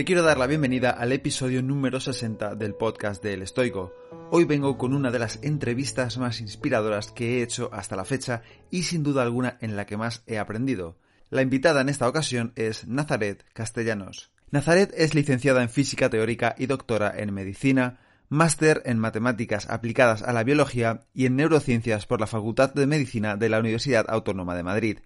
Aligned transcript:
Te 0.00 0.06
quiero 0.06 0.22
dar 0.22 0.38
la 0.38 0.46
bienvenida 0.46 0.92
al 0.92 1.12
episodio 1.12 1.62
número 1.62 2.00
60 2.00 2.54
del 2.54 2.74
podcast 2.74 3.22
del 3.22 3.42
Estoico. 3.42 3.92
Hoy 4.30 4.46
vengo 4.46 4.78
con 4.78 4.94
una 4.94 5.10
de 5.10 5.18
las 5.18 5.38
entrevistas 5.42 6.16
más 6.16 6.40
inspiradoras 6.40 7.12
que 7.12 7.36
he 7.36 7.42
hecho 7.42 7.68
hasta 7.70 7.96
la 7.96 8.06
fecha 8.06 8.40
y 8.70 8.84
sin 8.84 9.02
duda 9.02 9.20
alguna 9.20 9.58
en 9.60 9.76
la 9.76 9.84
que 9.84 9.98
más 9.98 10.22
he 10.26 10.38
aprendido. 10.38 10.96
La 11.28 11.42
invitada 11.42 11.82
en 11.82 11.90
esta 11.90 12.08
ocasión 12.08 12.54
es 12.56 12.86
Nazaret 12.88 13.44
Castellanos. 13.52 14.30
Nazaret 14.50 14.90
es 14.96 15.14
licenciada 15.14 15.60
en 15.60 15.68
física 15.68 16.08
teórica 16.08 16.54
y 16.56 16.64
doctora 16.64 17.12
en 17.14 17.34
medicina, 17.34 18.00
máster 18.30 18.80
en 18.86 18.98
matemáticas 18.98 19.68
aplicadas 19.68 20.22
a 20.22 20.32
la 20.32 20.44
biología 20.44 21.02
y 21.12 21.26
en 21.26 21.36
neurociencias 21.36 22.06
por 22.06 22.20
la 22.20 22.26
Facultad 22.26 22.72
de 22.72 22.86
Medicina 22.86 23.36
de 23.36 23.50
la 23.50 23.58
Universidad 23.58 24.06
Autónoma 24.08 24.54
de 24.54 24.62
Madrid 24.62 24.98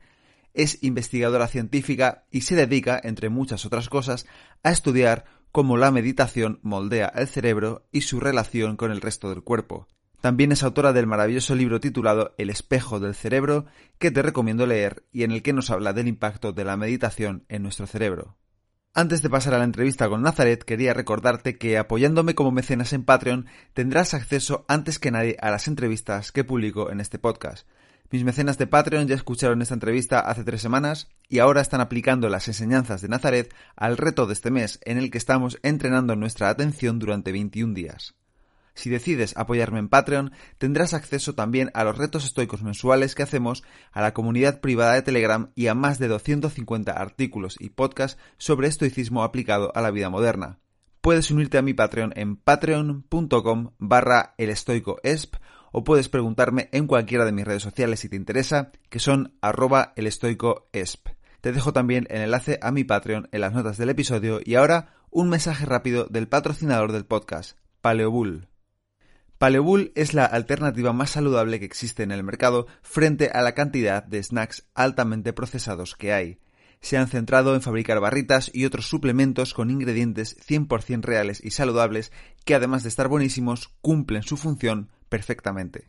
es 0.54 0.82
investigadora 0.82 1.48
científica 1.48 2.24
y 2.30 2.42
se 2.42 2.56
dedica, 2.56 3.00
entre 3.02 3.28
muchas 3.28 3.66
otras 3.66 3.88
cosas, 3.88 4.26
a 4.62 4.70
estudiar 4.70 5.24
cómo 5.52 5.76
la 5.76 5.90
meditación 5.90 6.58
moldea 6.62 7.12
el 7.14 7.28
cerebro 7.28 7.86
y 7.92 8.00
su 8.00 8.20
relación 8.20 8.76
con 8.76 8.90
el 8.90 9.00
resto 9.00 9.28
del 9.28 9.42
cuerpo. 9.42 9.86
También 10.20 10.52
es 10.52 10.62
autora 10.62 10.94
del 10.94 11.06
maravilloso 11.06 11.54
libro 11.54 11.80
titulado 11.80 12.34
El 12.38 12.48
espejo 12.48 12.98
del 12.98 13.14
cerebro, 13.14 13.66
que 13.98 14.10
te 14.10 14.22
recomiendo 14.22 14.66
leer 14.66 15.04
y 15.12 15.22
en 15.22 15.32
el 15.32 15.42
que 15.42 15.52
nos 15.52 15.70
habla 15.70 15.92
del 15.92 16.08
impacto 16.08 16.52
de 16.52 16.64
la 16.64 16.78
meditación 16.78 17.44
en 17.48 17.62
nuestro 17.62 17.86
cerebro. 17.86 18.38
Antes 18.94 19.22
de 19.22 19.28
pasar 19.28 19.54
a 19.54 19.58
la 19.58 19.64
entrevista 19.64 20.08
con 20.08 20.22
Nazaret, 20.22 20.62
quería 20.62 20.94
recordarte 20.94 21.58
que 21.58 21.78
apoyándome 21.78 22.34
como 22.34 22.52
mecenas 22.52 22.92
en 22.92 23.04
Patreon 23.04 23.46
tendrás 23.74 24.14
acceso 24.14 24.64
antes 24.66 24.98
que 24.98 25.10
nadie 25.10 25.36
a 25.40 25.50
las 25.50 25.68
entrevistas 25.68 26.32
que 26.32 26.44
publico 26.44 26.90
en 26.90 27.00
este 27.00 27.18
podcast. 27.18 27.66
Mis 28.10 28.22
mecenas 28.22 28.58
de 28.58 28.66
Patreon 28.66 29.08
ya 29.08 29.14
escucharon 29.14 29.62
esta 29.62 29.74
entrevista 29.74 30.20
hace 30.20 30.44
tres 30.44 30.60
semanas 30.60 31.08
y 31.28 31.38
ahora 31.38 31.60
están 31.60 31.80
aplicando 31.80 32.28
las 32.28 32.46
enseñanzas 32.48 33.00
de 33.00 33.08
Nazaret 33.08 33.52
al 33.76 33.96
reto 33.96 34.26
de 34.26 34.34
este 34.34 34.50
mes 34.50 34.78
en 34.84 34.98
el 34.98 35.10
que 35.10 35.18
estamos 35.18 35.58
entrenando 35.62 36.14
nuestra 36.14 36.48
atención 36.48 36.98
durante 36.98 37.32
21 37.32 37.74
días. 37.74 38.14
Si 38.74 38.90
decides 38.90 39.36
apoyarme 39.36 39.78
en 39.78 39.88
Patreon, 39.88 40.32
tendrás 40.58 40.94
acceso 40.94 41.34
también 41.34 41.70
a 41.74 41.84
los 41.84 41.96
retos 41.96 42.24
estoicos 42.24 42.62
mensuales 42.62 43.14
que 43.14 43.22
hacemos, 43.22 43.62
a 43.92 44.02
la 44.02 44.12
comunidad 44.12 44.60
privada 44.60 44.94
de 44.94 45.02
Telegram 45.02 45.50
y 45.54 45.68
a 45.68 45.74
más 45.74 45.98
de 45.98 46.08
250 46.08 46.92
artículos 46.92 47.56
y 47.60 47.70
podcasts 47.70 48.20
sobre 48.36 48.68
estoicismo 48.68 49.22
aplicado 49.22 49.70
a 49.74 49.80
la 49.80 49.92
vida 49.92 50.10
moderna. 50.10 50.58
Puedes 51.00 51.30
unirte 51.30 51.58
a 51.58 51.62
mi 51.62 51.72
Patreon 51.72 52.12
en 52.16 52.36
patreon.com 52.36 53.70
barra 53.78 54.34
elestoicoesp 54.38 55.36
o 55.76 55.82
puedes 55.82 56.08
preguntarme 56.08 56.68
en 56.70 56.86
cualquiera 56.86 57.24
de 57.24 57.32
mis 57.32 57.44
redes 57.44 57.64
sociales 57.64 57.98
si 57.98 58.08
te 58.08 58.14
interesa, 58.14 58.70
que 58.90 59.00
son 59.00 59.34
arroba 59.40 59.92
elestoicoesp. 59.96 61.08
Te 61.40 61.50
dejo 61.50 61.72
también 61.72 62.06
el 62.10 62.22
enlace 62.22 62.60
a 62.62 62.70
mi 62.70 62.84
Patreon 62.84 63.28
en 63.32 63.40
las 63.40 63.52
notas 63.52 63.76
del 63.76 63.90
episodio 63.90 64.40
y 64.42 64.54
ahora 64.54 64.94
un 65.10 65.28
mensaje 65.28 65.66
rápido 65.66 66.06
del 66.08 66.28
patrocinador 66.28 66.92
del 66.92 67.06
podcast, 67.06 67.58
Paleobull. 67.80 68.46
Paleobull 69.38 69.90
es 69.96 70.14
la 70.14 70.26
alternativa 70.26 70.92
más 70.92 71.10
saludable 71.10 71.58
que 71.58 71.66
existe 71.66 72.04
en 72.04 72.12
el 72.12 72.22
mercado 72.22 72.68
frente 72.82 73.30
a 73.34 73.42
la 73.42 73.54
cantidad 73.54 74.04
de 74.04 74.22
snacks 74.22 74.68
altamente 74.76 75.32
procesados 75.32 75.96
que 75.96 76.12
hay. 76.12 76.38
Se 76.82 76.98
han 76.98 77.08
centrado 77.08 77.56
en 77.56 77.62
fabricar 77.62 77.98
barritas 77.98 78.48
y 78.54 78.64
otros 78.64 78.86
suplementos 78.86 79.54
con 79.54 79.70
ingredientes 79.70 80.36
100% 80.46 81.02
reales 81.02 81.42
y 81.42 81.50
saludables 81.50 82.12
que 82.44 82.54
además 82.54 82.84
de 82.84 82.90
estar 82.90 83.08
buenísimos 83.08 83.74
cumplen 83.80 84.22
su 84.22 84.36
función 84.36 84.90
perfectamente. 85.14 85.86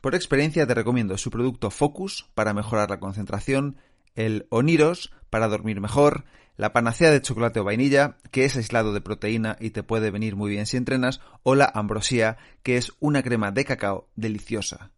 Por 0.00 0.14
experiencia 0.14 0.64
te 0.64 0.72
recomiendo 0.72 1.18
su 1.18 1.32
producto 1.32 1.72
Focus 1.72 2.30
para 2.36 2.54
mejorar 2.54 2.90
la 2.90 3.00
concentración, 3.00 3.76
el 4.14 4.46
Oniros 4.50 5.12
para 5.30 5.48
dormir 5.48 5.80
mejor, 5.80 6.26
la 6.56 6.72
panacea 6.72 7.10
de 7.10 7.20
chocolate 7.20 7.58
o 7.58 7.64
vainilla, 7.64 8.18
que 8.30 8.44
es 8.44 8.54
aislado 8.54 8.92
de 8.92 9.00
proteína 9.00 9.56
y 9.58 9.70
te 9.70 9.82
puede 9.82 10.12
venir 10.12 10.36
muy 10.36 10.48
bien 10.48 10.64
si 10.66 10.76
entrenas, 10.76 11.20
o 11.42 11.56
la 11.56 11.68
Ambrosía, 11.74 12.38
que 12.62 12.76
es 12.76 12.92
una 13.00 13.24
crema 13.24 13.50
de 13.50 13.64
cacao 13.64 14.06
deliciosa. 14.14 14.92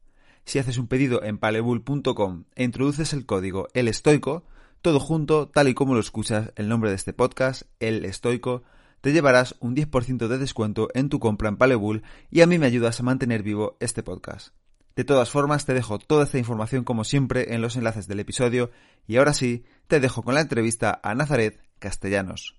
Si 0.45 0.59
haces 0.59 0.77
un 0.77 0.87
pedido 0.87 1.23
en 1.23 1.39
palebull.com 1.39 2.45
e 2.57 2.65
introduces 2.65 3.15
el 3.15 3.25
código 3.25 3.69
El 3.73 3.89
Estoico, 3.89 4.45
todo 4.83 5.01
junto, 5.01 5.49
tal 5.49 5.69
y 5.69 5.75
como 5.75 5.95
lo 5.95 6.01
escuchas 6.01 6.53
el 6.57 6.69
nombre 6.69 6.91
de 6.91 6.97
este 6.97 7.15
podcast, 7.15 7.63
El 7.79 8.05
Estoico, 8.05 8.63
te 9.01 9.13
llevarás 9.13 9.57
un 9.61 9.75
10% 9.75 10.29
de 10.29 10.39
descuento 10.39 10.89
en 10.95 11.09
tu 11.09 11.19
compra 11.19 11.49
en 11.49 11.57
Palebull 11.57 12.03
y 12.31 12.43
a 12.43 12.47
mí 12.47 12.59
me 12.59 12.67
ayudas 12.67 13.01
a 13.01 13.03
mantener 13.03 13.43
vivo 13.43 13.77
este 13.81 14.03
podcast. 14.03 14.55
De 14.97 15.05
todas 15.05 15.31
formas, 15.31 15.65
te 15.65 15.75
dejo 15.75 15.99
toda 15.99 16.25
esta 16.25 16.39
información 16.39 16.85
como 16.85 17.05
siempre 17.05 17.55
en 17.55 17.63
los 17.63 17.77
enlaces 17.77 18.07
del 18.07 18.21
episodio 18.21 18.71
y 19.07 19.17
ahora 19.17 19.33
sí, 19.33 19.65
te 19.87 20.01
dejo 20.01 20.23
con 20.23 20.35
la 20.35 20.43
entrevista 20.43 21.01
a 21.03 21.15
Nazaret 21.15 21.61
Castellanos. 21.79 22.57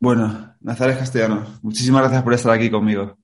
Bueno, 0.00 0.54
Nazaret 0.60 0.98
Castellanos, 0.98 1.62
muchísimas 1.62 2.02
gracias 2.02 2.22
por 2.22 2.34
estar 2.34 2.52
aquí 2.52 2.70
conmigo. 2.70 3.18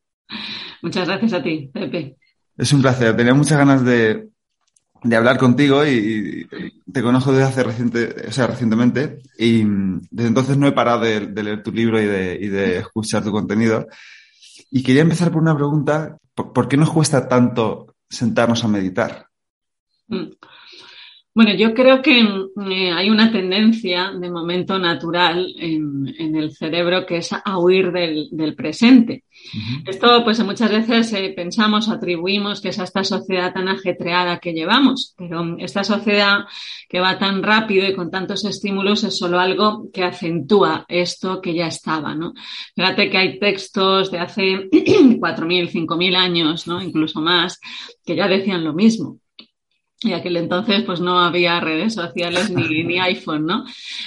Muchas 0.82 1.06
gracias 1.06 1.32
a 1.34 1.42
ti, 1.42 1.70
Pepe. 1.72 2.16
Es 2.56 2.72
un 2.72 2.82
placer. 2.82 3.16
Tenía 3.16 3.34
muchas 3.34 3.58
ganas 3.58 3.84
de, 3.84 4.28
de 5.02 5.16
hablar 5.16 5.38
contigo 5.38 5.86
y, 5.86 6.48
te 6.92 7.02
conozco 7.02 7.32
desde 7.32 7.44
hace 7.44 7.62
reciente, 7.62 8.14
o 8.28 8.32
sea, 8.32 8.46
recientemente 8.46 9.18
y 9.38 9.62
desde 10.10 10.28
entonces 10.28 10.56
no 10.56 10.66
he 10.66 10.72
parado 10.72 11.00
de, 11.00 11.20
leer 11.20 11.62
tu 11.62 11.72
libro 11.72 12.00
y 12.00 12.06
de, 12.06 12.78
escuchar 12.78 13.22
tu 13.22 13.30
contenido. 13.30 13.86
Y 14.70 14.82
quería 14.82 15.02
empezar 15.02 15.30
por 15.30 15.42
una 15.42 15.56
pregunta, 15.56 16.16
¿por, 16.34 16.68
qué 16.68 16.76
nos 16.76 16.90
cuesta 16.90 17.28
tanto 17.28 17.94
sentarnos 18.08 18.64
a 18.64 18.68
meditar? 18.68 19.26
Mm. 20.08 20.30
Bueno, 21.32 21.54
yo 21.54 21.74
creo 21.74 22.02
que 22.02 22.18
eh, 22.18 22.90
hay 22.90 23.08
una 23.08 23.30
tendencia 23.30 24.10
de 24.10 24.28
momento 24.28 24.80
natural 24.80 25.54
en, 25.58 26.00
el 26.18 26.52
cerebro 26.52 27.06
que 27.06 27.18
es 27.18 27.32
a 27.32 27.58
huir 27.58 27.92
del, 27.92 28.54
presente. 28.56 29.22
Esto, 29.86 30.24
pues 30.24 30.44
muchas 30.44 30.70
veces 30.72 31.12
eh, 31.12 31.32
pensamos 31.34 31.88
atribuimos 31.88 32.60
que 32.60 32.70
es 32.70 32.80
a 32.80 32.84
esta 32.84 33.04
sociedad 33.04 33.52
tan 33.52 33.68
ajetreada 33.68 34.40
que 34.40 34.52
llevamos, 34.52 35.14
pero 35.16 35.56
esta 35.58 35.84
sociedad 35.84 36.40
que 36.88 36.98
va 36.98 37.16
tan 37.16 37.44
rápido 37.44 37.86
y 37.86 37.94
con 37.94 38.10
tantos 38.10 38.44
estímulos 38.44 39.04
es 39.04 39.16
solo 39.16 39.38
algo 39.38 39.88
que 39.92 40.02
acentúa 40.02 40.84
esto 40.88 41.40
que 41.40 41.54
ya 41.54 41.68
estaba, 41.68 42.12
¿no? 42.12 42.34
Fíjate 42.74 43.08
que 43.08 43.18
hay 43.18 43.38
textos 43.38 44.10
de 44.10 44.18
hace 44.18 44.42
4.000, 44.70 45.70
5.000 45.70 46.16
años, 46.16 46.66
¿no? 46.66 46.82
Incluso 46.82 47.20
más, 47.20 47.60
que 48.04 48.16
ya 48.16 48.26
decían 48.26 48.64
lo 48.64 48.74
mismo 48.74 49.19
y 50.02 50.12
aquel 50.12 50.38
entonces 50.38 50.82
pues 50.82 51.00
no 51.00 51.20
había 51.20 51.60
redes 51.60 51.94
sociales 51.94 52.50
ni, 52.50 52.84
ni 52.84 52.98
iPhone, 52.98 53.44
¿no? 53.44 53.64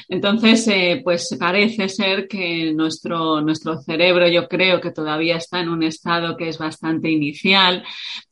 Entonces, 0.10 0.68
eh, 0.68 1.02
pues 1.04 1.36
parece 1.40 1.88
ser 1.88 2.28
que 2.28 2.74
nuestro, 2.74 3.42
nuestro 3.42 3.80
cerebro 3.80 4.28
yo 4.28 4.48
creo 4.48 4.82
que 4.82 4.92
todavía 4.92 5.38
está 5.38 5.60
en 5.60 5.70
un 5.70 5.84
estado 5.84 6.36
que 6.36 6.50
es 6.50 6.58
bastante 6.58 7.12
inicial. 7.12 7.84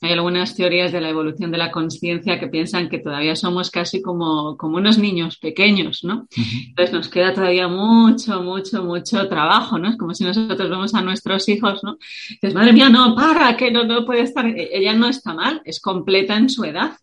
Hay 0.02 0.12
algunas 0.12 0.56
teorías 0.56 0.92
de 0.92 1.02
la 1.02 1.10
evolución 1.10 1.52
de 1.52 1.60
la 1.60 1.72
conciencia 1.72 2.40
que 2.40 2.48
piensan 2.48 2.90
que 2.90 2.98
todavía 2.98 3.36
somos 3.36 3.70
casi 3.70 4.02
como, 4.02 4.58
como 4.58 4.78
unos 4.78 4.98
niños 4.98 5.38
pequeños, 5.38 6.04
¿no? 6.04 6.28
Entonces 6.70 6.94
nos 6.94 7.10
queda 7.10 7.34
todavía 7.34 7.68
mucho, 7.68 8.42
mucho, 8.42 8.84
mucho 8.84 9.28
trabajo, 9.28 9.78
¿no? 9.78 9.90
Es 9.90 9.98
como 9.98 10.16
si 10.16 10.24
nosotros 10.24 10.68
vemos 10.68 10.96
a 10.96 11.02
nuestros 11.04 11.48
hijos, 11.48 11.84
¿no? 11.84 11.98
Dices, 12.30 12.56
madre 12.56 12.74
mía, 12.74 12.90
no, 12.90 13.14
para, 13.14 13.56
que 13.56 13.70
no, 13.70 13.84
no 13.84 14.04
puede 14.04 14.22
estar. 14.22 14.48
E-, 14.48 14.70
ella 14.74 14.94
no 14.94 15.08
está 15.08 15.36
mal, 15.36 15.62
es 15.64 15.80
completa 15.80 16.36
en 16.36 16.50
su 16.50 16.64
edad 16.64 16.94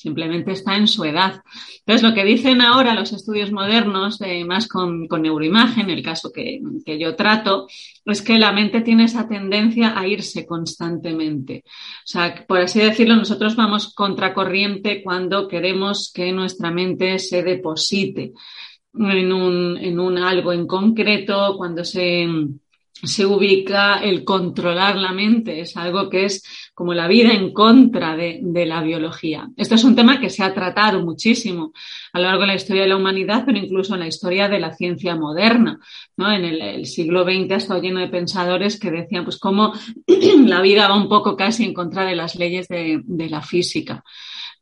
simplemente 0.00 0.52
está 0.52 0.76
en 0.76 0.88
su 0.88 1.04
edad. 1.04 1.42
Entonces, 1.80 2.08
lo 2.08 2.14
que 2.14 2.24
dicen 2.24 2.62
ahora 2.62 2.94
los 2.94 3.12
estudios 3.12 3.52
modernos, 3.52 4.18
más 4.46 4.66
con, 4.66 5.06
neuroimagen, 5.06 5.90
el 5.90 6.02
caso 6.02 6.32
que, 6.32 6.58
que 6.86 6.98
yo 6.98 7.14
trato, 7.16 7.66
es 8.06 8.22
que 8.22 8.38
la 8.38 8.50
mente 8.50 8.80
tiene 8.80 9.04
esa 9.04 9.28
tendencia 9.28 9.98
a 9.98 10.08
irse 10.08 10.46
constantemente. 10.46 11.64
O 11.66 12.06
sea, 12.06 12.46
por 12.48 12.60
así 12.60 12.80
decirlo, 12.80 13.14
nosotros 13.14 13.56
vamos 13.56 13.92
contracorriente 13.92 15.02
cuando 15.02 15.46
queremos 15.46 16.10
que 16.14 16.32
nuestra 16.32 16.70
mente 16.70 17.18
se 17.18 17.42
deposite 17.42 18.32
en 18.94 19.32
un, 19.32 19.76
en 19.76 20.00
un 20.00 20.16
algo 20.16 20.50
en 20.54 20.66
concreto, 20.66 21.56
cuando 21.58 21.84
se, 21.84 22.26
se 23.02 23.26
ubica 23.26 23.98
el 24.02 24.24
controlar 24.24 24.96
la 24.96 25.12
mente, 25.12 25.60
es 25.60 25.76
algo 25.76 26.08
que 26.08 26.24
es 26.24 26.42
como 26.80 26.94
la 26.94 27.08
vida 27.08 27.34
en 27.34 27.52
contra 27.52 28.16
de, 28.16 28.40
la 28.64 28.80
biología. 28.80 29.50
Esto 29.54 29.74
es 29.74 29.84
un 29.84 29.94
tema 29.94 30.18
que 30.18 30.30
se 30.30 30.42
ha 30.42 30.54
tratado 30.54 31.04
muchísimo 31.04 31.74
a 32.14 32.18
lo 32.18 32.24
largo 32.24 32.40
de 32.40 32.46
la 32.46 32.54
historia 32.54 32.84
de 32.84 32.88
la 32.88 32.96
humanidad, 32.96 33.42
pero 33.44 33.58
incluso 33.58 33.92
en 33.92 34.00
la 34.00 34.06
historia 34.06 34.48
de 34.48 34.60
la 34.60 34.72
ciencia 34.72 35.14
moderna. 35.14 35.78
¿no? 36.16 36.32
En 36.32 36.42
el, 36.42 36.62
el 36.62 36.86
siglo 36.86 37.24
XX 37.24 37.52
ha 37.52 37.56
estado 37.56 37.82
lleno 37.82 38.00
de 38.00 38.08
pensadores 38.08 38.80
que 38.80 38.90
decían, 38.90 39.24
pues, 39.24 39.38
cómo 39.38 39.74
la 40.46 40.62
vida 40.62 40.88
va 40.88 40.96
un 40.96 41.10
poco 41.10 41.36
casi 41.36 41.64
en 41.64 41.74
contra 41.74 42.06
de 42.06 42.16
las 42.16 42.36
leyes 42.36 42.66
de, 42.66 43.02
de 43.04 43.28
la 43.28 43.42
física. 43.42 44.02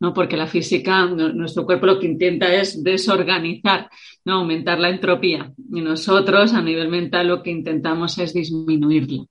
¿no? 0.00 0.12
Porque 0.12 0.36
la 0.36 0.48
física, 0.48 1.06
nuestro 1.06 1.64
cuerpo 1.64 1.86
lo 1.86 2.00
que 2.00 2.06
intenta 2.06 2.52
es 2.52 2.82
desorganizar, 2.82 3.90
¿no? 4.24 4.34
Aumentar 4.34 4.80
la 4.80 4.90
entropía. 4.90 5.52
Y 5.72 5.80
nosotros, 5.82 6.52
a 6.52 6.62
nivel 6.62 6.88
mental, 6.88 7.28
lo 7.28 7.44
que 7.44 7.50
intentamos 7.50 8.18
es 8.18 8.34
disminuirla. 8.34 9.24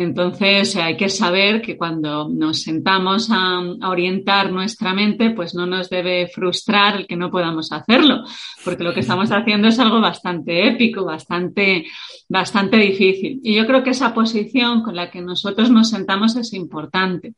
Entonces, 0.00 0.76
hay 0.76 0.96
que 0.96 1.08
saber 1.08 1.60
que 1.60 1.76
cuando 1.76 2.28
nos 2.28 2.62
sentamos 2.62 3.30
a, 3.32 3.58
orientar 3.82 4.52
nuestra 4.52 4.94
mente, 4.94 5.30
pues 5.30 5.56
no 5.56 5.66
nos 5.66 5.90
debe 5.90 6.28
frustrar 6.28 6.98
el 6.98 7.06
que 7.08 7.16
no 7.16 7.32
podamos 7.32 7.72
hacerlo, 7.72 8.22
porque 8.64 8.84
lo 8.84 8.94
que 8.94 9.00
estamos 9.00 9.32
haciendo 9.32 9.66
es 9.66 9.80
algo 9.80 10.00
bastante 10.00 10.68
épico, 10.68 11.04
bastante, 11.04 11.86
bastante 12.28 12.76
difícil. 12.76 13.40
Y 13.42 13.56
yo 13.56 13.66
creo 13.66 13.82
que 13.82 13.90
esa 13.90 14.14
posición 14.14 14.84
con 14.84 14.94
la 14.94 15.10
que 15.10 15.20
nosotros 15.20 15.68
nos 15.68 15.90
sentamos 15.90 16.36
es 16.36 16.52
importante 16.52 17.34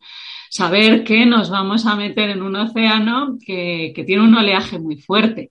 saber 0.51 1.03
que 1.03 1.25
nos 1.25 1.49
vamos 1.49 1.87
a 1.87 1.97
meter 1.97 2.29
en 2.29 2.43
un 2.43 2.57
océano 2.57 3.39
que, 3.43 3.93
que 3.97 4.05
tiene 4.05 4.23
un 4.23 4.35
oleaje 4.35 4.79
muy 4.79 4.99
fuerte. 4.99 5.49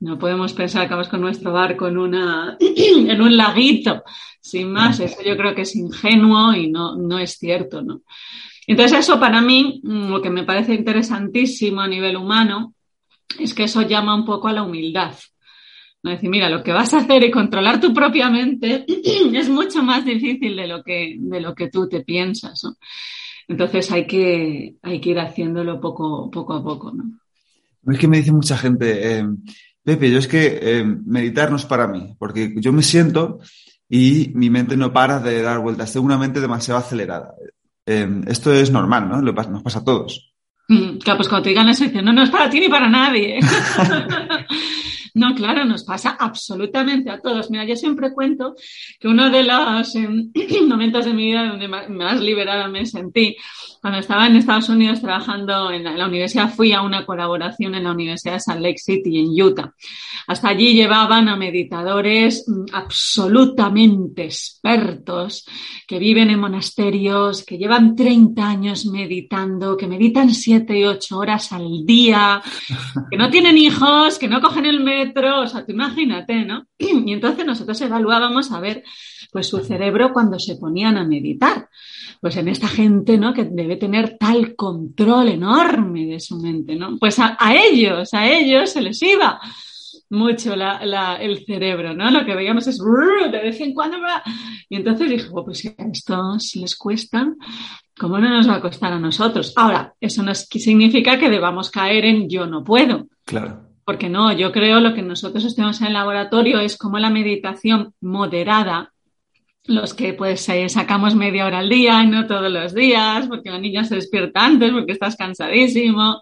No 0.00 0.18
podemos 0.18 0.52
pensar 0.52 0.86
que 0.86 0.94
vamos 0.94 1.08
con 1.08 1.20
nuestro 1.20 1.52
barco 1.52 1.88
en, 1.88 1.98
una, 1.98 2.56
en 2.60 3.20
un 3.20 3.36
laguito, 3.36 4.02
sin 4.40 4.70
más. 4.70 5.00
Eso 5.00 5.22
yo 5.24 5.36
creo 5.36 5.54
que 5.54 5.62
es 5.62 5.74
ingenuo 5.74 6.54
y 6.54 6.70
no, 6.70 6.96
no 6.96 7.18
es 7.18 7.38
cierto, 7.38 7.82
¿no? 7.82 8.02
Entonces 8.66 8.98
eso 8.98 9.20
para 9.20 9.40
mí, 9.40 9.80
mm, 9.82 10.08
lo 10.08 10.20
que 10.20 10.30
me 10.30 10.44
parece 10.44 10.74
interesantísimo 10.74 11.80
a 11.80 11.88
nivel 11.88 12.16
humano, 12.16 12.74
es 13.38 13.54
que 13.54 13.64
eso 13.64 13.82
llama 13.82 14.14
un 14.14 14.24
poco 14.24 14.48
a 14.48 14.52
la 14.52 14.62
humildad. 14.62 15.14
¿no? 16.02 16.10
Decir, 16.10 16.30
mira, 16.30 16.48
lo 16.48 16.62
que 16.62 16.72
vas 16.72 16.92
a 16.94 16.98
hacer 16.98 17.24
y 17.24 17.30
controlar 17.30 17.80
tu 17.80 17.94
propia 17.94 18.28
mente 18.28 18.84
es 19.34 19.48
mucho 19.48 19.82
más 19.82 20.04
difícil 20.04 20.56
de 20.56 20.66
lo 20.66 20.82
que, 20.82 21.16
de 21.18 21.40
lo 21.40 21.54
que 21.54 21.70
tú 21.70 21.88
te 21.88 22.00
piensas. 22.00 22.62
Entonces 23.48 23.90
hay 23.92 24.06
que, 24.06 24.74
hay 24.82 25.00
que 25.00 25.10
ir 25.10 25.18
haciéndolo 25.20 25.80
poco, 25.80 26.30
poco 26.30 26.54
a 26.54 26.62
poco, 26.62 26.92
¿no? 26.92 27.04
Es 27.92 28.00
que 28.00 28.08
me 28.08 28.16
dice 28.16 28.32
mucha 28.32 28.56
gente, 28.56 29.18
eh, 29.18 29.24
Pepe, 29.86 30.10
yo 30.10 30.18
es 30.18 30.26
que 30.26 30.58
eh, 30.60 30.84
meditar 30.84 31.48
no 31.48 31.56
es 31.56 31.64
para 31.64 31.86
mí, 31.86 32.16
porque 32.18 32.52
yo 32.56 32.72
me 32.72 32.82
siento 32.82 33.38
y 33.88 34.32
mi 34.34 34.50
mente 34.50 34.76
no 34.76 34.92
para 34.92 35.20
de 35.20 35.42
dar 35.42 35.60
vueltas, 35.60 35.92
tengo 35.92 36.06
una 36.06 36.18
mente 36.18 36.40
demasiado 36.40 36.80
acelerada. 36.80 37.36
Eh, 37.86 38.22
esto 38.26 38.52
es 38.52 38.72
normal, 38.72 39.08
¿no? 39.08 39.22
Nos 39.22 39.62
pasa 39.62 39.78
a 39.78 39.84
todos. 39.84 40.34
Mm, 40.66 40.98
claro, 40.98 41.18
pues 41.18 41.28
cuando 41.28 41.44
te 41.44 41.50
digan 41.50 41.68
eso, 41.68 41.84
dicen, 41.84 42.04
no, 42.04 42.12
no 42.12 42.24
es 42.24 42.30
para 42.30 42.50
ti 42.50 42.58
ni 42.58 42.68
para 42.68 42.88
nadie. 42.88 43.38
No, 45.16 45.34
claro, 45.34 45.64
nos 45.64 45.82
pasa 45.82 46.10
absolutamente 46.20 47.08
a 47.08 47.18
todos. 47.18 47.50
Mira, 47.50 47.64
yo 47.64 47.74
siempre 47.74 48.12
cuento 48.12 48.54
que 49.00 49.08
uno 49.08 49.30
de 49.30 49.44
los 49.44 49.94
em, 49.94 50.30
momentos 50.68 51.06
de 51.06 51.14
mi 51.14 51.28
vida 51.28 51.48
donde 51.48 51.68
más 51.68 52.20
liberada 52.20 52.68
me 52.68 52.84
sentí, 52.84 53.34
cuando 53.86 54.00
estaba 54.00 54.26
en 54.26 54.36
Estados 54.36 54.68
Unidos 54.68 55.00
trabajando 55.00 55.70
en 55.70 55.84
la, 55.84 56.06
universidad, 56.06 56.52
fui 56.52 56.72
a 56.72 56.82
una 56.82 57.06
colaboración 57.06 57.74
en 57.76 57.84
la 57.84 57.92
Universidad 57.92 58.34
de 58.34 58.40
Salt 58.40 58.60
Lake 58.60 58.78
City, 58.78 59.20
en 59.20 59.42
Utah. 59.42 59.72
Hasta 60.26 60.48
allí 60.48 60.74
llevaban 60.74 61.28
a 61.28 61.36
meditadores 61.36 62.44
mm, 62.48 62.74
absolutamente 62.74 64.24
expertos, 64.24 65.46
que 65.86 65.98
viven 65.98 66.30
en 66.30 66.40
monasterios, 66.40 67.44
que 67.44 67.58
llevan 67.58 67.94
30 67.94 68.46
años 68.46 68.86
meditando, 68.86 69.76
que 69.76 69.86
meditan 69.86 70.34
7 70.34 70.78
y 70.78 70.84
8 70.84 71.16
horas 71.16 71.52
al 71.52 71.86
día, 71.86 72.42
que 73.08 73.16
no 73.16 73.30
tienen 73.30 73.56
hijos, 73.56 74.18
que 74.18 74.28
no 74.28 74.40
cogen 74.40 74.66
el 74.66 74.80
metro, 74.80 75.05
o 75.14 75.46
sea, 75.46 75.64
tú 75.64 75.72
imagínate, 75.72 76.44
¿no? 76.44 76.66
Y 76.78 77.12
entonces 77.12 77.44
nosotros 77.44 77.80
evaluábamos 77.80 78.52
a 78.52 78.60
ver, 78.60 78.82
pues 79.30 79.48
su 79.48 79.58
cerebro 79.58 80.12
cuando 80.12 80.38
se 80.38 80.56
ponían 80.56 80.96
a 80.96 81.04
meditar. 81.04 81.68
Pues 82.20 82.36
en 82.36 82.48
esta 82.48 82.68
gente, 82.68 83.18
¿no? 83.18 83.34
Que 83.34 83.44
debe 83.44 83.76
tener 83.76 84.16
tal 84.18 84.56
control 84.56 85.28
enorme 85.28 86.06
de 86.06 86.20
su 86.20 86.38
mente, 86.38 86.74
¿no? 86.76 86.96
Pues 86.98 87.18
a, 87.18 87.36
ellos, 87.54 88.14
a 88.14 88.28
ellos 88.28 88.70
se 88.70 88.80
les 88.80 89.02
iba 89.02 89.38
mucho 90.08 90.54
el 90.54 91.44
cerebro, 91.44 91.94
¿no? 91.94 92.10
Lo 92.10 92.24
que 92.24 92.34
veíamos 92.34 92.66
es 92.66 92.78
de 92.78 93.38
vez 93.38 93.60
en 93.60 93.74
cuando 93.74 93.98
y 94.68 94.76
entonces 94.76 95.10
dije, 95.10 95.28
oh, 95.32 95.44
pues 95.44 95.58
si 95.58 95.68
a 95.68 95.74
estos 95.92 96.56
les 96.56 96.76
cuesta, 96.76 97.32
¿cómo 97.98 98.18
no 98.18 98.28
nos 98.28 98.48
va 98.48 98.56
a 98.56 98.60
costar 98.60 98.92
a 98.92 98.98
nosotros? 98.98 99.52
Ahora, 99.56 99.94
eso 100.00 100.22
no 100.22 100.34
significa 100.34 101.18
que 101.18 101.30
debamos 101.30 101.70
caer 101.70 102.04
en 102.04 102.28
yo 102.28 102.46
no 102.46 102.64
puedo. 102.64 103.06
Claro. 103.24 103.65
Porque 103.86 104.10
no, 104.10 104.32
yo 104.32 104.52
creo 104.52 104.80
lo 104.80 104.94
que 104.94 105.00
nosotros 105.00 105.44
estudiamos 105.44 105.80
en 105.80 105.86
el 105.86 105.92
laboratorio 105.94 106.58
es 106.58 106.76
como 106.76 106.98
la 106.98 107.08
meditación 107.08 107.94
moderada, 108.02 108.92
los 109.64 109.94
que 109.94 110.12
pues 110.12 110.46
eh, 110.50 110.68
sacamos 110.68 111.14
media 111.14 111.46
hora 111.46 111.60
al 111.60 111.70
día, 111.70 112.02
no 112.02 112.26
todos 112.26 112.52
los 112.52 112.74
días, 112.74 113.26
porque 113.28 113.50
la 113.50 113.58
niña 113.58 113.84
se 113.84 113.94
despierta 113.94 114.44
antes, 114.44 114.72
porque 114.72 114.92
estás 114.92 115.16
cansadísimo, 115.16 116.20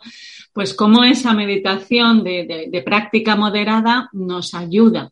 pues 0.52 0.74
como 0.74 1.02
esa 1.02 1.32
meditación 1.32 2.22
de 2.22 2.82
práctica 2.84 3.34
moderada 3.34 4.08
nos 4.12 4.54
ayuda 4.54 5.10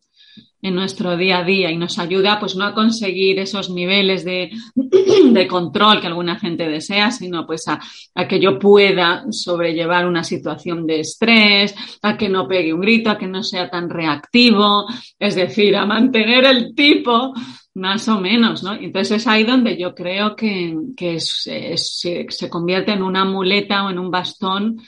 en 0.63 0.77
nuestro 0.77 1.17
día 1.17 1.39
a 1.39 1.45
día 1.45 1.71
y 1.73 1.77
nos 1.77 1.99
ayuda 1.99 2.39
pues 2.39 2.55
no 2.55 2.65
a 2.65 2.73
conseguir 2.73 3.41
esos 3.41 3.69
niveles 3.69 4.25
de, 4.25 4.51
de 5.33 5.49
control 5.49 6.01
que 6.01 6.07
alguna 6.07 6.39
gente 6.39 6.69
desea, 6.69 7.11
sino 7.11 7.45
pues 7.45 7.67
a, 7.67 7.81
que 8.29 8.41
yo 8.41 8.59
pueda 8.61 9.25
sobrellevar 9.31 10.07
una 10.07 10.23
situación 10.23 10.87
de 10.87 11.01
estrés, 11.01 11.75
a 12.03 12.17
que 12.17 12.29
no 12.29 12.47
pegue 12.47 12.73
un 12.73 12.81
grito, 12.81 13.11
a 13.11 13.19
que 13.19 13.27
no 13.27 13.43
sea 13.43 13.69
tan 13.69 13.91
reactivo, 13.91 14.87
es 15.19 15.35
decir, 15.35 15.77
a 15.77 15.85
mantener 15.85 16.45
el 16.45 16.75
tipo 16.75 17.35
más 17.75 18.07
o 18.09 18.21
menos, 18.21 18.63
¿no? 18.63 18.75
Entonces 18.75 19.19
es 19.19 19.27
ahí 19.27 19.45
donde 19.45 19.77
yo 19.77 19.95
creo 19.95 20.37
que, 20.37 20.77
que 20.97 21.19
se, 21.19 21.75
se 21.77 22.51
convierte 22.51 22.93
en 22.93 23.03
una 23.03 23.25
muleta 23.25 23.85
o 23.85 23.91
en 23.91 23.99
un 23.99 24.11
bastón 24.11 24.81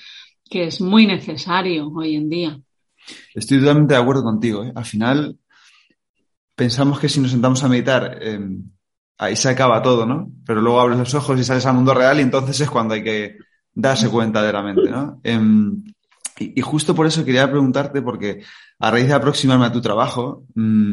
que 0.48 0.64
es 0.64 0.80
muy 0.80 1.06
necesario 1.06 1.88
hoy 1.88 2.14
en 2.14 2.28
día. 2.28 2.60
Estoy 3.34 3.58
totalmente 3.58 3.94
de 3.94 4.00
acuerdo 4.00 4.22
contigo. 4.22 4.64
¿eh? 4.64 4.72
Al 4.74 4.84
final, 4.84 5.38
pensamos 6.54 6.98
que 7.00 7.08
si 7.08 7.20
nos 7.20 7.30
sentamos 7.30 7.62
a 7.64 7.68
meditar, 7.68 8.18
eh, 8.20 8.40
ahí 9.18 9.36
se 9.36 9.48
acaba 9.48 9.82
todo, 9.82 10.06
¿no? 10.06 10.30
Pero 10.46 10.60
luego 10.60 10.80
abres 10.80 10.98
los 10.98 11.14
ojos 11.14 11.38
y 11.38 11.44
sales 11.44 11.66
al 11.66 11.74
mundo 11.74 11.94
real 11.94 12.18
y 12.18 12.22
entonces 12.22 12.60
es 12.60 12.70
cuando 12.70 12.94
hay 12.94 13.02
que 13.02 13.38
darse 13.72 14.08
cuenta 14.08 14.42
de 14.42 14.52
la 14.52 14.62
mente, 14.62 14.90
¿no? 14.90 15.20
Em, 15.22 15.84
y, 16.38 16.60
justo 16.60 16.94
por 16.94 17.06
eso 17.06 17.24
quería 17.24 17.50
preguntarte, 17.50 18.02
porque 18.02 18.42
a 18.78 18.90
raíz 18.90 19.06
de 19.06 19.14
aproximarme 19.14 19.66
a 19.66 19.72
tu 19.72 19.80
trabajo, 19.80 20.44
mm, 20.54 20.92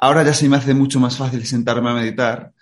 ahora 0.00 0.22
ya 0.22 0.34
se 0.34 0.48
me 0.48 0.56
hace 0.56 0.74
mucho 0.74 1.00
más 1.00 1.16
fácil 1.16 1.44
sentarme 1.46 1.90
a 1.90 1.94
meditar 1.94 2.52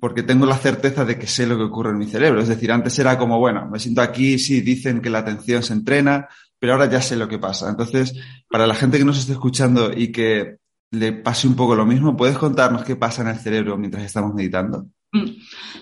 porque 0.00 0.22
tengo 0.22 0.46
la 0.46 0.56
certeza 0.56 1.04
de 1.04 1.18
que 1.18 1.26
sé 1.26 1.46
lo 1.46 1.56
que 1.56 1.64
ocurre 1.64 1.90
en 1.90 1.98
mi 1.98 2.06
cerebro. 2.06 2.40
Es 2.40 2.48
decir, 2.48 2.70
antes 2.70 2.96
era 2.98 3.18
como, 3.18 3.38
bueno, 3.38 3.68
me 3.68 3.80
siento 3.80 4.00
aquí, 4.00 4.38
sí, 4.38 4.60
dicen 4.60 5.00
que 5.00 5.10
la 5.10 5.18
atención 5.18 5.62
se 5.62 5.72
entrena, 5.72 6.28
pero 6.58 6.74
ahora 6.74 6.88
ya 6.88 7.02
sé 7.02 7.16
lo 7.16 7.28
que 7.28 7.38
pasa. 7.38 7.68
Entonces, 7.68 8.14
para 8.48 8.66
la 8.66 8.74
gente 8.74 8.98
que 8.98 9.04
nos 9.04 9.18
esté 9.18 9.32
escuchando 9.32 9.92
y 9.92 10.12
que 10.12 10.58
le 10.90 11.12
pase 11.12 11.46
un 11.46 11.56
poco 11.56 11.74
lo 11.74 11.86
mismo. 11.86 12.16
¿Puedes 12.16 12.38
contarnos 12.38 12.84
qué 12.84 12.96
pasa 12.96 13.22
en 13.22 13.28
el 13.28 13.38
cerebro 13.38 13.76
mientras 13.76 14.04
estamos 14.04 14.34
meditando? 14.34 14.86
Mm. 15.12 15.26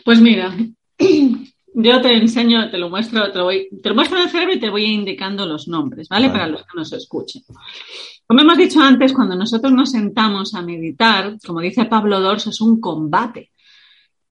Pues 0.05 0.21
mira, 0.21 0.55
yo 1.75 2.01
te 2.01 2.13
enseño, 2.15 2.71
te 2.71 2.79
lo 2.79 2.91
muestro, 2.91 3.31
te 3.31 3.39
lo, 3.39 3.45
voy, 3.45 3.69
te 3.83 3.89
lo 3.89 3.95
muestro 3.95 4.19
en 4.19 4.25
el 4.25 4.31
cerebro 4.31 4.55
y 4.55 4.61
te 4.61 4.71
voy 4.71 4.85
indicando 4.85 5.47
los 5.47 5.69
nombres, 5.69 6.09
¿vale? 6.09 6.31
Para 6.31 6.49
los 6.49 6.63
que 6.63 6.77
nos 6.77 6.93
escuchen. 6.93 7.43
Como 8.27 8.41
hemos 8.41 8.59
dicho 8.59 8.81
antes, 8.81 9.13
cuando 9.13 9.37
nosotros 9.37 9.73
nos 9.73 9.91
sentamos 9.91 10.55
a 10.55 10.63
meditar, 10.63 11.37
como 11.47 11.61
dice 11.61 11.85
Pablo 11.85 12.21
Dorso, 12.21 12.51
es 12.51 12.61
un 12.61 12.81
combate. 12.81 13.53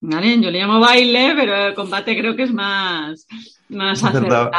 ¿Vale? 0.02 0.40
Yo 0.40 0.52
le 0.52 0.60
llamo 0.60 0.80
baile, 0.80 1.34
pero 1.36 1.56
el 1.56 1.74
combate 1.74 2.16
creo 2.18 2.36
que 2.36 2.44
es 2.44 2.54
más, 2.54 3.26
más 3.70 4.04
acertado. 4.04 4.52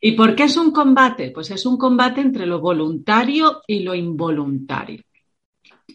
¿Y 0.00 0.12
por 0.12 0.34
qué 0.34 0.44
es 0.44 0.56
un 0.56 0.70
combate? 0.70 1.30
Pues 1.30 1.50
es 1.50 1.66
un 1.66 1.76
combate 1.76 2.20
entre 2.20 2.46
lo 2.46 2.60
voluntario 2.60 3.62
y 3.66 3.80
lo 3.80 3.94
involuntario. 3.94 5.02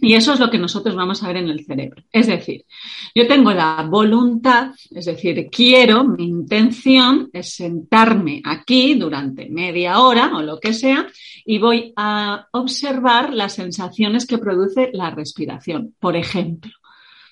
Y 0.02 0.16
eso 0.16 0.34
es 0.34 0.40
lo 0.40 0.50
que 0.50 0.58
nosotros 0.58 0.96
vamos 0.96 1.24
a 1.24 1.28
ver 1.28 1.38
en 1.38 1.50
el 1.50 1.66
cerebro. 1.66 2.04
Es 2.12 2.28
decir, 2.28 2.66
yo 3.14 3.28
tengo 3.28 3.54
la 3.54 3.88
voluntad, 3.90 4.72
es 4.92 5.06
decir, 5.06 5.48
quiero, 5.52 6.04
mi 6.04 6.26
intención 6.26 7.30
es 7.32 7.54
sentarme 7.56 8.42
aquí 8.44 8.96
durante 8.96 9.50
media 9.50 10.00
hora 10.00 10.32
o 10.36 10.42
lo 10.42 10.60
que 10.60 10.74
sea 10.74 11.08
y 11.46 11.60
voy 11.60 11.94
a 11.96 12.48
observar 12.52 13.34
las 13.34 13.54
sensaciones 13.54 14.26
que 14.26 14.40
produce 14.40 14.90
la 14.94 15.12
respiración, 15.12 15.96
por 16.00 16.16
ejemplo. 16.16 16.72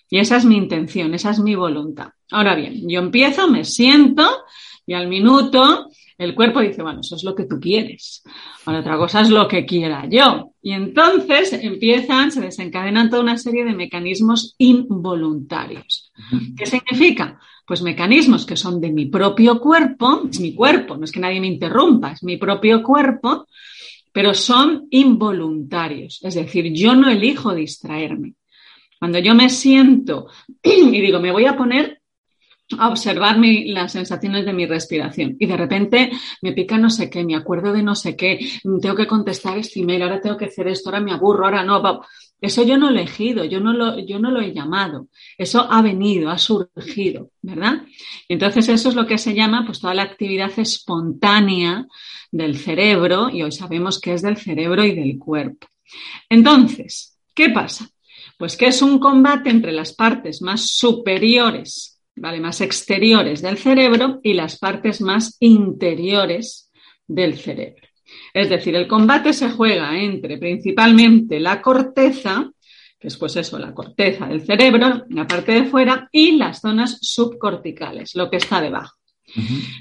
Y 0.09 0.19
esa 0.19 0.37
es 0.37 0.45
mi 0.45 0.57
intención, 0.57 1.13
esa 1.13 1.31
es 1.31 1.39
mi 1.39 1.55
voluntad. 1.55 2.09
Ahora 2.29 2.55
bien, 2.55 2.87
yo 2.87 2.99
empiezo, 2.99 3.49
me 3.49 3.65
siento 3.65 4.29
y 4.85 4.93
al 4.93 5.07
minuto 5.07 5.89
el 6.21 6.35
cuerpo 6.35 6.61
dice, 6.61 6.81
bueno, 6.83 7.01
eso 7.01 7.15
es 7.15 7.23
lo 7.23 7.33
que 7.33 7.45
tú 7.45 7.59
quieres. 7.59 8.23
Ahora 8.65 8.81
otra 8.81 8.97
cosa 8.97 9.21
es 9.21 9.29
lo 9.29 9.47
que 9.47 9.65
quiera 9.65 10.07
yo. 10.09 10.53
Y 10.61 10.71
entonces 10.71 11.53
empiezan, 11.53 12.31
se 12.31 12.41
desencadenan 12.41 13.09
toda 13.09 13.23
una 13.23 13.37
serie 13.37 13.65
de 13.65 13.73
mecanismos 13.73 14.55
involuntarios. 14.57 16.11
¿Qué 16.55 16.65
significa? 16.65 17.39
Pues 17.65 17.81
mecanismos 17.81 18.45
que 18.45 18.57
son 18.57 18.79
de 18.81 18.91
mi 18.91 19.05
propio 19.05 19.59
cuerpo, 19.59 20.23
es 20.29 20.39
mi 20.39 20.53
cuerpo, 20.53 20.97
no 20.97 21.05
es 21.05 21.11
que 21.11 21.19
nadie 21.19 21.39
me 21.39 21.47
interrumpa, 21.47 22.11
es 22.11 22.23
mi 22.23 22.37
propio 22.37 22.83
cuerpo, 22.83 23.47
pero 24.11 24.33
son 24.33 24.87
involuntarios. 24.91 26.19
Es 26.23 26.35
decir, 26.35 26.71
yo 26.73 26.95
no 26.95 27.09
elijo 27.09 27.55
distraerme. 27.55 28.35
Cuando 28.99 29.19
yo 29.19 29.33
me 29.33 29.49
siento 29.49 30.27
y 30.63 31.01
digo, 31.01 31.19
me 31.19 31.31
voy 31.31 31.45
a 31.45 31.57
poner 31.57 32.00
a 32.77 32.89
observar 32.89 33.37
las 33.39 33.91
sensaciones 33.91 34.45
de 34.45 34.53
mi 34.53 34.65
respiración 34.65 35.35
y 35.39 35.45
de 35.45 35.57
repente 35.57 36.11
me 36.41 36.53
pica 36.53 36.77
no 36.77 36.89
sé 36.89 37.09
qué, 37.09 37.23
me 37.23 37.35
acuerdo 37.35 37.73
de 37.73 37.83
no 37.83 37.95
sé 37.95 38.15
qué, 38.15 38.39
tengo 38.81 38.95
que 38.95 39.07
contestar 39.07 39.57
este 39.57 39.81
email, 39.81 40.03
ahora 40.03 40.21
tengo 40.21 40.37
que 40.37 40.45
hacer 40.45 40.67
esto, 40.67 40.89
ahora 40.89 41.01
me 41.01 41.11
aburro, 41.11 41.45
ahora 41.45 41.63
no. 41.63 42.01
Eso 42.39 42.63
yo 42.63 42.77
no 42.77 42.89
lo 42.89 42.97
he 42.97 43.03
elegido, 43.03 43.45
yo 43.45 43.59
no 43.59 43.71
lo, 43.71 43.99
yo 43.99 44.17
no 44.17 44.31
lo 44.31 44.41
he 44.41 44.51
llamado. 44.51 45.09
Eso 45.37 45.71
ha 45.71 45.81
venido, 45.83 46.31
ha 46.31 46.39
surgido, 46.39 47.29
¿verdad? 47.41 47.83
Entonces 48.27 48.67
eso 48.67 48.89
es 48.89 48.95
lo 48.95 49.05
que 49.05 49.19
se 49.19 49.35
llama 49.35 49.63
pues 49.65 49.79
toda 49.79 49.93
la 49.93 50.03
actividad 50.03 50.51
espontánea 50.57 51.85
del 52.31 52.57
cerebro 52.57 53.29
y 53.29 53.43
hoy 53.43 53.51
sabemos 53.51 53.99
que 53.99 54.13
es 54.13 54.23
del 54.23 54.37
cerebro 54.37 54.83
y 54.83 54.95
del 54.95 55.19
cuerpo. 55.19 55.67
Entonces, 56.29 57.19
¿qué 57.35 57.49
pasa? 57.49 57.87
Pues 58.37 58.57
que 58.57 58.67
es 58.67 58.81
un 58.81 58.97
combate 58.97 59.51
entre 59.51 59.71
las 59.71 59.93
partes 59.93 60.41
más 60.41 60.67
superiores 60.67 62.00
¿vale? 62.15 62.39
Más 62.39 62.61
exteriores 62.61 63.41
del 63.41 63.57
cerebro 63.57 64.19
y 64.23 64.33
las 64.33 64.57
partes 64.57 65.01
más 65.01 65.37
interiores 65.39 66.71
del 67.07 67.37
cerebro. 67.37 67.87
Es 68.33 68.49
decir, 68.49 68.75
el 68.75 68.87
combate 68.87 69.33
se 69.33 69.49
juega 69.49 69.97
entre 69.97 70.37
principalmente 70.37 71.39
la 71.39 71.61
corteza, 71.61 72.51
que 72.99 73.07
es 73.07 73.17
pues 73.17 73.35
eso, 73.35 73.57
la 73.57 73.73
corteza 73.73 74.27
del 74.27 74.41
cerebro, 74.41 75.03
la 75.09 75.27
parte 75.27 75.53
de 75.53 75.65
fuera, 75.65 76.09
y 76.11 76.37
las 76.37 76.61
zonas 76.61 76.97
subcorticales, 77.01 78.15
lo 78.15 78.29
que 78.29 78.37
está 78.37 78.61
debajo. 78.61 79.00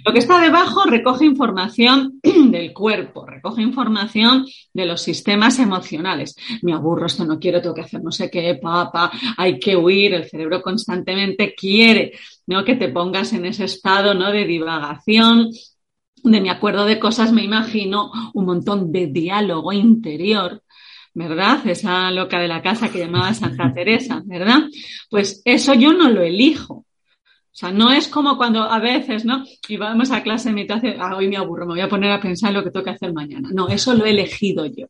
Lo 0.04 0.12
que 0.12 0.18
está 0.18 0.40
debajo 0.40 0.84
recoge 0.84 1.24
información 1.24 2.20
del 2.22 2.72
cuerpo, 2.72 3.26
recoge 3.26 3.62
información 3.62 4.46
de 4.72 4.86
los 4.86 5.02
sistemas 5.02 5.58
emocionales. 5.58 6.36
Me 6.62 6.72
aburro, 6.72 7.06
esto 7.06 7.24
no 7.24 7.38
quiero, 7.38 7.60
tengo 7.60 7.74
que 7.74 7.82
hacer 7.82 8.02
no 8.02 8.12
sé 8.12 8.30
qué, 8.30 8.58
papá, 8.60 9.10
hay 9.36 9.58
que 9.58 9.76
huir, 9.76 10.14
el 10.14 10.28
cerebro 10.28 10.62
constantemente 10.62 11.54
quiere 11.54 12.12
¿no? 12.46 12.64
que 12.64 12.76
te 12.76 12.88
pongas 12.88 13.32
en 13.32 13.46
ese 13.46 13.64
estado 13.64 14.14
¿no? 14.14 14.30
de 14.30 14.44
divagación, 14.44 15.50
de 16.22 16.40
me 16.40 16.50
acuerdo 16.50 16.84
de 16.84 16.98
cosas, 16.98 17.32
me 17.32 17.42
imagino 17.42 18.10
un 18.34 18.44
montón 18.44 18.92
de 18.92 19.06
diálogo 19.06 19.72
interior. 19.72 20.62
¿verdad? 21.12 21.66
Esa 21.66 22.10
loca 22.12 22.38
de 22.38 22.46
la 22.46 22.62
casa 22.62 22.88
que 22.88 23.00
llamaba 23.00 23.34
Santa 23.34 23.72
Teresa, 23.74 24.22
¿verdad? 24.24 24.60
Pues 25.10 25.42
eso 25.44 25.74
yo 25.74 25.92
no 25.92 26.08
lo 26.08 26.22
elijo. 26.22 26.86
Sea, 27.60 27.72
no 27.72 27.92
es 27.92 28.08
como 28.08 28.38
cuando 28.38 28.62
a 28.62 28.78
veces, 28.78 29.26
¿no? 29.26 29.44
Y 29.68 29.76
vamos 29.76 30.10
a 30.10 30.22
clase 30.22 30.50
y 30.50 30.72
hace, 30.72 30.96
ah, 30.98 31.14
hoy 31.14 31.28
me 31.28 31.36
aburro, 31.36 31.66
me 31.66 31.74
voy 31.74 31.82
a 31.82 31.90
poner 31.90 32.10
a 32.10 32.18
pensar 32.18 32.48
en 32.48 32.54
lo 32.54 32.64
que 32.64 32.70
tengo 32.70 32.84
que 32.84 32.92
hacer 32.92 33.12
mañana. 33.12 33.50
No, 33.52 33.68
eso 33.68 33.92
lo 33.92 34.06
he 34.06 34.10
elegido 34.10 34.64
yo. 34.64 34.86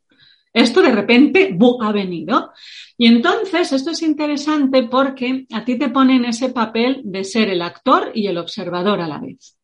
Esto 0.53 0.81
de 0.81 0.93
repente 0.93 1.59
ha 1.81 1.91
venido. 1.91 2.53
Y 2.97 3.09
entonces 3.09 3.73
esto 3.73 3.91
es 3.91 4.03
interesante 4.03 4.85
porque 4.85 5.47
a 5.53 5.65
ti 5.65 5.79
te 5.79 5.89
pone 5.89 6.15
en 6.15 6.27
ese 6.27 6.51
papel 6.51 7.01
de 7.03 7.25
ser 7.25 7.49
el 7.49 7.61
actor 7.61 8.13
y 8.15 8.29
el 8.29 8.39
observador 8.39 9.01
a 9.01 9.09
la 9.09 9.19
vez. 9.19 9.57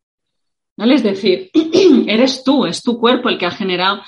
¿Vale? 0.75 0.95
Es 0.95 1.03
decir, 1.03 1.49
eres 2.07 2.43
tú, 2.43 2.65
es 2.65 2.83
tu 2.83 2.99
cuerpo 2.99 3.29
el 3.29 3.37
que 3.37 3.45
ha 3.45 3.51
generado 3.51 4.01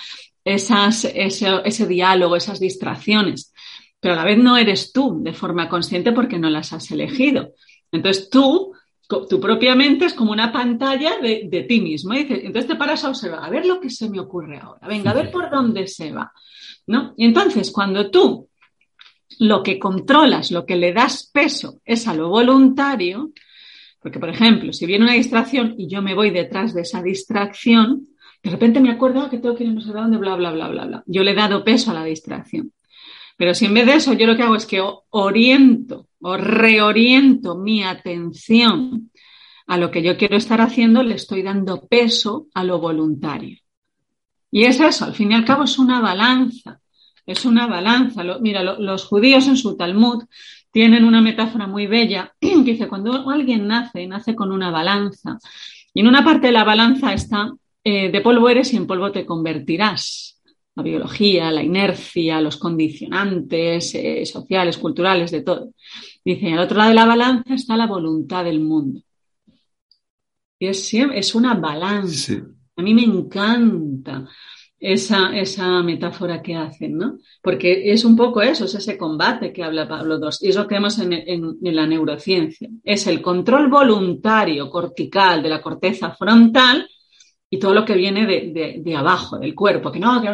esas, 0.44 1.06
ese, 1.06 1.48
ese 1.64 1.88
diálogo, 1.88 2.36
esas 2.36 2.60
distracciones. 2.60 3.54
Pero 4.02 4.16
a 4.16 4.18
la 4.18 4.26
vez 4.26 4.40
no 4.40 4.58
eres 4.58 4.92
tú 4.92 5.20
de 5.24 5.32
forma 5.32 5.70
consciente 5.70 6.12
porque 6.12 6.38
no 6.38 6.50
las 6.50 6.74
has 6.74 6.92
elegido. 6.92 7.54
Entonces 7.94 8.30
tú 8.30 8.74
tu 9.10 9.40
propia 9.40 9.74
mente 9.74 10.06
es 10.06 10.14
como 10.14 10.32
una 10.32 10.52
pantalla 10.52 11.18
de, 11.20 11.66
ti 11.68 11.82
mismo. 11.82 12.14
Y 12.14 12.28
entonces 12.30 12.68
te 12.68 12.76
paras 12.76 13.04
a 13.04 13.10
observar, 13.10 13.44
a 13.44 13.50
ver 13.50 13.66
lo 13.66 13.80
que 13.80 13.90
se 13.90 14.08
me 14.08 14.20
ocurre 14.20 14.60
ahora, 14.60 14.88
venga, 14.88 15.12
a 15.12 15.16
ver 15.16 15.32
por 15.32 15.50
dónde 15.50 15.88
se 15.88 16.12
va. 16.12 16.32
¿no? 16.86 17.14
Y 17.18 17.26
entonces, 17.26 17.72
cuando 17.72 18.12
tú 18.12 18.50
lo 19.40 19.64
que 19.64 19.80
controlas, 19.80 20.52
lo 20.52 20.66
que 20.66 20.76
le 20.76 20.94
das 20.94 21.30
peso 21.34 21.82
es 21.86 22.08
a 22.08 22.14
lo 22.14 22.30
voluntario, 22.30 23.32
porque, 24.00 24.20
por 24.20 24.30
ejemplo, 24.30 24.74
si 24.74 24.86
viene 24.86 25.06
una 25.06 25.14
distracción 25.14 25.74
y 25.78 25.88
yo 25.88 26.02
me 26.04 26.14
voy 26.14 26.30
detrás 26.30 26.74
de 26.74 26.82
esa 26.82 27.02
distracción, 27.02 28.08
de 28.44 28.52
repente 28.52 28.80
me 28.80 28.92
acuerdo 28.92 29.22
ah, 29.22 29.30
que 29.30 29.40
tengo 29.40 29.56
que 29.56 29.64
ir 29.64 29.74
no 29.74 29.82
sé 29.82 29.92
dónde, 29.92 30.18
bla, 30.18 30.36
bla, 30.36 30.52
bla, 30.52 30.68
bla, 30.68 30.86
bla. 30.86 31.04
Yo 31.08 31.24
le 31.24 31.32
he 31.32 31.36
dado 31.36 31.64
peso 31.64 31.92
a 31.92 31.96
la 31.96 32.04
distracción. 32.04 32.74
Pero 33.38 33.56
si 33.56 33.66
en 33.66 33.74
vez 33.74 33.86
de 33.88 33.94
eso 33.94 34.14
yo 34.14 34.28
lo 34.28 34.38
que 34.38 34.44
hago 34.44 34.56
es 34.56 34.66
que 34.66 34.84
oriento 35.10 36.09
o 36.22 36.38
reoriento 36.38 37.58
mi 37.58 37.84
atención 37.84 39.12
a 39.68 39.78
lo 39.78 39.92
que 39.92 40.02
yo 40.02 40.18
quiero 40.18 40.36
estar 40.36 40.62
haciendo, 40.62 41.04
le 41.04 41.16
estoy 41.16 41.44
dando 41.44 41.88
peso 41.88 42.48
a 42.54 42.64
lo 42.64 42.80
voluntario. 42.80 43.60
Y 44.52 44.64
es 44.64 44.80
eso, 44.80 45.06
al 45.06 45.14
fin 45.14 45.32
y 45.32 45.36
al 45.36 45.46
cabo 45.46 45.64
es 45.64 45.78
una 45.78 46.02
balanza, 46.02 46.80
es 47.26 47.46
una 47.46 47.68
balanza. 47.68 48.24
mira, 48.42 48.64
los 48.64 49.06
judíos 49.06 49.48
en 49.48 49.58
su 49.58 49.78
Talmud 49.78 50.24
tienen 50.72 51.04
una 51.04 51.22
metáfora 51.22 51.68
muy 51.68 51.88
bella 51.88 52.34
que 52.40 52.64
dice, 52.64 52.88
cuando 52.88 53.30
alguien 53.30 53.68
nace, 53.68 54.08
nace 54.08 54.36
con 54.36 54.52
una 54.52 54.72
balanza. 54.72 55.38
Y 55.94 56.02
en 56.02 56.08
una 56.08 56.24
parte 56.24 56.48
de 56.48 56.54
la 56.54 56.64
balanza 56.64 57.14
está, 57.14 57.52
eh, 57.84 58.12
de 58.12 58.22
polvo 58.22 58.50
eres 58.50 58.74
y 58.74 58.78
en 58.78 58.88
polvo 58.88 59.12
te 59.12 59.26
convertirás 59.26 60.39
la 60.80 60.84
biología, 60.84 61.52
la 61.52 61.64
inercia, 61.64 62.42
los 62.42 62.58
condicionantes 62.58 63.94
eh, 63.96 64.26
sociales, 64.26 64.78
culturales, 64.78 65.32
de 65.32 65.42
todo. 65.42 65.74
Dice, 66.24 66.54
al 66.54 66.60
otro 66.60 66.78
lado 66.78 66.90
de 66.90 66.96
la 66.96 67.06
balanza 67.06 67.54
está 67.54 67.76
la 67.76 67.88
voluntad 67.88 68.46
del 68.46 68.62
mundo. 68.62 69.02
Y 70.58 70.68
es, 70.68 70.94
es 70.94 71.36
una 71.36 71.54
balanza. 71.56 72.34
A 72.76 72.82
mí 72.82 72.94
me 72.94 73.04
encanta 73.04 74.28
esa, 74.80 75.38
esa 75.38 75.84
metáfora 75.84 76.42
que 76.42 76.56
hacen, 76.56 76.98
¿no? 76.98 77.18
Porque 77.42 77.92
es 77.92 78.06
un 78.06 78.16
poco 78.16 78.42
eso, 78.42 78.66
es 78.66 78.76
ese 78.76 78.98
combate 78.98 79.52
que 79.52 79.64
habla 79.64 79.88
Pablo 79.88 80.18
II. 80.18 80.30
Y 80.42 80.50
es 80.50 80.56
lo 80.56 80.68
que 80.68 80.76
vemos 80.76 80.98
en, 81.00 81.14
en 81.14 81.76
la 81.76 81.86
neurociencia. 81.86 82.70
Es 82.84 83.06
el 83.08 83.22
control 83.22 83.70
voluntario 83.70 84.70
cortical 84.70 85.44
de 85.44 85.50
la 85.50 85.62
corteza 85.62 86.12
frontal 86.12 86.88
y 87.50 87.58
todo 87.58 87.74
lo 87.74 87.84
que 87.84 87.96
viene 87.96 88.26
de, 88.28 88.96
abajo, 88.96 89.40
del 89.40 89.56
cuerpo, 89.56 89.92
que 89.92 90.00
no, 90.00 90.22
que, 90.22 90.28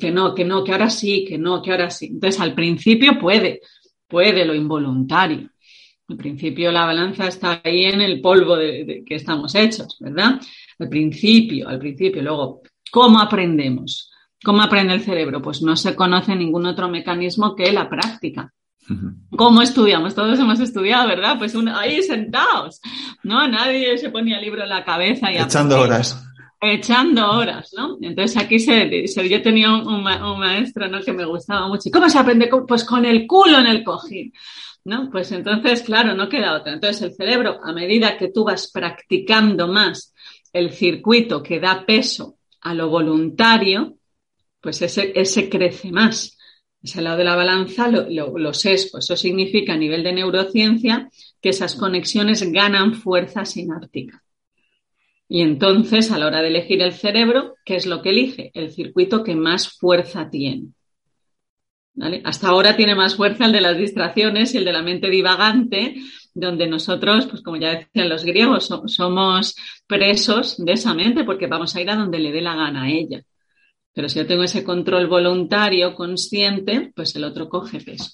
que 0.00 0.10
no, 0.10 0.34
que 0.34 0.44
no, 0.44 0.64
que 0.64 0.72
ahora 0.72 0.88
sí, 0.88 1.24
que 1.28 1.36
no, 1.36 1.60
que 1.60 1.70
ahora 1.70 1.90
sí. 1.90 2.06
Entonces, 2.06 2.40
al 2.40 2.54
principio 2.54 3.18
puede, 3.18 3.60
puede 4.08 4.46
lo 4.46 4.54
involuntario. 4.54 5.50
Al 6.08 6.16
principio 6.16 6.72
la 6.72 6.86
balanza 6.86 7.28
está 7.28 7.60
ahí 7.62 7.84
en 7.84 8.00
el 8.00 8.20
polvo 8.20 8.56
de, 8.56 9.02
que 9.06 9.14
estamos 9.14 9.54
hechos, 9.54 9.98
¿verdad? 10.00 10.40
Al 10.78 10.88
principio, 10.88 11.68
al 11.68 11.78
principio. 11.78 12.22
Luego, 12.22 12.62
¿cómo 12.90 13.20
aprendemos? 13.20 14.10
¿Cómo 14.42 14.62
aprende 14.62 14.94
el 14.94 15.02
cerebro? 15.02 15.40
Pues 15.40 15.62
no 15.62 15.76
se 15.76 15.94
conoce 15.94 16.34
ningún 16.34 16.66
otro 16.66 16.88
mecanismo 16.88 17.54
que 17.54 17.70
la 17.70 17.88
práctica. 17.88 18.52
¿Cómo 19.36 19.62
estudiamos? 19.62 20.14
Todos 20.14 20.38
hemos 20.38 20.60
estudiado, 20.60 21.08
¿verdad? 21.08 21.38
Pues 21.38 21.54
ahí 21.74 22.02
sentados, 22.02 22.80
¿no? 23.22 23.46
Nadie 23.46 23.96
se 23.98 24.10
ponía 24.10 24.38
el 24.38 24.44
libro 24.44 24.62
en 24.62 24.68
la 24.68 24.84
cabeza 24.84 25.32
y... 25.32 25.38
Echando 25.38 25.80
horas. 25.80 26.22
Echando 26.60 27.30
horas, 27.30 27.72
¿no? 27.76 27.98
Entonces 28.00 28.36
aquí 28.36 28.58
se, 28.58 29.06
yo 29.28 29.42
tenía 29.42 29.72
un, 29.72 30.02
maestro, 30.02 30.88
¿no? 30.88 31.00
Que 31.00 31.12
me 31.12 31.24
gustaba 31.24 31.68
mucho. 31.68 31.88
¿Y 31.88 31.92
cómo 31.92 32.08
se 32.08 32.18
aprende? 32.18 32.50
Pues 32.66 32.84
con 32.84 33.04
el 33.04 33.26
culo 33.26 33.58
en 33.58 33.66
el 33.66 33.84
cojín. 33.84 34.32
¿No? 34.84 35.10
Pues 35.12 35.30
entonces, 35.30 35.82
claro, 35.82 36.14
no 36.14 36.28
queda 36.28 36.54
otra. 36.54 36.72
Entonces 36.72 37.02
el 37.02 37.14
cerebro, 37.14 37.60
a 37.62 37.72
medida 37.72 38.16
que 38.16 38.32
tú 38.32 38.44
vas 38.44 38.68
practicando 38.72 39.68
más 39.68 40.12
el 40.52 40.72
circuito 40.72 41.40
que 41.40 41.60
da 41.60 41.86
peso 41.86 42.36
a 42.60 42.74
lo 42.74 42.88
voluntario, 42.88 43.94
pues 44.60 44.82
ese, 44.82 45.12
ese 45.14 45.48
crece 45.48 45.92
más 45.92 46.36
ese 46.82 47.00
lado 47.00 47.18
de 47.18 47.24
la 47.24 47.36
balanza, 47.36 47.88
lo, 47.88 48.38
los 48.38 48.64
Eso 48.66 49.16
significa 49.16 49.74
a 49.74 49.76
nivel 49.76 50.02
de 50.02 50.12
neurociencia 50.12 51.08
que 51.40 51.50
esas 51.50 51.76
conexiones 51.76 52.42
ganan 52.50 52.94
fuerza 52.94 53.44
sináptica. 53.44 54.22
Y 55.28 55.42
entonces, 55.42 56.10
a 56.10 56.18
la 56.18 56.26
hora 56.26 56.42
de 56.42 56.48
elegir 56.48 56.82
el 56.82 56.92
cerebro, 56.92 57.54
¿qué 57.64 57.76
es 57.76 57.86
lo 57.86 58.02
que 58.02 58.10
elige? 58.10 58.50
El 58.54 58.70
circuito 58.70 59.22
que 59.22 59.34
más 59.34 59.78
fuerza 59.78 60.28
tiene. 60.28 60.68
Hasta 62.24 62.48
ahora 62.48 62.74
tiene 62.76 62.94
más 62.94 63.16
fuerza 63.16 63.46
el 63.46 63.52
de 63.52 63.60
las 63.60 63.76
distracciones 63.76 64.54
y 64.54 64.58
el 64.58 64.64
de 64.64 64.72
la 64.72 64.82
mente 64.82 65.10
divagante, 65.10 65.96
donde 66.34 66.66
nosotros, 66.66 67.26
pues 67.26 67.42
como 67.42 67.58
ya 67.58 67.70
decían 67.70 68.08
los 68.08 68.24
griegos, 68.24 68.68
somos 68.86 69.54
presos 69.86 70.62
de 70.62 70.72
esa 70.72 70.94
mente 70.94 71.24
porque 71.24 71.46
vamos 71.46 71.76
a 71.76 71.80
ir 71.80 71.90
a 71.90 71.96
donde 71.96 72.18
le 72.18 72.32
dé 72.32 72.40
la 72.40 72.56
gana 72.56 72.84
a 72.84 72.90
ella. 72.90 73.22
Pero 73.94 74.08
si 74.08 74.18
yo 74.18 74.26
tengo 74.26 74.42
ese 74.42 74.64
control 74.64 75.06
voluntario, 75.06 75.94
consciente, 75.94 76.92
pues 76.94 77.14
el 77.16 77.24
otro 77.24 77.48
coge 77.48 77.80
peso. 77.80 78.10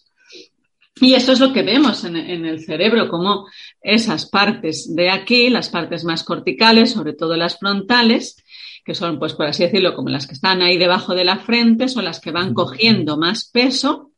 Y 1.00 1.14
eso 1.14 1.32
es 1.32 1.40
lo 1.40 1.52
que 1.52 1.62
vemos 1.62 2.04
en, 2.04 2.16
el 2.16 2.64
cerebro, 2.64 3.08
como 3.08 3.46
esas 3.80 4.28
partes 4.28 4.94
de 4.94 5.10
aquí, 5.10 5.48
las 5.48 5.68
partes 5.68 6.04
más 6.04 6.24
corticales, 6.24 6.90
sobre 6.90 7.12
todo 7.12 7.36
las 7.36 7.58
frontales, 7.58 8.42
que 8.84 8.94
son, 8.94 9.18
pues 9.18 9.34
por 9.34 9.46
así 9.46 9.62
decirlo, 9.62 9.94
como 9.94 10.08
las 10.08 10.26
que 10.26 10.34
están 10.34 10.62
ahí 10.62 10.76
debajo 10.76 11.14
de 11.14 11.24
la 11.24 11.38
frente, 11.38 11.88
son 11.88 12.04
las 12.04 12.20
que 12.20 12.32
van 12.32 12.54
cogiendo 12.54 13.16
más 13.16 13.48
peso 13.48 14.12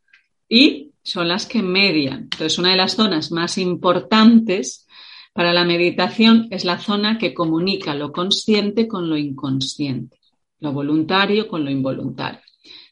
y 0.48 0.92
son 1.02 1.28
las 1.28 1.46
que 1.46 1.62
median. 1.62 2.20
Entonces, 2.20 2.58
una 2.58 2.70
de 2.70 2.76
las 2.76 2.94
zonas 2.94 3.30
más 3.30 3.58
importantes 3.58 4.86
para 5.32 5.52
la 5.52 5.64
meditación 5.64 6.48
es 6.50 6.64
la 6.64 6.78
zona 6.78 7.18
que 7.18 7.34
comunica 7.34 7.94
lo 7.94 8.12
consciente 8.12 8.88
con 8.88 9.08
lo 9.10 9.16
inconsciente, 9.16 10.18
lo 10.60 10.72
voluntario 10.72 11.48
con 11.48 11.64
lo 11.64 11.70
involuntario, 11.70 12.40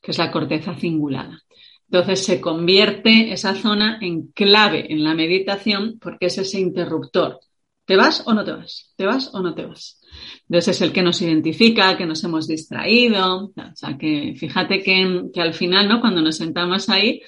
que 0.02 0.10
es 0.10 0.18
la 0.18 0.30
corteza 0.30 0.74
cingulada. 0.74 1.42
Entonces 1.90 2.24
se 2.24 2.40
convierte 2.40 3.32
esa 3.32 3.54
zona 3.54 3.98
en 4.00 4.28
clave 4.32 4.92
en 4.92 5.04
la 5.04 5.14
meditación 5.14 5.98
porque 6.00 6.26
es 6.26 6.38
ese 6.38 6.60
interruptor. 6.60 7.40
¿Te 7.86 7.96
vas 7.96 8.22
o 8.26 8.34
no 8.34 8.44
te 8.44 8.52
vas? 8.52 8.92
¿Te 8.96 9.06
vas 9.06 9.30
o 9.32 9.40
no 9.40 9.54
te 9.54 9.64
vas? 9.64 9.98
Entonces 10.42 10.76
es 10.76 10.82
el 10.82 10.92
que 10.92 11.02
nos 11.02 11.22
identifica, 11.22 11.96
que 11.96 12.04
nos 12.04 12.22
hemos 12.24 12.46
distraído. 12.46 13.46
O 13.46 13.74
sea, 13.74 13.96
que 13.96 14.34
fíjate 14.36 14.82
que, 14.82 15.22
que 15.32 15.40
al 15.40 15.54
final, 15.54 15.88
¿no? 15.88 16.00
Cuando 16.00 16.20
nos 16.20 16.36
sentamos 16.36 16.90
ahí, 16.90 17.22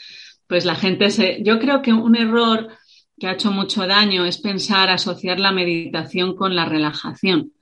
pues 0.47 0.67
la 0.67 0.75
gente 0.75 1.11
se... 1.11 1.43
Yo 1.43 1.59
creo 1.59 1.81
que 1.81 1.95
un 1.95 2.15
error 2.15 2.69
que 3.19 3.27
ha 3.27 3.33
hecho 3.33 3.51
mucho 3.53 3.87
daño 3.87 4.27
es 4.27 4.39
pensar, 4.39 4.91
asociar 4.91 5.41
la 5.41 5.53
meditación 5.53 6.37
con 6.37 6.55
la 6.55 6.67
relajación. 6.67 7.53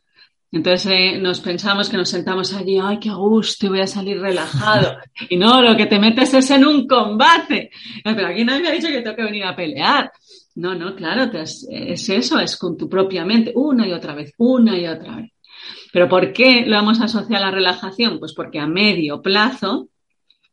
Entonces 0.51 0.87
eh, 0.87 1.19
nos 1.19 1.41
pensamos 1.41 1.91
que 1.91 1.99
nos 1.99 2.09
sentamos 2.09 2.55
allí, 2.55 2.79
ay, 2.83 2.99
qué 2.99 3.11
gusto, 3.11 3.69
voy 3.69 3.81
a 3.81 3.87
salir 3.87 4.19
relajado. 4.19 4.97
Y 5.29 5.37
no, 5.37 5.61
lo 5.61 5.77
que 5.77 5.87
te 5.87 5.99
metes 5.99 6.33
es 6.33 6.51
en 6.51 6.65
un 6.65 6.87
combate. 6.87 7.71
Pero 8.03 8.27
aquí 8.27 8.45
nadie 8.45 8.63
me 8.63 8.69
ha 8.69 8.73
dicho 8.73 8.89
que 8.89 9.03
tengo 9.03 9.17
que 9.17 9.25
venir 9.25 9.45
a 9.45 9.55
pelear. 9.55 10.11
No, 10.55 10.75
no, 10.75 10.97
claro, 10.97 11.31
es, 11.39 11.67
eso, 11.71 12.41
es 12.41 12.57
con 12.57 12.77
tu 12.77 12.89
propia 12.89 13.25
mente, 13.25 13.53
una 13.55 13.87
y 13.87 13.93
otra 13.93 14.15
vez, 14.15 14.33
una 14.39 14.77
y 14.77 14.87
otra 14.87 15.17
vez. 15.17 15.33
Pero 15.93 16.09
¿por 16.09 16.33
qué 16.33 16.65
lo 16.67 16.77
vamos 16.77 17.01
a 17.01 17.05
asociar 17.05 17.43
a 17.43 17.47
la 17.47 17.51
relajación? 17.51 18.19
Pues 18.19 18.33
porque 18.33 18.59
a 18.59 18.67
medio 18.67 19.21
plazo 19.21 19.89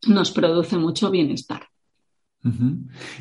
nos 0.07 0.31
produce 0.31 0.77
mucho 0.77 1.09
bienestar. 1.09 1.67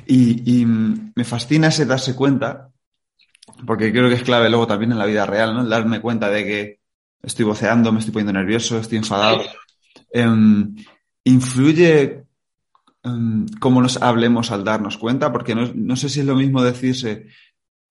y, 0.07 0.61
y, 0.61 0.66
me 0.66 1.25
fascina 1.25 1.69
ese 1.69 1.87
darse 1.87 2.14
cuenta 2.14 2.74
porque 3.66 3.92
creo 3.92 4.08
que 4.08 4.16
es 4.16 4.23
clave 4.23 4.49
luego 4.49 4.66
también 4.66 4.92
en 4.92 4.99
la 4.99 5.06
vida 5.06 5.26
real, 5.26 5.54
¿no? 5.54 5.66
darme 5.66 6.00
cuenta 6.00 6.28
de 6.28 6.44
que 6.44 6.80
estoy 7.23 7.44
voceando, 7.44 7.92
me 7.92 7.99
estoy 7.99 8.12
poniendo 8.12 8.38
nervioso, 8.38 8.78
estoy 8.78 8.99
enfadado. 8.99 9.42
Em, 10.12 10.75
¿Influye 11.25 12.25
em, 13.02 13.46
cómo 13.61 13.80
nos 13.80 14.00
hablemos 14.02 14.50
al 14.50 14.64
darnos 14.64 14.99
cuenta? 14.99 15.32
Porque 15.32 15.54
no, 15.54 15.96
sé 15.96 16.08
si 16.08 16.20
es 16.20 16.26
lo 16.26 16.37
mismo 16.37 16.62
decirse, 16.62 17.26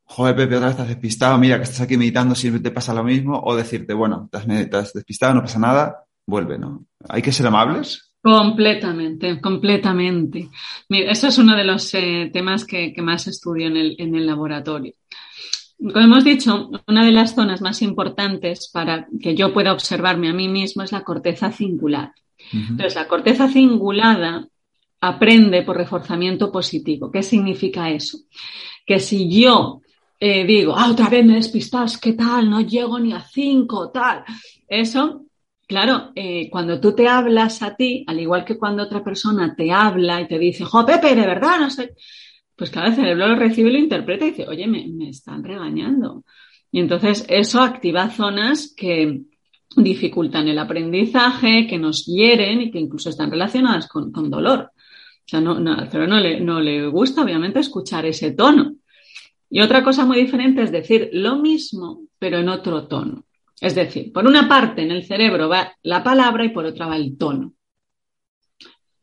joder, 0.04 0.36
Pepe, 0.36 0.56
otra 0.56 0.68
vez 0.68 0.76
estás 0.76 0.88
despistado, 0.88 1.38
mira 1.38 1.58
que 1.58 1.64
estás 1.64 1.82
aquí 1.82 1.98
meditando, 1.98 2.36
siempre 2.36 2.62
te 2.62 2.72
pasa 2.72 2.94
lo 2.94 3.04
mismo, 3.04 3.42
o 3.44 3.56
decirte, 3.56 3.94
bueno, 3.94 4.30
estás, 4.32 4.94
despistado, 4.94 5.34
no 5.34 5.42
pasa 5.42 5.60
nada, 5.60 6.04
vuelve, 6.26 6.58
¿no? 6.58 6.86
¿Hay 7.10 7.22
que 7.22 7.32
ser 7.32 7.48
amables? 7.48 8.14
Completamente, 8.22 9.42
completamente. 9.42 10.50
Mira, 10.88 11.12
eso 11.12 11.28
es 11.28 11.38
uno 11.38 11.58
de 11.58 11.66
los 11.66 11.94
eh, 11.94 12.30
temas 12.32 12.64
que, 12.64 12.94
más 13.02 13.28
estudio 13.28 13.68
en 13.68 13.76
el, 13.76 13.96
en 14.00 14.16
el 14.16 14.26
laboratorio. 14.26 14.94
Como 15.92 16.06
hemos 16.06 16.24
dicho, 16.24 16.70
una 16.88 17.06
de 17.06 17.12
las 17.12 17.36
zonas 17.36 17.62
más 17.62 17.82
importantes 17.82 18.70
para 18.72 19.06
que 19.22 19.36
yo 19.36 19.54
pueda 19.54 19.74
observarme 19.74 20.30
a 20.30 20.34
mí 20.34 20.48
mismo 20.48 20.82
es 20.82 20.94
la 20.94 21.04
corteza 21.04 21.52
cingulada. 21.52 22.16
Entonces, 22.54 22.96
la 22.96 23.08
corteza 23.08 23.50
cingulada 23.50 24.48
aprende 25.02 25.64
por 25.64 25.76
reforzamiento 25.76 26.52
positivo. 26.52 27.12
¿Qué 27.12 27.22
significa 27.22 27.90
eso? 27.90 28.20
Que 28.86 29.00
si 29.00 29.30
yo 29.30 29.82
eh, 30.20 30.46
digo, 30.46 30.74
ah, 30.74 30.90
otra 30.90 31.10
vez 31.10 31.26
me 31.26 31.36
despistas, 31.36 31.98
¿qué 31.98 32.14
tal? 32.14 32.50
No 32.50 32.62
llego 32.62 32.98
ni 32.98 33.12
a 33.12 33.20
cinco, 33.20 33.92
tal. 33.92 34.24
Eso, 34.66 35.26
claro, 35.68 36.14
eh, 36.16 36.50
cuando 36.50 36.80
tú 36.80 36.96
te 36.96 37.10
hablas 37.10 37.62
a 37.62 37.76
ti, 37.76 38.06
al 38.08 38.22
igual 38.22 38.46
que 38.46 38.58
cuando 38.58 38.84
otra 38.84 39.04
persona 39.04 39.54
te 39.54 39.70
habla 39.70 40.22
y 40.22 40.28
te 40.30 40.40
dice, 40.40 40.64
jo, 40.64 40.86
Pepe, 40.86 41.14
de 41.14 41.28
verdad, 41.28 41.60
no 41.60 41.70
sé 41.70 41.94
pues 42.56 42.70
cada 42.70 42.88
el 42.88 42.96
cerebro 42.96 43.28
lo 43.28 43.36
recibe 43.36 43.70
y 43.70 43.74
lo 43.74 43.80
interpreta 43.80 44.26
y 44.26 44.32
dice, 44.32 44.48
oye, 44.48 44.68
me, 44.68 45.10
están 45.10 45.44
regañando. 45.44 46.24
Y 46.72 46.80
entonces 46.80 47.26
eso 47.30 47.62
activa 47.62 48.10
zonas 48.10 48.74
que 48.76 49.22
dificultan 49.76 50.48
el 50.48 50.60
aprendizaje, 50.60 51.68
que 51.68 51.78
nos 51.78 52.06
hieren 52.06 52.62
y 52.62 52.72
que 52.72 52.80
incluso 52.80 53.10
están 53.10 53.32
relacionadas 53.32 53.88
con, 53.88 54.12
dolor. 54.30 54.72
O 54.72 55.28
sea, 55.28 55.42
no, 55.42 55.54
al 55.56 55.90
cerebro 55.90 56.16
no 56.16 56.20
le, 56.20 56.40
no 56.42 56.60
le 56.60 56.88
gusta, 56.88 57.24
obviamente, 57.24 57.60
escuchar 57.60 58.06
ese 58.06 58.32
tono. 58.32 58.76
Y 59.50 59.62
otra 59.62 59.84
cosa 59.84 60.06
muy 60.06 60.18
diferente 60.18 60.64
es 60.64 60.72
decir 60.72 61.10
lo 61.14 61.38
mismo, 61.38 62.08
pero 62.20 62.40
en 62.40 62.50
otro 62.50 62.88
tono. 62.88 63.26
Es 63.62 63.76
decir, 63.76 64.12
por 64.12 64.26
una 64.26 64.48
parte 64.48 64.82
en 64.82 64.92
el 64.92 65.06
cerebro 65.06 65.48
va 65.48 65.74
la 65.84 66.04
palabra 66.04 66.44
y 66.44 66.50
por 66.50 66.66
otra 66.66 66.88
va 66.88 66.98
el 66.98 67.18
tono. 67.18 67.54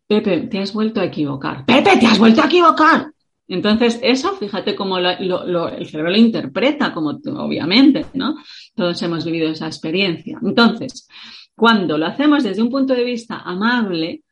Pepe, 0.07 0.49
te 0.49 0.59
has 0.59 0.73
vuelto 0.73 1.01
a 1.01 1.05
equivocar. 1.05 1.65
Pepe, 1.65 1.97
te 1.99 2.07
has 2.07 2.19
vuelto 2.19 2.43
a 2.43 2.47
equivocar. 2.47 3.13
Entonces, 3.51 3.99
eso, 4.01 4.37
fíjate 4.37 4.77
cómo 4.77 4.99
el 4.99 5.87
cerebro 5.89 6.11
lo 6.11 6.17
interpreta, 6.17 6.93
como 6.93 7.11
obviamente, 7.11 8.07
¿no? 8.15 8.37
Todos 8.77 9.03
hemos 9.03 9.25
vivido 9.25 9.51
esa 9.51 9.67
experiencia. 9.67 10.39
Entonces, 10.41 11.09
cuando 11.57 11.99
lo 11.99 12.07
hacemos 12.07 12.45
desde 12.45 12.63
un 12.63 12.71
punto 12.71 12.95
de 12.95 13.03
vista 13.03 13.39
amable, 13.39 14.23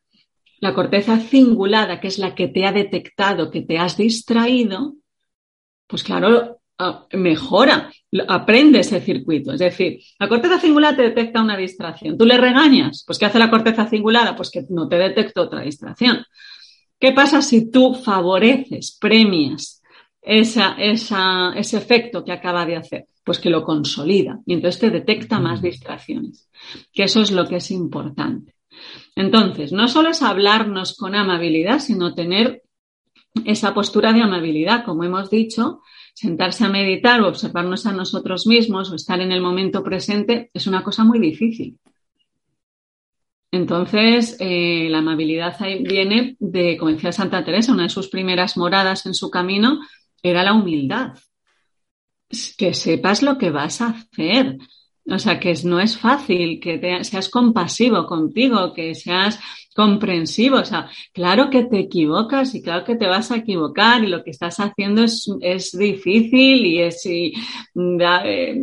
la 0.61 0.72
corteza 0.72 1.18
cingulada, 1.18 1.98
que 1.98 2.07
es 2.07 2.20
la 2.20 2.37
que 2.37 2.46
te 2.46 2.64
ha 2.64 2.70
detectado 2.70 3.50
que 3.50 3.62
te 3.62 3.76
has 3.76 3.96
distraído, 3.96 4.94
pues 5.88 6.04
claro, 6.04 6.61
ah, 6.78 7.07
mejora, 7.12 7.90
aprende 8.28 8.78
ese 8.78 9.00
circuito. 9.00 9.52
Es 9.52 9.59
decir, 9.59 9.98
la 10.20 10.28
corteza 10.28 10.61
cingulada 10.61 10.96
te 10.96 11.02
detecta 11.02 11.42
una 11.42 11.57
distracción. 11.57 12.16
Tú 12.16 12.24
le 12.24 12.38
regañas, 12.38 13.02
pues 13.04 13.18
¿qué 13.18 13.26
hace 13.26 13.40
la 13.40 13.50
corteza 13.50 13.87
cingulada? 13.87 14.37
Pues 14.37 14.48
que 14.48 14.64
no 14.70 14.88
te 14.88 14.96
detecta 14.96 15.42
otra 15.42 15.62
distracción. 15.62 16.24
¿Qué 16.98 17.12
pasa 17.12 17.42
si 17.42 17.70
tú 17.70 17.94
favoreces, 17.94 18.96
premias 19.00 19.82
esa, 20.20 20.74
ese 20.78 21.76
efecto 21.76 22.24
que 22.24 22.32
acaba 22.32 22.66
de 22.66 22.76
hacer? 22.76 23.06
Pues 23.24 23.38
que 23.38 23.50
lo 23.50 23.62
consolida 23.62 24.40
y 24.46 24.54
entonces 24.54 24.80
te 24.80 24.90
detecta 24.90 25.38
más 25.38 25.61
distracciones, 25.62 26.48
que 26.92 27.04
eso 27.04 27.20
es 27.20 27.30
lo 27.30 27.46
que 27.46 27.56
es 27.56 27.70
importante. 27.70 28.54
Entonces, 29.14 29.72
no 29.72 29.88
solo 29.88 30.11
es 30.11 30.22
hablarnos 30.22 30.96
con 30.96 31.14
amabilidad, 31.14 31.80
sino 31.80 32.14
tener 32.14 32.62
esa 33.44 33.74
postura 33.74 34.12
de 34.12 34.22
amabilidad, 34.22 34.84
como 34.84 35.04
hemos 35.04 35.30
dicho, 35.30 35.80
sentarse 36.14 36.64
a 36.64 36.68
meditar 36.68 37.20
o 37.20 37.28
observarnos 37.28 37.87
a 37.87 37.92
nosotros 37.92 38.46
mismos 38.46 38.90
o 38.90 38.94
estar 38.94 39.20
en 39.20 39.32
el 39.32 39.40
momento 39.40 39.84
presente 39.84 40.50
es 40.52 40.66
una 40.66 40.82
cosa 40.82 41.04
muy 41.04 41.18
difícil. 41.18 41.78
Entonces, 43.50 44.37
eh, 44.40 44.88
la 44.90 44.98
amabilidad 44.98 45.56
viene 45.80 46.37
de, 46.38 46.76
como 46.76 46.92
decía 46.92 47.12
Santa 47.12 47.44
Teresa, 47.44 47.72
una 47.72 47.84
de 47.84 47.88
sus 47.88 48.08
primeras 48.08 48.56
moradas 48.56 49.06
en 49.06 49.14
su 49.14 49.30
camino 49.30 49.80
era 50.22 50.42
la 50.42 50.52
humildad. 50.52 51.14
Que 52.58 52.74
sepas 52.74 53.22
lo 53.22 53.38
que 53.38 53.50
vas 53.50 53.80
a 53.80 53.88
hacer. 53.88 54.58
O 55.10 55.18
sea, 55.18 55.40
que 55.40 55.54
no 55.64 55.80
es 55.80 55.96
fácil, 55.96 56.60
que 56.60 56.78
seas 57.02 57.28
compasivo 57.30 58.06
contigo, 58.06 58.72
que 58.72 58.94
seas 58.94 59.38
comprensivo. 59.74 60.58
O 60.58 60.64
sea, 60.64 60.90
claro 61.12 61.50
que 61.50 61.64
te 61.64 61.78
equivocas 61.78 62.54
y 62.54 62.62
claro 62.62 62.84
que 62.84 62.96
te 62.96 63.06
vas 63.06 63.30
a 63.30 63.36
equivocar 63.36 64.02
y 64.02 64.08
lo 64.08 64.22
que 64.24 64.30
estás 64.30 64.58
haciendo 64.58 65.04
es, 65.04 65.78
difícil 65.78 66.66
y 66.66 66.80
es, 66.80 67.06
eh, 67.06 67.32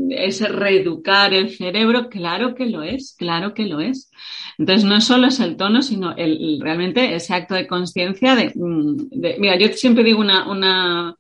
es 0.10 0.42
reeducar 0.42 1.34
el 1.34 1.50
cerebro. 1.50 2.10
Claro 2.10 2.54
que 2.54 2.66
lo 2.66 2.84
es, 2.84 3.16
claro 3.18 3.54
que 3.54 3.66
lo 3.66 3.80
es. 3.80 4.12
Entonces, 4.58 4.84
no 4.84 5.00
solo 5.02 5.28
es 5.28 5.40
el 5.40 5.56
tono, 5.58 5.82
sino 5.82 6.14
realmente 6.16 7.16
ese 7.16 7.34
acto 7.34 7.56
de 7.56 7.66
conciencia 7.66 8.36
mm, 8.36 9.08
de, 9.10 9.38
Mira, 9.40 9.58
yo 9.58 9.70
siempre 9.70 10.04
digo 10.04 10.20
una, 10.20 10.50
una, 10.50 11.16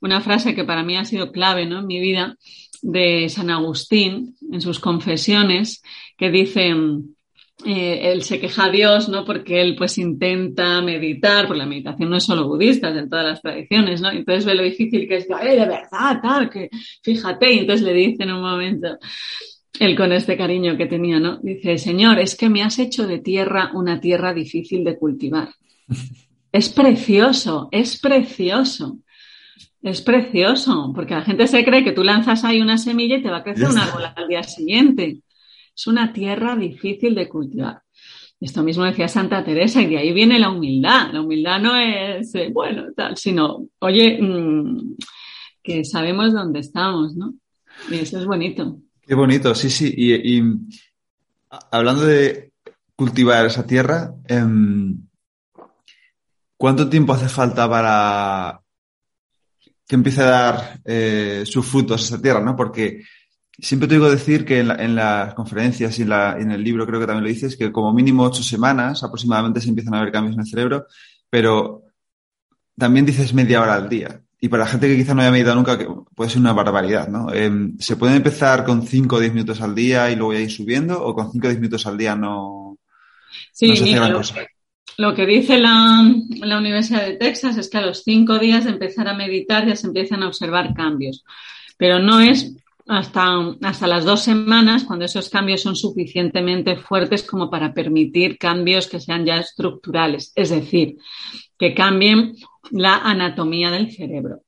una, 0.00 0.20
frase 0.20 0.54
que 0.54 0.64
para 0.64 0.82
mí 0.82 0.96
ha 0.96 1.04
sido 1.04 1.30
clave 1.32 1.66
¿no? 1.66 1.80
en 1.80 1.86
mi 1.86 2.00
vida 2.00 2.36
de 2.82 3.28
San 3.28 3.48
Agustín 3.50 4.36
en 4.50 4.60
sus 4.60 4.78
confesiones, 4.78 5.82
que 6.16 6.30
dice... 6.30 6.74
Eh, 7.64 8.10
él 8.10 8.22
se 8.24 8.40
queja 8.40 8.64
a 8.64 8.70
Dios, 8.70 9.08
¿no? 9.08 9.24
Porque 9.24 9.60
él 9.60 9.76
pues 9.76 9.96
intenta 9.96 10.82
meditar, 10.82 11.46
porque 11.46 11.60
la 11.60 11.66
meditación 11.66 12.10
no 12.10 12.16
es 12.16 12.24
solo 12.24 12.48
budista, 12.48 12.90
es 12.90 12.96
en 12.96 13.08
todas 13.08 13.24
las 13.24 13.42
tradiciones, 13.42 14.00
¿no? 14.00 14.10
Entonces 14.10 14.44
ve 14.44 14.54
lo 14.56 14.64
difícil 14.64 15.06
que 15.06 15.18
es, 15.18 15.28
¡eh, 15.30 15.50
de 15.50 15.66
verdad, 15.66 16.20
tal! 16.20 16.50
Que 16.50 16.68
fíjate, 17.02 17.52
y 17.52 17.58
entonces 17.58 17.86
le 17.86 17.92
dice 17.92 18.24
en 18.24 18.32
un 18.32 18.40
momento, 18.40 18.98
él 19.78 19.96
con 19.96 20.12
este 20.12 20.36
cariño 20.36 20.76
que 20.76 20.86
tenía, 20.86 21.20
¿no? 21.20 21.38
Dice, 21.42 21.78
Señor, 21.78 22.18
es 22.18 22.36
que 22.36 22.48
me 22.48 22.62
has 22.62 22.78
hecho 22.78 23.06
de 23.06 23.20
tierra 23.20 23.70
una 23.74 24.00
tierra 24.00 24.34
difícil 24.34 24.84
de 24.84 24.98
cultivar. 24.98 25.50
Es 26.54 26.68
precioso, 26.68 27.70
es 27.72 27.98
precioso. 27.98 28.98
Es 29.82 30.00
precioso, 30.00 30.92
porque 30.94 31.14
la 31.14 31.22
gente 31.22 31.48
se 31.48 31.64
cree 31.64 31.82
que 31.82 31.92
tú 31.92 32.04
lanzas 32.04 32.44
ahí 32.44 32.60
una 32.60 32.78
semilla 32.78 33.16
y 33.16 33.22
te 33.22 33.30
va 33.30 33.38
a 33.38 33.42
crecer 33.42 33.68
una 33.68 33.90
bola 33.90 34.14
al 34.16 34.28
día 34.28 34.44
siguiente. 34.44 35.22
Es 35.74 35.86
una 35.88 36.12
tierra 36.12 36.54
difícil 36.54 37.16
de 37.16 37.28
cultivar. 37.28 37.82
Esto 38.40 38.62
mismo 38.62 38.84
decía 38.84 39.08
Santa 39.08 39.44
Teresa 39.44 39.82
y 39.82 39.86
de 39.86 39.98
ahí 39.98 40.12
viene 40.12 40.38
la 40.38 40.50
humildad. 40.50 41.12
La 41.12 41.20
humildad 41.20 41.60
no 41.60 41.76
es, 41.76 42.32
eh, 42.36 42.50
bueno, 42.52 42.86
tal, 42.96 43.16
sino, 43.16 43.66
oye, 43.80 44.18
mm, 44.20 44.96
que 45.62 45.84
sabemos 45.84 46.32
dónde 46.32 46.60
estamos, 46.60 47.16
¿no? 47.16 47.34
Y 47.90 47.96
eso 47.96 48.18
es 48.18 48.26
bonito. 48.26 48.78
Qué 49.00 49.14
bonito, 49.14 49.54
sí, 49.54 49.68
sí. 49.68 49.92
Y, 49.96 50.42
hablando 51.70 52.04
de 52.04 52.52
cultivar 52.94 53.46
esa 53.46 53.66
tierra, 53.66 54.14
em, 54.28 55.06
¿cuánto 56.56 56.88
tiempo 56.88 57.12
hace 57.12 57.28
falta 57.28 57.68
para 57.68 58.61
que 59.92 59.96
empiece 59.96 60.22
a 60.22 60.24
dar 60.24 60.80
eh, 60.86 61.42
sus 61.44 61.66
frutos 61.66 62.02
esa 62.02 62.18
tierra, 62.18 62.40
¿no? 62.40 62.56
Porque 62.56 63.02
siempre 63.58 63.86
te 63.86 63.96
digo 63.96 64.10
decir 64.10 64.42
que 64.42 64.60
en, 64.60 64.94
las 64.94 65.34
conferencias 65.34 65.98
y 65.98 66.02
en, 66.04 66.50
el 66.50 66.64
libro 66.64 66.86
creo 66.86 66.98
que 66.98 67.04
también 67.04 67.24
lo 67.24 67.28
dices, 67.28 67.58
que 67.58 67.70
como 67.70 67.92
mínimo 67.92 68.22
ocho 68.22 68.42
semanas 68.42 69.02
aproximadamente 69.02 69.60
se 69.60 69.68
empiezan 69.68 69.94
a 69.94 70.00
ver 70.02 70.10
cambios 70.10 70.34
en 70.34 70.40
el 70.40 70.46
cerebro, 70.46 70.86
pero 71.28 71.82
también 72.74 73.04
dices 73.04 73.34
media 73.34 73.60
hora 73.60 73.74
al 73.74 73.90
día. 73.90 74.22
Y 74.40 74.48
para 74.48 74.64
la 74.64 74.70
gente 74.70 74.88
que 74.88 74.96
quizá 74.96 75.12
no 75.12 75.20
haya 75.20 75.30
meditado 75.30 75.56
nunca, 75.56 75.76
que 75.76 75.86
puede 76.14 76.30
ser 76.30 76.40
una 76.40 76.54
barbaridad, 76.54 77.08
¿no? 77.08 77.30
Em, 77.30 77.76
¿Se 77.78 77.96
puede 77.96 78.16
empezar 78.16 78.64
con 78.64 78.86
5 78.86 79.16
o 79.16 79.20
10 79.20 79.34
minutos 79.34 79.60
al 79.60 79.74
día 79.74 80.10
y 80.10 80.16
luego 80.16 80.32
ir 80.32 80.50
subiendo? 80.50 81.04
¿O 81.04 81.14
con 81.14 81.30
5 81.30 81.48
o 81.48 81.50
10 81.50 81.60
minutos 81.60 81.86
al 81.86 81.98
día 81.98 82.16
no, 82.16 82.78
sí, 83.52 83.76
se 83.76 83.94
hace 83.94 84.12
cosa? 84.14 84.36
Lo 84.98 85.14
que 85.14 85.26
dice 85.26 85.58
la, 85.58 86.04
Universidad 86.58 87.06
de 87.06 87.16
Texas 87.16 87.56
es 87.56 87.70
que 87.70 87.78
a 87.78 87.86
los 87.86 88.02
cinco 88.02 88.38
días 88.38 88.64
de 88.64 88.70
empezar 88.70 89.08
a 89.08 89.14
meditar 89.14 89.66
ya 89.66 89.76
se 89.76 89.86
empiezan 89.86 90.22
a 90.22 90.28
observar 90.28 90.74
cambios. 90.74 91.24
Pero 91.76 91.98
no 91.98 92.20
es 92.20 92.54
hasta, 92.86 93.56
hasta 93.62 93.86
las 93.86 94.04
dos 94.04 94.22
semanas 94.22 94.84
cuando 94.84 95.04
esos 95.04 95.28
cambios 95.30 95.62
son 95.62 95.76
suficientemente 95.76 96.76
fuertes 96.76 97.22
como 97.22 97.50
para 97.50 97.72
permitir 97.72 98.38
cambios 98.38 98.86
que 98.86 99.00
sean 99.00 99.24
ya 99.24 99.38
estructurales. 99.38 100.32
Es 100.34 100.50
decir, 100.50 100.96
que 101.58 101.74
cambien 101.74 102.34
la 102.70 102.96
anatomía 102.96 103.70
del 103.70 103.90
cerebro. 103.90 104.42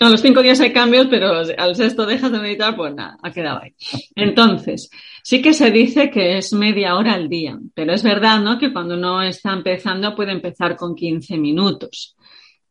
A 0.00 0.08
los 0.08 0.20
cinco 0.20 0.42
días 0.42 0.60
hay 0.60 0.72
cambios, 0.72 1.06
pero 1.08 1.30
al 1.30 1.76
sexto 1.76 2.06
dejas 2.06 2.32
de 2.32 2.40
meditar, 2.40 2.74
pues 2.76 2.94
nada, 2.94 3.18
ha 3.22 3.30
quedado 3.30 3.60
ahí. 3.62 3.74
Entonces, 4.16 4.90
sí 5.22 5.40
que 5.40 5.52
se 5.52 5.70
dice 5.70 6.10
que 6.10 6.38
es 6.38 6.52
media 6.52 6.96
hora 6.96 7.14
al 7.14 7.28
día, 7.28 7.58
pero 7.74 7.92
es 7.92 8.02
verdad, 8.02 8.40
¿no? 8.40 8.58
Que 8.58 8.72
cuando 8.72 8.94
uno 8.94 9.22
está 9.22 9.52
empezando 9.52 10.16
puede 10.16 10.32
empezar 10.32 10.76
con 10.76 10.94
15 10.94 11.36
minutos. 11.38 12.16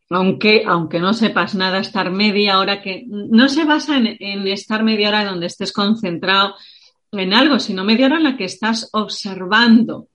Aunque, 0.09 0.63
aunque 0.65 0.99
no 0.99 1.13
sepas 1.13 1.55
nada, 1.55 1.79
estar 1.79 2.11
media 2.11 2.59
hora 2.59 2.81
que 2.81 3.05
no 3.07 3.47
se 3.47 3.63
basa 3.63 3.97
en, 3.97 4.47
estar 4.47 4.83
media 4.83 5.07
hora 5.07 5.23
donde 5.23 5.45
estés 5.45 5.71
concentrado 5.71 6.55
en 7.13 7.33
algo, 7.33 7.59
sino 7.59 7.85
media 7.85 8.07
hora 8.07 8.17
en 8.17 8.23
la 8.23 8.35
que 8.35 8.43
estás 8.43 8.89
observando 8.91 10.07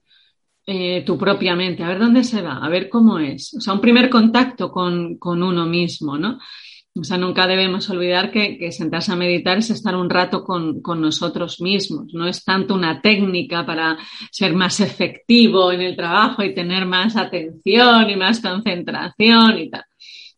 eh, 0.67 1.03
tu 1.07 1.17
propia 1.17 1.57
mente, 1.57 1.83
a 1.83 1.89
ver 1.89 1.99
dónde 1.99 2.25
se 2.25 2.43
va, 2.43 2.59
a 2.59 2.69
ver 2.69 2.91
cómo 2.91 3.19
es. 3.19 3.55
O 3.55 3.61
sea, 3.61 3.73
un 3.73 3.81
primer 3.81 4.11
contacto 4.11 4.71
con, 4.71 5.17
con 5.17 5.43
uno 5.43 5.65
mismo, 5.65 6.19
¿no? 6.19 6.39
O 6.99 7.05
sea, 7.05 7.19
nunca 7.19 7.47
debemos 7.47 7.91
olvidar 7.91 8.31
que, 8.31 8.57
que 8.57 8.73
sentarse 8.73 9.13
a 9.13 9.17
meditar 9.17 9.59
es 9.59 9.71
estar 9.71 9.95
un 9.95 10.09
rato 10.09 10.43
con, 10.43 10.81
con, 10.81 11.01
nosotros 11.01 11.61
mismos. 11.61 12.15
No 12.15 12.27
es 12.27 12.43
tanto 12.43 12.75
una 12.75 13.03
técnica 13.03 13.67
para 13.67 13.99
ser 14.31 14.55
más 14.55 14.81
efectivo 14.81 15.73
en 15.73 15.83
el 15.83 15.95
trabajo 15.95 16.43
y 16.43 16.55
tener 16.55 16.87
más 16.87 17.17
atención 17.17 18.09
y 18.09 18.17
más 18.17 18.41
concentración 18.41 19.59
y 19.59 19.71
tal, 19.71 19.85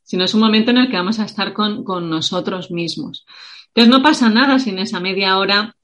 sino 0.02 0.24
es 0.24 0.34
un 0.34 0.40
momento 0.40 0.72
en 0.72 0.78
el 0.78 0.90
que 0.90 0.96
vamos 0.96 1.20
a 1.20 1.24
estar 1.24 1.52
con, 1.52 1.84
con 1.84 2.10
nosotros 2.10 2.70
mismos. 2.72 3.24
Entonces 3.68 3.90
no 3.90 4.02
pasa 4.02 4.28
nada 4.28 4.58
sin 4.58 4.78
esa 4.78 4.98
media 4.98 5.38
hora 5.38 5.74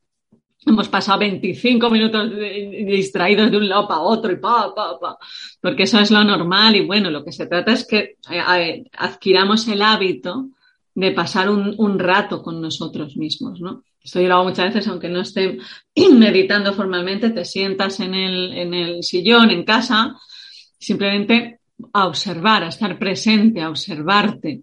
hemos 0.67 0.89
pasado 0.89 1.19
25 1.19 1.91
minutos 1.91 2.31
distraídos 2.31 3.51
de 3.51 3.59
un 3.59 3.69
lado 3.69 3.87
para 3.87 4.01
otro 4.01 4.33
y 4.33 4.37
pa, 4.37 4.75
pa, 4.75 4.99
pa, 4.99 5.19
porque 5.61 5.83
eso 5.83 6.01
es 6.01 6.11
lo 6.11 6.25
normal 6.25 6.75
y 6.77 6.87
bueno, 6.87 7.11
lo 7.11 7.23
que 7.23 7.33
se 7.33 7.47
trata 7.47 7.73
es 7.73 7.87
que 7.87 8.17
eh, 8.31 8.85
adquiramos 8.97 9.69
el 9.69 9.83
hábito 9.83 10.49
de 10.95 11.11
pasar 11.13 11.51
un, 11.51 11.75
un, 11.79 11.99
rato 11.99 12.43
con 12.43 12.61
nosotros 12.61 13.17
mismos, 13.17 13.61
¿no? 13.61 13.83
Esto 14.01 14.21
yo 14.21 14.29
lo 14.29 14.35
hago 14.35 14.45
muchas 14.45 14.67
veces, 14.67 14.87
aunque 14.89 15.09
no 15.09 15.23
esté 15.23 15.59
meditando 16.13 16.73
formalmente, 16.73 17.31
te 17.31 17.45
sientas 17.45 18.01
en 18.01 18.15
el, 18.15 18.53
en 18.53 18.75
el 18.75 19.03
sillón, 19.03 19.51
en 19.51 19.65
casa, 19.65 20.15
simplemente 20.79 21.61
a 21.93 22.07
observar, 22.07 22.63
a 22.65 22.69
estar 22.69 22.99
presente, 22.99 23.61
a 23.61 23.71
observarte, 23.71 24.63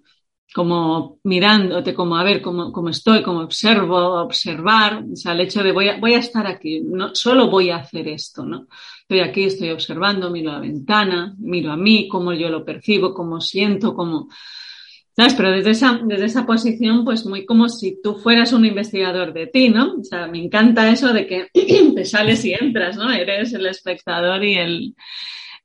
como 0.54 1.20
mirándote, 1.24 1.94
como 1.94 2.18
a 2.18 2.24
ver 2.24 2.42
cómo, 2.42 2.72
cómo 2.72 2.90
estoy, 2.90 3.24
como 3.24 3.40
observo, 3.40 4.22
observar, 4.22 5.04
o 5.12 5.16
sea, 5.16 5.32
el 5.32 5.42
hecho 5.42 5.64
de 5.64 5.72
voy 5.72 5.90
a, 5.90 5.98
voy 5.98 6.14
a 6.14 6.20
estar 6.20 6.46
aquí, 6.46 6.82
no 6.82 7.16
solo 7.16 7.50
voy 7.50 7.70
a 7.70 7.78
hacer 7.78 8.08
esto, 8.10 8.46
¿no? 8.46 8.68
Estoy 9.02 9.22
aquí, 9.22 9.46
estoy 9.46 9.70
observando, 9.70 10.30
miro 10.30 10.52
a 10.52 10.56
la 10.56 10.60
ventana, 10.60 11.34
miro 11.40 11.72
a 11.72 11.78
mí, 11.78 12.08
cómo 12.08 12.34
yo 12.34 12.50
lo 12.50 12.66
percibo, 12.66 13.14
cómo 13.14 13.40
siento, 13.40 13.94
cómo, 13.94 14.28
¿sabes? 15.16 15.34
Pero 15.34 15.52
desde 15.52 15.72
esa, 15.72 16.00
desde 16.04 16.26
esa 16.26 16.46
posición, 16.46 17.04
pues 17.06 17.26
muy 17.26 17.46
como 17.46 17.70
si 17.70 18.02
tú 18.02 18.16
fueras 18.16 18.54
un 18.54 18.66
investigador 18.66 19.34
de 19.34 19.48
ti, 19.48 19.70
¿no? 19.70 19.96
O 19.96 20.04
sea, 20.04 20.28
me 20.28 20.44
encanta 20.44 20.90
eso 20.90 21.14
de 21.14 21.28
que 21.28 21.48
te 21.96 22.06
sales 22.06 22.44
y 22.46 22.54
entras, 22.54 22.98
¿no? 22.98 23.12
Eres 23.12 23.54
el 23.54 23.66
espectador 23.66 24.44
y 24.44 24.56
el, 24.56 24.96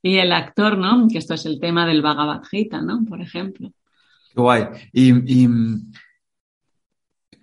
y 0.03 0.19
el 0.19 0.33
actor, 0.33 0.79
¿no? 0.79 1.09
Que 1.09 1.19
esto 1.19 1.35
es 1.35 1.47
el 1.47 1.61
tema 1.61 1.87
del 1.87 2.03
Bhagavad 2.03 2.43
Gita, 2.45 2.81
¿no? 2.81 3.05
Por 3.09 3.21
ejemplo. 3.21 3.73
Qué 4.35 4.41
guay. 4.41 4.65
Y, 4.93 5.47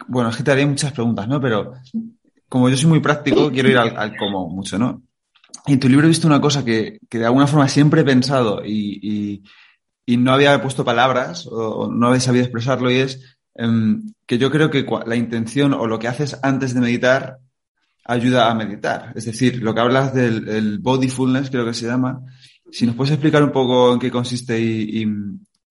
bueno, 0.07 0.29
es 0.29 0.37
que 0.37 0.43
te 0.43 0.51
haré 0.51 0.65
muchas 0.65 0.91
preguntas, 0.91 1.27
¿no? 1.27 1.39
Pero 1.39 1.73
como 2.47 2.69
yo 2.69 2.77
soy 2.77 2.89
muy 2.89 2.99
práctico, 2.99 3.49
quiero 3.53 3.69
ir 3.69 3.77
al, 3.77 4.15
cómo 4.17 4.49
mucho, 4.49 4.77
¿no? 4.77 5.03
En 5.65 5.79
tu 5.79 5.87
libro 5.87 6.05
he 6.05 6.09
visto 6.09 6.27
una 6.27 6.41
cosa 6.41 6.65
que, 6.65 6.99
de 7.09 7.25
alguna 7.25 7.47
forma 7.47 7.69
siempre 7.69 8.01
he 8.01 8.05
pensado 8.05 8.61
y, 8.65 9.43
no 10.07 10.33
había 10.33 10.61
puesto 10.61 10.85
palabras 10.85 11.47
o, 11.47 11.89
no 11.91 12.07
había 12.07 12.19
sabido 12.19 12.43
expresarlo 12.43 12.91
y 12.91 12.97
es 12.97 13.37
em, 13.55 14.13
que 14.25 14.37
yo 14.37 14.51
creo 14.51 14.69
que 14.69 14.85
la 15.05 15.15
intención 15.15 15.73
o 15.73 15.87
lo 15.87 15.99
que 15.99 16.07
haces 16.07 16.39
antes 16.43 16.73
de 16.73 16.81
meditar 16.81 17.39
ayuda 18.05 18.49
a 18.49 18.55
meditar. 18.55 19.13
Es 19.15 19.25
decir, 19.25 19.61
lo 19.61 19.73
que 19.73 19.81
hablas 19.81 20.13
del 20.13 20.79
bodyfulness, 20.79 21.49
creo 21.49 21.65
que 21.65 21.73
se 21.73 21.87
llama. 21.87 22.21
Si 22.71 22.85
nos 22.85 22.95
puedes 22.95 23.13
explicar 23.13 23.43
un 23.43 23.51
poco 23.51 23.93
en 23.93 23.99
qué 23.99 24.11
consiste 24.11 24.59
y, 24.59 25.05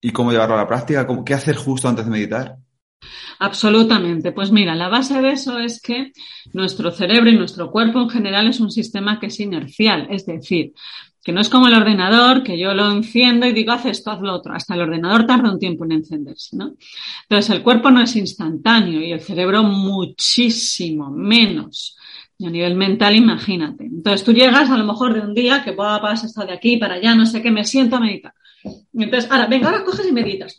y 0.01 0.11
cómo 0.11 0.31
llevarlo 0.31 0.55
a 0.55 0.59
la 0.59 0.67
práctica, 0.67 1.07
qué 1.25 1.33
hacer 1.33 1.55
justo 1.55 1.87
antes 1.87 2.05
de 2.05 2.11
meditar. 2.11 2.57
Absolutamente. 3.39 4.31
Pues 4.31 4.51
mira, 4.51 4.75
la 4.75 4.89
base 4.89 5.21
de 5.21 5.31
eso 5.31 5.59
es 5.59 5.81
que 5.81 6.11
nuestro 6.53 6.91
cerebro 6.91 7.29
y 7.29 7.37
nuestro 7.37 7.71
cuerpo 7.71 8.01
en 8.01 8.09
general 8.09 8.47
es 8.47 8.59
un 8.59 8.71
sistema 8.71 9.19
que 9.19 9.27
es 9.27 9.39
inercial, 9.39 10.07
es 10.09 10.25
decir, 10.25 10.73
que 11.23 11.31
no 11.31 11.39
es 11.39 11.47
como 11.47 11.67
el 11.67 11.73
ordenador, 11.73 12.43
que 12.43 12.59
yo 12.59 12.73
lo 12.73 12.91
enciendo 12.91 13.47
y 13.47 13.53
digo, 13.53 13.71
haz 13.71 13.85
esto, 13.85 14.11
haz 14.11 14.19
lo 14.19 14.33
otro. 14.33 14.53
Hasta 14.53 14.75
el 14.75 14.81
ordenador 14.81 15.25
tarda 15.25 15.51
un 15.51 15.57
tiempo 15.57 15.85
en 15.85 15.93
encenderse, 15.93 16.57
¿no? 16.57 16.75
Entonces, 17.23 17.55
el 17.55 17.63
cuerpo 17.63 17.89
no 17.91 18.01
es 18.01 18.13
instantáneo 18.17 19.01
y 19.01 19.13
el 19.13 19.21
cerebro 19.21 19.63
muchísimo 19.63 21.09
menos. 21.09 21.97
Y 22.37 22.45
a 22.45 22.49
nivel 22.49 22.75
mental, 22.75 23.15
imagínate. 23.15 23.85
Entonces, 23.85 24.25
tú 24.25 24.33
llegas 24.33 24.69
a 24.69 24.77
lo 24.77 24.83
mejor 24.83 25.13
de 25.13 25.21
un 25.21 25.33
día 25.33 25.63
que 25.63 25.71
vas, 25.71 26.25
estado 26.25 26.47
de 26.47 26.53
aquí 26.53 26.75
para 26.75 26.95
allá, 26.95 27.15
no 27.15 27.25
sé 27.25 27.41
qué, 27.41 27.51
me 27.51 27.63
siento 27.63 27.95
a 27.95 28.01
meditar. 28.01 28.33
Entonces, 28.93 29.31
ahora, 29.31 29.47
venga, 29.47 29.69
ahora 29.69 29.85
coges 29.85 30.07
y 30.07 30.11
meditas. 30.11 30.57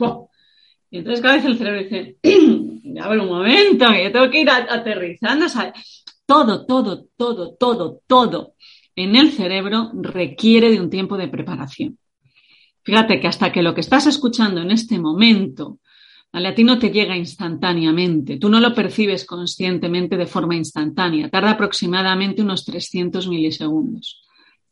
Y 0.90 0.98
entonces 0.98 1.20
cada 1.20 1.35
vez 1.35 1.44
el 1.44 1.59
cerebro 1.59 1.83
dice, 1.83 2.16
a 3.03 3.09
ver 3.09 3.20
un 3.20 3.29
momento, 3.29 3.87
yo 3.92 4.12
tengo 4.12 4.31
que 4.31 4.40
ir 4.40 4.48
aterrizando. 4.48 5.44
todo, 6.24 6.64
todo, 6.64 7.05
todo, 7.18 7.55
todo, 7.55 8.00
todo 8.07 8.55
en 8.96 9.16
el 9.16 9.33
cerebro 9.33 9.90
requiere 9.94 10.70
de 10.70 10.80
un 10.80 10.90
tiempo 10.90 11.16
de 11.16 11.28
preparación. 11.28 11.98
Fíjate 12.83 13.18
que 13.18 13.28
hasta 13.28 13.50
que 13.50 13.62
lo 13.62 13.74
que 13.74 13.80
estás 13.80 14.07
escuchando 14.07 14.61
en 14.61 14.70
este 14.70 14.98
momento, 14.98 15.80
A 16.33 16.52
ti 16.52 16.64
no 16.64 16.80
te 16.80 16.90
llega 16.90 17.16
instantáneamente, 17.16 18.38
tú 18.38 18.48
no 18.48 18.59
lo 18.59 18.74
percibes 18.74 19.24
conscientemente 19.24 20.16
de 20.16 20.26
forma 20.26 20.57
instantánea, 20.57 21.30
tarda 21.30 21.52
aproximadamente 21.52 22.42
unos 22.42 22.64
300 22.64 23.28
milisegundos. 23.28 24.20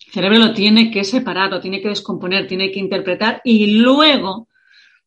El 0.04 0.12
cerebro 0.12 0.38
lo 0.40 0.52
tiene 0.52 0.90
que 0.90 1.04
separar, 1.04 1.50
lo 1.50 1.61
tiene 1.61 1.80
que 1.80 1.88
descomponer, 1.88 2.48
tiene 2.48 2.72
que 2.72 2.80
interpretar 2.80 3.40
y 3.44 3.78
luego, 3.78 4.48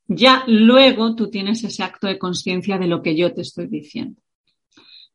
ya 0.07 0.43
luego 0.47 1.13
tú 1.13 1.29
tienes 1.29 1.61
ese 1.65 1.83
acto 1.83 2.07
de 2.07 2.17
conciencia 2.17 2.77
de 2.77 2.87
lo 2.87 3.01
que 3.01 3.17
yo 3.17 3.33
te 3.33 3.41
estoy 3.41 3.67
diciendo. 3.67 4.21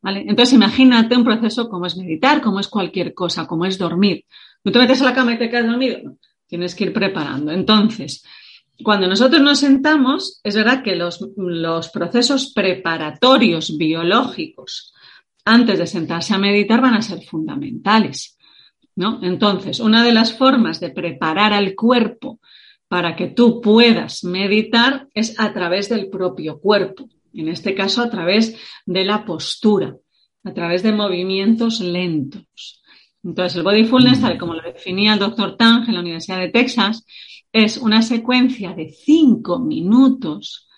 Entonces 0.02 0.54
imagínate 0.54 1.16
un 1.16 1.24
proceso 1.24 1.68
como 1.68 1.86
es 1.86 1.96
meditar, 1.96 2.40
como 2.40 2.60
es 2.60 2.68
cualquier 2.68 3.12
cosa, 3.14 3.46
como 3.46 3.66
es 3.66 3.78
dormir. 3.78 4.24
¿No 4.64 4.72
te 4.72 4.78
metes 4.78 5.02
a 5.02 5.04
la 5.04 5.14
cama 5.14 5.34
y 5.34 5.38
te 5.38 5.50
quedas 5.50 5.66
dormido? 5.66 5.98
No. 6.02 6.16
Tienes 6.46 6.74
que 6.74 6.84
ir 6.84 6.92
preparando. 6.92 7.52
Entonces, 7.52 8.24
cuando 8.82 9.06
nosotros 9.06 9.40
nos 9.40 9.60
sentamos, 9.60 10.40
es 10.42 10.56
verdad 10.56 10.82
que 10.82 10.96
los, 10.96 11.20
los 11.36 11.90
procesos 11.90 12.52
preparatorios 12.52 13.76
biológicos 13.76 14.92
antes 15.44 15.78
de 15.78 15.86
sentarse 15.86 16.34
a 16.34 16.38
meditar 16.38 16.80
van 16.80 16.94
a 16.94 17.02
ser 17.02 17.22
fundamentales. 17.22 18.38
Entonces, 18.96 19.80
una 19.80 20.04
de 20.04 20.12
las 20.12 20.32
formas 20.36 20.80
de 20.80 20.90
preparar 20.90 21.52
al 21.52 21.74
cuerpo 21.74 22.40
para 22.88 23.16
que 23.16 23.28
tú 23.28 23.60
puedas 23.60 24.24
meditar 24.24 25.08
es 25.14 25.38
a 25.38 25.52
través 25.52 25.88
del 25.88 26.08
propio 26.10 26.58
cuerpo, 26.58 27.08
en 27.34 27.48
este 27.48 27.74
caso 27.74 28.02
a 28.02 28.10
través 28.10 28.56
de 28.86 29.04
la 29.04 29.24
postura, 29.24 29.96
a 30.44 30.52
través 30.52 30.82
de 30.82 30.92
movimientos 30.92 31.80
lentos. 31.80 32.82
Entonces, 33.22 33.56
el 33.56 33.62
Bodyfulness, 33.62 34.20
tal 34.20 34.38
como 34.38 34.54
lo 34.54 34.62
definía 34.62 35.12
el 35.12 35.18
doctor 35.18 35.56
Tang 35.56 35.86
en 35.86 35.94
la 35.94 36.00
Universidad 36.00 36.38
de 36.38 36.48
Texas, 36.48 37.04
es 37.52 37.76
una 37.76 38.02
secuencia 38.02 38.72
de 38.72 38.90
cinco 38.90 39.58
minutos 39.58 40.68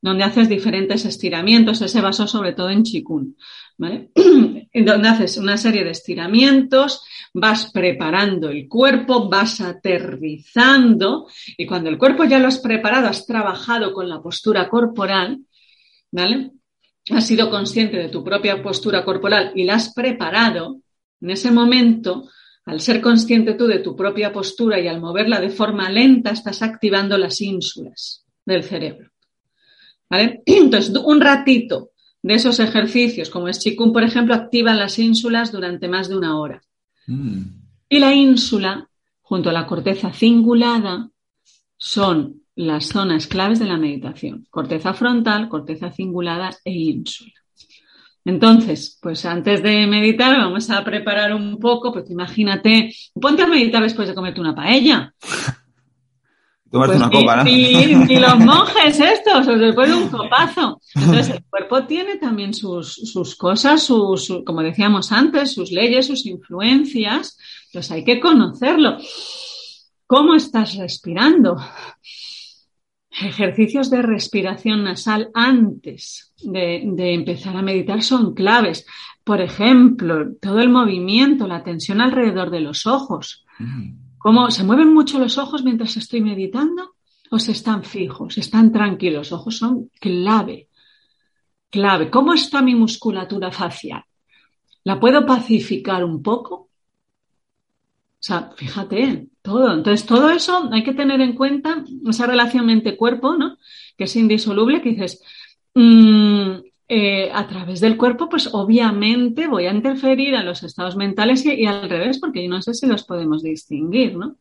donde 0.00 0.24
haces 0.24 0.48
diferentes 0.48 1.04
estiramientos. 1.04 1.80
Ese 1.80 2.00
basó 2.00 2.26
sobre 2.26 2.52
todo 2.52 2.70
en 2.70 2.82
Chikun, 2.82 3.36
¿vale? 3.78 4.10
donde 4.74 5.08
haces 5.08 5.38
una 5.38 5.56
serie 5.56 5.84
de 5.84 5.90
estiramientos, 5.90 7.02
vas 7.32 7.70
preparando 7.72 8.48
el 8.50 8.68
cuerpo, 8.68 9.28
vas 9.28 9.60
aterrizando 9.60 11.26
y 11.56 11.66
cuando 11.66 11.90
el 11.90 11.98
cuerpo 11.98 12.24
ya 12.24 12.38
lo 12.38 12.48
has 12.48 12.58
preparado, 12.58 13.08
has 13.08 13.26
trabajado 13.26 13.92
con 13.92 14.08
la 14.08 14.20
postura 14.20 14.68
corporal, 14.68 15.40
¿vale? 16.10 16.52
Has 17.10 17.26
sido 17.26 17.50
consciente 17.50 17.96
de 17.96 18.08
tu 18.08 18.22
propia 18.22 18.62
postura 18.62 19.04
corporal 19.04 19.52
y 19.54 19.64
la 19.64 19.74
has 19.74 19.92
preparado, 19.94 20.80
en 21.20 21.30
ese 21.30 21.50
momento, 21.50 22.28
al 22.66 22.80
ser 22.80 23.00
consciente 23.00 23.54
tú 23.54 23.66
de 23.66 23.78
tu 23.78 23.96
propia 23.96 24.32
postura 24.32 24.78
y 24.78 24.88
al 24.88 25.00
moverla 25.00 25.40
de 25.40 25.50
forma 25.50 25.90
lenta, 25.90 26.30
estás 26.30 26.62
activando 26.62 27.16
las 27.16 27.40
ínsulas 27.40 28.26
del 28.44 28.62
cerebro. 28.62 29.10
¿Vale? 30.10 30.42
Entonces, 30.46 30.94
un 30.94 31.20
ratito 31.20 31.92
de 32.22 32.34
esos 32.34 32.60
ejercicios, 32.60 33.30
como 33.30 33.48
es 33.48 33.58
Chikun, 33.58 33.92
por 33.92 34.02
ejemplo, 34.02 34.34
activan 34.34 34.78
las 34.78 34.98
ínsulas 34.98 35.50
durante 35.50 35.88
más 35.88 36.08
de 36.08 36.16
una 36.16 36.38
hora. 36.38 36.62
Mm. 37.06 37.42
Y 37.88 37.98
la 38.00 38.12
ínsula, 38.12 38.90
junto 39.22 39.48
a 39.48 39.52
la 39.54 39.66
corteza 39.66 40.12
cingulada, 40.12 41.08
son 41.78 42.42
las 42.58 42.86
zonas 42.86 43.28
claves 43.28 43.60
de 43.60 43.66
la 43.66 43.76
meditación. 43.76 44.44
Corteza 44.50 44.92
frontal, 44.92 45.48
corteza 45.48 45.92
cingulada 45.92 46.50
e 46.64 46.72
ínsula. 46.72 47.32
Entonces, 48.24 48.98
pues 49.00 49.24
antes 49.24 49.62
de 49.62 49.86
meditar 49.86 50.36
vamos 50.36 50.68
a 50.68 50.82
preparar 50.82 51.32
un 51.34 51.58
poco, 51.60 51.92
pues 51.92 52.10
imagínate, 52.10 52.92
ponte 53.14 53.42
a 53.42 53.46
meditar 53.46 53.80
después 53.80 54.08
de 54.08 54.14
comerte 54.14 54.40
una 54.40 54.56
paella. 54.56 55.14
Tomarte 56.70 56.96
pues 56.98 57.06
una 57.06 57.10
copa, 57.10 57.36
¿no? 57.44 57.48
Y, 57.48 58.18
los 58.18 58.38
monjes 58.40 59.00
estos, 59.00 59.46
o 59.46 59.56
después 59.56 59.88
de 59.88 59.94
un 59.94 60.08
copazo. 60.08 60.80
Entonces, 60.96 61.30
el 61.30 61.44
cuerpo 61.48 61.84
tiene 61.84 62.16
también 62.16 62.52
sus, 62.52 62.92
sus 62.92 63.36
cosas, 63.36 63.84
sus, 63.84 64.42
como 64.44 64.62
decíamos 64.62 65.12
antes, 65.12 65.52
sus 65.52 65.70
leyes, 65.70 66.08
sus 66.08 66.26
influencias. 66.26 67.38
Pues 67.72 67.90
hay 67.92 68.04
que 68.04 68.18
conocerlo. 68.20 68.98
¿Cómo 70.06 70.34
estás 70.34 70.74
respirando? 70.74 71.56
Ejercicios 73.20 73.90
de 73.90 74.02
respiración 74.02 74.84
nasal 74.84 75.30
antes 75.34 76.32
de, 76.42 76.82
de 76.84 77.14
empezar 77.14 77.56
a 77.56 77.62
meditar 77.62 78.02
son 78.02 78.34
claves. 78.34 78.86
Por 79.24 79.40
ejemplo, 79.40 80.34
todo 80.40 80.60
el 80.60 80.68
movimiento, 80.68 81.46
la 81.46 81.62
tensión 81.62 82.00
alrededor 82.00 82.50
de 82.50 82.60
los 82.60 82.86
ojos. 82.86 83.44
Mm. 83.58 84.08
¿Cómo 84.18 84.50
se 84.50 84.64
mueven 84.64 84.92
mucho 84.92 85.18
los 85.18 85.38
ojos 85.38 85.64
mientras 85.64 85.96
estoy 85.96 86.20
meditando? 86.20 86.94
¿O 87.30 87.38
se 87.38 87.52
están 87.52 87.84
fijos, 87.84 88.36
están 88.38 88.72
tranquilos? 88.72 89.30
Los 89.30 89.32
ojos 89.32 89.56
son 89.58 89.90
clave, 90.00 90.68
clave. 91.70 92.10
¿Cómo 92.10 92.34
está 92.34 92.62
mi 92.62 92.74
musculatura 92.74 93.52
facial? 93.52 94.02
¿La 94.84 94.98
puedo 94.98 95.24
pacificar 95.24 96.04
un 96.04 96.22
poco? 96.22 96.67
O 98.20 98.22
sea, 98.22 98.50
fíjate, 98.56 99.28
todo. 99.42 99.72
Entonces, 99.72 100.04
todo 100.06 100.30
eso 100.30 100.68
hay 100.72 100.82
que 100.82 100.92
tener 100.92 101.20
en 101.20 101.34
cuenta, 101.34 101.84
esa 102.08 102.26
relación 102.26 102.66
mente-cuerpo, 102.66 103.36
¿no? 103.36 103.58
Que 103.96 104.04
es 104.04 104.16
indisoluble, 104.16 104.82
que 104.82 104.90
dices, 104.90 105.22
mmm, 105.74 106.56
eh, 106.88 107.30
a 107.32 107.46
través 107.46 107.80
del 107.80 107.96
cuerpo, 107.96 108.28
pues 108.28 108.48
obviamente 108.52 109.46
voy 109.46 109.66
a 109.66 109.72
interferir 109.72 110.34
a 110.34 110.42
los 110.42 110.62
estados 110.64 110.96
mentales 110.96 111.44
y, 111.46 111.64
al 111.66 111.88
revés, 111.88 112.18
porque 112.18 112.42
yo 112.42 112.48
no 112.48 112.60
sé 112.62 112.74
si 112.74 112.86
los 112.86 113.04
podemos 113.04 113.42
distinguir, 113.42 114.16
¿no? 114.16 114.36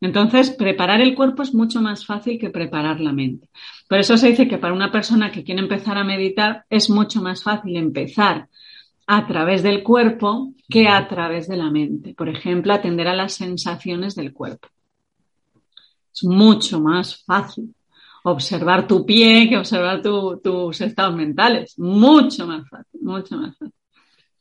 Entonces, 0.00 0.50
preparar 0.50 1.00
el 1.00 1.14
cuerpo 1.14 1.42
es 1.42 1.54
mucho 1.54 1.80
más 1.80 2.04
fácil 2.04 2.38
que 2.38 2.50
preparar 2.50 3.00
la 3.00 3.12
mente. 3.12 3.48
Por 3.88 3.98
eso 3.98 4.18
se 4.18 4.28
dice 4.28 4.48
que 4.48 4.58
para 4.58 4.74
una 4.74 4.92
persona 4.92 5.32
que 5.32 5.44
quiere 5.44 5.62
empezar 5.62 5.96
a 5.96 6.04
meditar 6.04 6.66
es 6.68 6.90
mucho 6.90 7.22
más 7.22 7.42
fácil 7.42 7.76
empezar 7.76 8.48
a 9.06 9.26
través 9.26 9.62
del 9.62 9.82
cuerpo 9.82 10.52
que 10.68 10.88
a 10.88 11.06
través 11.08 11.48
de 11.48 11.56
la 11.56 11.70
mente. 11.70 12.14
Por 12.14 12.28
ejemplo, 12.28 12.72
atender 12.72 13.08
a 13.08 13.14
las 13.14 13.34
sensaciones 13.34 14.14
del 14.14 14.32
cuerpo. 14.32 14.68
Es 16.12 16.24
mucho 16.24 16.80
más 16.80 17.22
fácil 17.24 17.74
observar 18.22 18.86
tu 18.86 19.04
pie 19.04 19.48
que 19.48 19.58
observar 19.58 20.00
tus 20.02 20.80
estados 20.80 21.14
mentales. 21.14 21.78
Mucho 21.78 22.46
más 22.46 22.68
fácil, 22.68 23.00
mucho 23.02 23.36
más 23.36 23.56
fácil. 23.56 23.74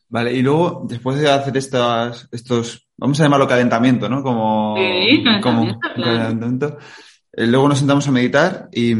Vale, 0.10 0.34
y 0.34 0.43
luego, 0.43 0.86
después 0.88 1.19
de 1.19 1.30
hacer 1.30 1.58
estas, 1.58 2.30
estos, 2.32 2.88
vamos 2.95 3.19
a 3.19 3.23
llamarlo 3.23 3.47
calentamiento, 3.47 4.08
¿no? 4.08 4.21
Como, 4.21 4.76
sí, 4.78 5.23
como 5.41 5.80
calentamiento. 5.80 6.78
Eh, 7.32 7.47
luego 7.47 7.67
nos 7.67 7.80
sentamos 7.80 8.08
a 8.08 8.12
meditar 8.12 8.69
y 8.71 8.93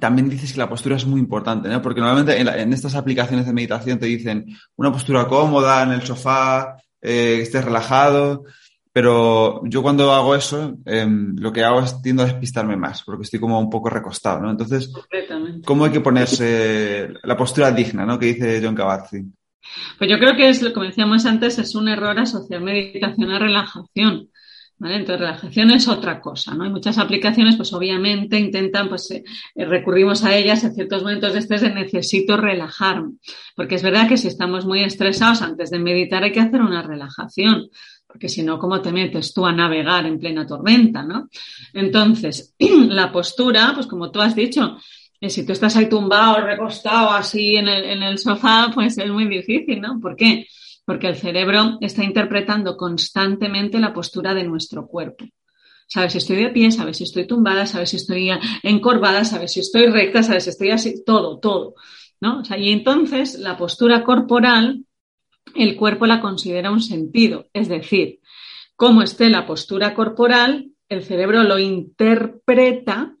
también 0.00 0.28
dices 0.28 0.52
que 0.52 0.58
la 0.58 0.68
postura 0.68 0.96
es 0.96 1.06
muy 1.06 1.20
importante, 1.20 1.68
¿no? 1.68 1.80
Porque 1.80 2.00
normalmente 2.00 2.38
en, 2.38 2.72
estas 2.72 2.94
aplicaciones 2.94 3.46
de 3.46 3.52
meditación 3.52 3.98
te 3.98 4.06
dicen 4.06 4.46
una 4.76 4.92
postura 4.92 5.26
cómoda 5.26 5.82
en 5.82 5.92
el 5.92 6.02
sofá, 6.02 6.76
eh, 7.00 7.36
que 7.36 7.42
estés 7.42 7.64
relajado. 7.64 8.44
Pero 8.92 9.62
yo 9.64 9.82
cuando 9.82 10.12
hago 10.12 10.34
eso, 10.34 10.76
em, 10.84 11.36
lo 11.38 11.52
que 11.52 11.62
hago 11.62 11.80
es 11.80 12.02
tiendo 12.02 12.22
a 12.22 12.26
despistarme 12.26 12.76
más, 12.76 13.02
porque 13.04 13.22
estoy 13.22 13.38
como 13.38 13.58
un 13.60 13.70
poco 13.70 13.88
recostado, 13.88 14.40
¿no? 14.40 14.50
Entonces, 14.50 14.92
¿cómo 15.64 15.84
hay 15.84 15.92
que 15.92 16.00
ponerse 16.00 17.08
la 17.22 17.36
postura 17.36 17.70
digna, 17.70 18.04
¿no? 18.04 18.18
Que 18.18 18.26
dice 18.26 18.60
John 18.62 18.74
Kabat-Zinn. 18.74 19.32
Pues 19.98 20.10
yo 20.10 20.18
creo 20.18 20.34
que 20.34 20.48
es, 20.48 20.66
como 20.72 20.86
decíamos 20.86 21.26
antes, 21.26 21.58
es 21.58 21.74
un 21.74 21.88
error 21.88 22.18
asociar 22.18 22.60
meditación 22.60 23.30
a 23.30 23.38
relajación. 23.38 24.30
Entonces, 24.80 25.20
relajación 25.20 25.70
es 25.72 25.88
otra 25.88 26.20
cosa, 26.20 26.54
¿no? 26.54 26.64
Hay 26.64 26.70
muchas 26.70 26.98
aplicaciones, 26.98 27.56
pues 27.56 27.72
obviamente 27.72 28.38
intentan, 28.38 28.88
pues 28.88 29.10
eh, 29.10 29.24
recurrimos 29.56 30.24
a 30.24 30.36
ellas 30.36 30.62
en 30.62 30.74
ciertos 30.74 31.02
momentos 31.02 31.32
de 31.32 31.40
estrés 31.40 31.62
de 31.62 31.70
necesito 31.70 32.36
relajarme. 32.36 33.14
Porque 33.56 33.74
es 33.74 33.82
verdad 33.82 34.08
que 34.08 34.16
si 34.16 34.28
estamos 34.28 34.64
muy 34.64 34.84
estresados 34.84 35.42
antes 35.42 35.70
de 35.70 35.78
meditar 35.80 36.22
hay 36.22 36.32
que 36.32 36.40
hacer 36.40 36.60
una 36.60 36.82
relajación 36.82 37.70
porque 38.08 38.30
si 38.30 38.42
no, 38.42 38.58
¿cómo 38.58 38.80
te 38.80 38.90
metes 38.90 39.34
tú 39.34 39.44
a 39.44 39.52
navegar 39.52 40.06
en 40.06 40.18
plena 40.18 40.46
tormenta, 40.46 41.02
no? 41.02 41.28
Entonces, 41.74 42.54
la 42.58 43.12
postura, 43.12 43.72
pues 43.74 43.86
como 43.86 44.10
tú 44.10 44.20
has 44.20 44.34
dicho, 44.34 44.78
eh, 45.20 45.28
si 45.28 45.44
tú 45.44 45.52
estás 45.52 45.76
ahí 45.76 45.88
tumbado, 45.90 46.40
recostado 46.40 47.10
así 47.10 47.56
en 47.56 47.68
el, 47.68 47.84
en 47.84 48.02
el 48.02 48.18
sofá, 48.18 48.70
pues 48.72 48.96
es 48.96 49.10
muy 49.10 49.26
difícil, 49.26 49.80
¿no? 49.80 50.00
¿Por 50.00 50.16
qué? 50.16 50.46
Porque 50.88 51.08
el 51.08 51.16
cerebro 51.16 51.76
está 51.82 52.02
interpretando 52.02 52.78
constantemente 52.78 53.78
la 53.78 53.92
postura 53.92 54.32
de 54.32 54.44
nuestro 54.44 54.86
cuerpo. 54.86 55.26
Sabes 55.86 56.12
si 56.12 56.18
estoy 56.18 56.36
de 56.36 56.48
pie, 56.48 56.70
sabes 56.70 56.96
si 56.96 57.04
estoy 57.04 57.26
tumbada, 57.26 57.66
sabes 57.66 57.90
si 57.90 57.96
estoy 57.96 58.30
encorvada, 58.62 59.26
sabes 59.26 59.52
si 59.52 59.60
estoy 59.60 59.88
recta, 59.88 60.22
sabes 60.22 60.44
si 60.44 60.50
estoy 60.50 60.70
así, 60.70 61.04
todo, 61.04 61.40
todo. 61.40 61.74
¿no? 62.22 62.40
Y 62.56 62.72
entonces 62.72 63.38
la 63.38 63.58
postura 63.58 64.02
corporal 64.02 64.86
el 65.54 65.76
cuerpo 65.76 66.06
la 66.06 66.22
considera 66.22 66.70
un 66.70 66.80
sentido, 66.80 67.48
es 67.52 67.68
decir, 67.68 68.20
cómo 68.76 69.02
esté 69.02 69.28
la 69.28 69.46
postura 69.46 69.94
corporal, 69.94 70.72
el 70.88 71.02
cerebro 71.02 71.42
lo 71.42 71.58
interpreta, 71.58 73.14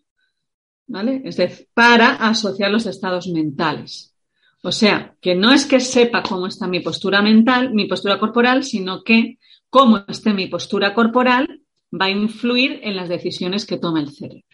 ¿vale? 0.86 1.20
Es 1.24 1.36
decir, 1.36 1.68
para 1.74 2.14
asociar 2.14 2.70
los 2.70 2.86
estados 2.86 3.28
mentales. 3.28 4.14
O 4.62 4.72
sea, 4.72 5.14
que 5.20 5.34
no 5.34 5.52
es 5.52 5.66
que 5.66 5.80
sepa 5.80 6.22
cómo 6.22 6.46
está 6.46 6.66
mi 6.66 6.80
postura 6.80 7.22
mental, 7.22 7.72
mi 7.72 7.86
postura 7.86 8.18
corporal, 8.18 8.64
sino 8.64 9.02
que 9.02 9.38
cómo 9.70 10.04
esté 10.08 10.32
mi 10.32 10.46
postura 10.46 10.94
corporal 10.94 11.62
va 11.92 12.06
a 12.06 12.10
influir 12.10 12.80
en 12.82 12.96
las 12.96 13.08
decisiones 13.08 13.66
que 13.66 13.78
toma 13.78 14.00
el 14.00 14.10
cerebro. 14.10 14.44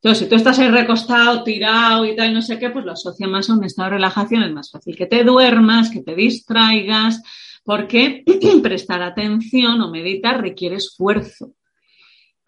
Entonces, 0.00 0.24
si 0.24 0.28
tú 0.28 0.36
estás 0.36 0.58
ahí 0.58 0.68
recostado, 0.68 1.42
tirado 1.42 2.04
y 2.04 2.14
tal, 2.14 2.32
no 2.32 2.40
sé 2.40 2.58
qué, 2.58 2.70
pues 2.70 2.84
lo 2.84 2.92
asocia 2.92 3.26
más 3.26 3.50
a 3.50 3.54
un 3.54 3.64
estado 3.64 3.90
de 3.90 3.96
relajación. 3.96 4.44
Es 4.44 4.52
más 4.52 4.70
fácil 4.70 4.96
que 4.96 5.06
te 5.06 5.24
duermas, 5.24 5.90
que 5.90 6.02
te 6.02 6.14
distraigas, 6.14 7.20
porque 7.64 8.22
prestar 8.62 9.02
atención 9.02 9.80
o 9.80 9.90
meditar 9.90 10.40
requiere 10.40 10.76
esfuerzo. 10.76 11.54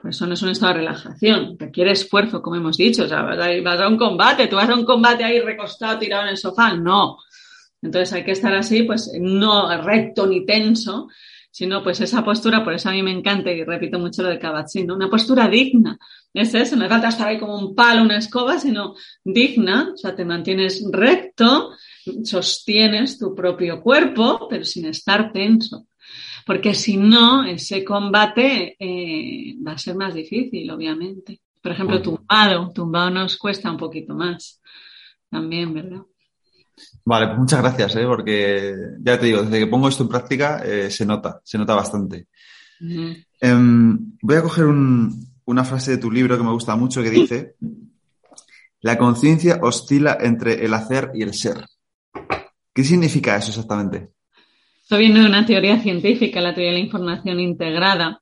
Por 0.00 0.10
eso 0.10 0.26
no 0.26 0.34
es 0.34 0.42
un 0.42 0.50
estado 0.50 0.72
de 0.72 0.78
relajación, 0.80 1.56
requiere 1.58 1.92
esfuerzo, 1.92 2.40
como 2.40 2.56
hemos 2.56 2.76
dicho. 2.76 3.04
O 3.04 3.08
sea, 3.08 3.22
vas 3.22 3.80
a 3.80 3.88
un 3.88 3.98
combate, 3.98 4.46
tú 4.46 4.56
vas 4.56 4.68
a 4.68 4.74
un 4.74 4.84
combate 4.84 5.24
ahí 5.24 5.40
recostado, 5.40 5.98
tirado 5.98 6.22
en 6.24 6.30
el 6.30 6.36
sofá. 6.38 6.74
No. 6.74 7.18
Entonces 7.82 8.12
hay 8.12 8.24
que 8.24 8.32
estar 8.32 8.54
así, 8.54 8.82
pues 8.84 9.10
no 9.18 9.70
recto 9.82 10.26
ni 10.26 10.44
tenso, 10.44 11.08
sino 11.50 11.82
pues 11.82 12.00
esa 12.00 12.24
postura, 12.24 12.62
por 12.62 12.74
eso 12.74 12.88
a 12.88 12.92
mí 12.92 13.02
me 13.02 13.10
encanta 13.10 13.50
y 13.50 13.64
repito 13.64 13.98
mucho 13.98 14.22
lo 14.22 14.28
de 14.28 14.38
Kabat-Zinn, 14.38 14.90
una 14.90 15.10
postura 15.10 15.48
digna, 15.48 15.98
es 16.32 16.54
eso, 16.54 16.76
no 16.76 16.88
falta 16.88 17.08
estar 17.08 17.28
ahí 17.28 17.38
como 17.38 17.58
un 17.58 17.74
palo, 17.74 18.02
una 18.02 18.18
escoba, 18.18 18.58
sino 18.58 18.94
digna, 19.24 19.90
o 19.94 19.96
sea, 19.96 20.14
te 20.14 20.24
mantienes 20.24 20.84
recto, 20.92 21.72
sostienes 22.22 23.18
tu 23.18 23.34
propio 23.34 23.80
cuerpo, 23.82 24.46
pero 24.48 24.64
sin 24.64 24.86
estar 24.86 25.32
tenso. 25.32 25.86
Porque 26.46 26.74
si 26.74 26.96
no, 26.96 27.44
ese 27.44 27.85
combate 27.85 28.76
eh, 28.79 29.57
va 29.66 29.72
a 29.72 29.79
ser 29.79 29.96
más 29.96 30.14
difícil, 30.14 30.70
obviamente. 30.70 31.40
Por 31.62 31.72
ejemplo, 31.72 32.00
tumbado, 32.00 32.70
tumbado 32.72 33.11
nos 33.11 33.37
cuesta 33.37 33.70
un 33.70 33.76
poquito 33.76 34.14
más 34.14 34.61
también, 35.31 35.74
¿verdad? 35.74 36.03
Vale, 37.05 37.26
pues 37.26 37.38
muchas 37.38 37.61
gracias, 37.61 37.96
¿eh? 37.96 38.07
porque 38.07 38.74
ya 39.00 39.18
te 39.18 39.26
digo, 39.26 39.42
desde 39.42 39.59
que 39.59 39.66
pongo 39.66 39.88
esto 39.88 40.03
en 40.03 40.09
práctica 40.09 40.62
eh, 40.64 40.90
se 40.90 41.05
nota, 41.05 41.40
se 41.44 41.59
nota 41.59 41.74
bastante. 41.74 42.29
Em, 43.40 44.16
voy 44.22 44.37
a 44.37 44.42
coger 44.42 44.64
una 44.64 45.64
frase 45.64 45.92
de 45.92 45.98
tu 45.98 46.11
libro 46.11 46.37
que 46.38 46.44
me 46.44 46.53
gusta 46.53 46.76
mucho 46.76 47.03
que 47.03 47.11
dice, 47.11 47.57
la 48.81 48.96
conciencia 48.96 49.61
oscila 49.62 50.16
entre 50.20 50.64
el 50.64 50.72
hacer 50.72 51.11
y 51.14 51.22
el 51.22 51.35
ser. 51.35 51.66
¿Qué 52.72 52.85
significa 52.85 53.37
eso 53.37 53.50
exactamente? 53.50 54.11
Esto 54.90 54.98
viene 54.98 55.20
de 55.20 55.26
una 55.26 55.46
teoría 55.46 55.79
científica, 55.79 56.40
la 56.40 56.53
teoría 56.53 56.72
de 56.72 56.79
la 56.79 56.85
información 56.85 57.38
integrada, 57.38 58.20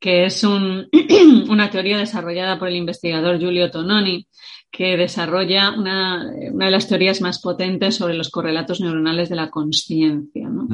que 0.00 0.24
es 0.24 0.42
una 1.48 1.70
teoría 1.70 1.96
desarrollada 1.96 2.58
por 2.58 2.66
el 2.66 2.74
investigador 2.74 3.38
Giulio 3.38 3.70
Tononi, 3.70 4.26
que 4.68 4.96
desarrolla 4.96 5.70
una, 5.78 6.28
de 6.28 6.70
las 6.72 6.88
teorías 6.88 7.20
más 7.20 7.40
potentes 7.40 7.94
sobre 7.94 8.14
los 8.14 8.30
correlatos 8.30 8.80
neuronales 8.80 9.28
de 9.28 9.36
la 9.36 9.48
conciencia. 9.48 10.48
¿no? 10.48 10.66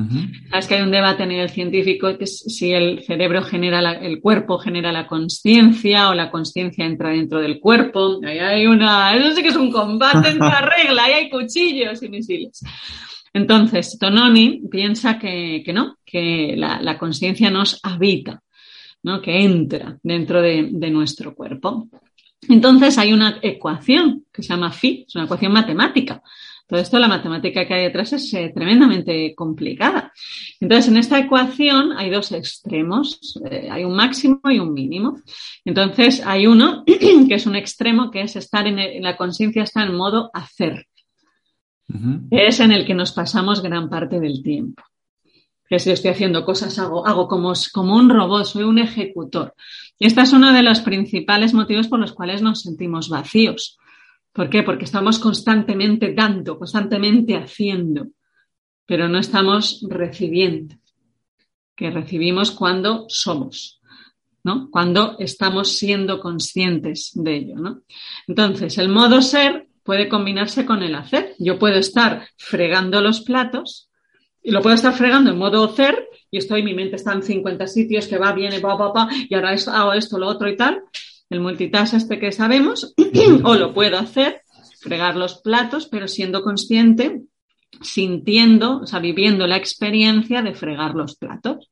Sabes 0.48 0.66
que 0.66 0.76
hay 0.76 0.82
un 0.82 0.90
debate 0.90 1.24
a 1.24 1.26
nivel 1.26 1.50
científico 1.50 2.16
que 2.16 2.24
es 2.24 2.38
si 2.38 2.72
el 2.72 3.04
cerebro 3.04 3.42
genera, 3.42 3.80
el 3.98 4.22
cuerpo 4.22 4.56
genera 4.56 4.92
la 4.92 5.06
conciencia 5.06 6.08
o 6.08 6.14
la 6.14 6.30
conciencia 6.30 6.86
entra 6.86 7.10
dentro 7.10 7.38
del 7.42 7.60
cuerpo. 7.60 8.18
Ahí 8.24 8.38
hay 8.38 8.66
una, 8.66 9.14
eso 9.14 9.36
sí 9.36 9.42
que 9.42 9.48
es 9.48 9.56
un 9.56 9.70
combate 9.70 10.30
en 10.30 10.38
la 10.38 10.62
regla, 10.78 11.04
ahí 11.04 11.12
hay 11.12 11.28
cuchillos 11.28 12.02
y 12.02 12.08
misiles. 12.08 12.62
Entonces, 13.34 13.98
Tononi 13.98 14.62
piensa 14.70 15.18
que, 15.18 15.62
no, 15.74 15.98
que 16.04 16.54
la, 16.56 16.96
conciencia 16.96 17.50
nos 17.50 17.78
habita, 17.82 18.42
¿no? 19.02 19.20
que 19.20 19.44
entra 19.44 19.98
dentro 20.02 20.40
de, 20.40 20.70
de 20.72 20.90
nuestro 20.90 21.34
cuerpo. 21.34 21.88
Entonces 22.48 22.96
hay 22.96 23.12
una 23.12 23.38
ecuación 23.42 24.24
que 24.32 24.42
se 24.42 24.48
llama 24.48 24.70
phi, 24.70 25.04
es 25.06 25.14
una 25.14 25.24
ecuación 25.24 25.52
matemática. 25.52 26.22
Todo 26.66 26.80
esto, 26.80 26.98
la 26.98 27.08
matemática 27.08 27.66
que 27.66 27.74
hay 27.74 27.82
detrás 27.84 28.14
es 28.14 28.32
eh, 28.32 28.50
tremendamente 28.54 29.34
complicada. 29.34 30.12
Entonces, 30.60 30.90
en 30.90 30.96
esta 30.96 31.18
ecuación 31.18 31.92
hay 31.92 32.08
dos 32.08 32.32
extremos, 32.32 33.38
eh, 33.50 33.68
hay 33.70 33.84
un 33.84 33.94
máximo 33.94 34.40
y 34.44 34.58
un 34.58 34.72
mínimo. 34.72 35.20
Entonces, 35.64 36.22
hay 36.24 36.46
uno 36.46 36.82
que 36.86 37.34
es 37.34 37.46
un 37.46 37.56
extremo, 37.56 38.10
que 38.10 38.22
es 38.22 38.36
estar 38.36 38.66
en, 38.66 39.02
la 39.02 39.16
conciencia, 39.18 39.62
está 39.62 39.84
en 39.84 39.94
modo 39.94 40.30
hacer. 40.32 40.86
Es 42.30 42.60
en 42.60 42.72
el 42.72 42.86
que 42.86 42.94
nos 42.94 43.12
pasamos 43.12 43.62
gran 43.62 43.88
parte 43.88 44.20
del 44.20 44.42
tiempo. 44.42 44.82
Que 45.68 45.78
si 45.78 45.90
estoy 45.90 46.10
haciendo 46.10 46.44
cosas, 46.44 46.78
hago, 46.78 47.06
hago 47.06 47.28
como, 47.28 47.52
como 47.72 47.96
un 47.96 48.10
robot, 48.10 48.44
soy 48.44 48.64
un 48.64 48.78
ejecutor. 48.78 49.54
Y 49.98 50.06
este 50.06 50.22
es 50.22 50.32
uno 50.32 50.52
de 50.52 50.62
los 50.62 50.80
principales 50.80 51.54
motivos 51.54 51.88
por 51.88 51.98
los 51.98 52.12
cuales 52.12 52.42
nos 52.42 52.62
sentimos 52.62 53.08
vacíos. 53.08 53.78
¿Por 54.32 54.50
qué? 54.50 54.62
Porque 54.62 54.84
estamos 54.84 55.18
constantemente 55.18 56.12
dando, 56.12 56.58
constantemente 56.58 57.36
haciendo, 57.36 58.08
pero 58.84 59.08
no 59.08 59.18
estamos 59.18 59.86
recibiendo, 59.88 60.74
que 61.76 61.90
recibimos 61.90 62.50
cuando 62.50 63.06
somos, 63.08 63.80
¿no? 64.42 64.70
Cuando 64.70 65.16
estamos 65.20 65.78
siendo 65.78 66.18
conscientes 66.18 67.12
de 67.14 67.36
ello, 67.36 67.54
¿no? 67.56 67.82
Entonces, 68.26 68.76
el 68.78 68.88
modo 68.88 69.22
ser 69.22 69.68
puede 69.84 70.08
combinarse 70.08 70.64
con 70.64 70.82
el 70.82 70.94
hacer. 70.94 71.34
Yo 71.38 71.58
puedo 71.58 71.76
estar 71.76 72.26
fregando 72.36 73.00
los 73.00 73.20
platos 73.20 73.90
y 74.42 74.50
lo 74.50 74.60
puedo 74.60 74.74
estar 74.74 74.94
fregando 74.94 75.30
en 75.30 75.38
modo 75.38 75.64
hacer 75.64 76.08
y 76.30 76.38
estoy, 76.38 76.62
mi 76.62 76.74
mente 76.74 76.96
está 76.96 77.12
en 77.12 77.22
50 77.22 77.66
sitios, 77.66 78.08
que 78.08 78.18
va, 78.18 78.32
viene, 78.32 78.58
va, 78.58 78.74
va, 78.74 78.92
va, 78.92 79.08
y 79.28 79.34
ahora 79.34 79.52
hago 79.52 79.92
esto, 79.92 80.18
lo 80.18 80.26
otro 80.26 80.48
y 80.48 80.56
tal, 80.56 80.82
el 81.30 81.40
multitask 81.40 81.94
este 81.94 82.18
que 82.18 82.32
sabemos, 82.32 82.92
o 83.44 83.54
lo 83.54 83.72
puedo 83.72 83.98
hacer, 83.98 84.42
fregar 84.80 85.16
los 85.16 85.36
platos, 85.36 85.86
pero 85.86 86.08
siendo 86.08 86.42
consciente, 86.42 87.22
sintiendo, 87.80 88.80
o 88.80 88.86
sea, 88.86 88.98
viviendo 88.98 89.46
la 89.46 89.56
experiencia 89.56 90.42
de 90.42 90.54
fregar 90.54 90.94
los 90.94 91.16
platos. 91.16 91.70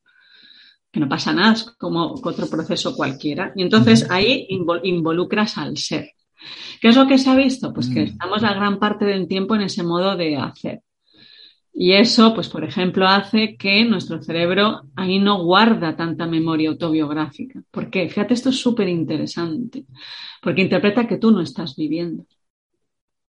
Que 0.91 1.01
no 1.01 1.09
pasa 1.09 1.33
nada, 1.33 1.55
es 1.55 1.65
como 1.79 2.15
otro 2.23 2.49
proceso 2.49 2.95
cualquiera. 2.95 3.53
Y 3.57 3.63
entonces 3.63 4.07
ahí 4.11 4.47
involucras 4.83 5.57
al 5.57 5.77
ser. 5.79 6.13
¿Qué 6.81 6.89
es 6.89 6.97
lo 6.97 7.07
que 7.07 7.19
se 7.19 7.31
ha 7.31 7.37
visto? 7.37 7.73
Pues 7.73 7.89
que 7.89 8.01
mm. 8.01 8.05
estamos 8.05 8.43
la 8.43 8.55
gran 8.55 8.79
parte 8.79 9.05
del 9.05 9.29
tiempo 9.29 9.55
en 9.55 9.63
ese 9.63 9.83
modo 9.83 10.17
de 10.17 10.37
hacer. 10.37 10.83
Y 11.75 11.93
eso, 11.93 12.35
pues, 12.35 12.49
por 12.49 12.65
ejemplo, 12.65 13.07
hace 13.07 13.57
que 13.57 13.85
nuestro 13.85 14.23
cerebro 14.23 14.83
ahí 14.95 15.19
no 15.19 15.43
guarda 15.43 15.97
tanta 15.97 16.27
memoria 16.27 16.69
autobiográfica. 16.69 17.63
¿Por 17.71 17.89
qué? 17.89 18.09
Fíjate, 18.09 18.35
esto 18.35 18.51
es 18.51 18.61
súper 18.61 18.89
interesante, 18.89 19.87
porque 20.43 20.63
interpreta 20.63 21.07
que 21.07 21.17
tú 21.17 21.31
no 21.31 21.41
estás 21.41 21.75
viviendo. 21.75 22.27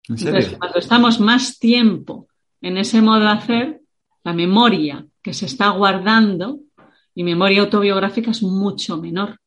Entonces, 0.07 0.55
cuando 0.57 0.77
estamos 0.77 1.19
más 1.19 1.57
tiempo 1.57 2.27
en 2.61 2.77
ese 2.77 3.01
modo 3.01 3.21
de 3.21 3.27
hacer, 3.27 3.81
la 4.23 4.33
memoria 4.33 5.05
que 5.21 5.33
se 5.33 5.45
está 5.45 5.69
guardando 5.69 6.59
y 7.15 7.23
memoria 7.23 7.61
autobiográfica 7.61 8.31
es 8.31 8.43
mucho 8.43 8.97
menor. 8.97 9.39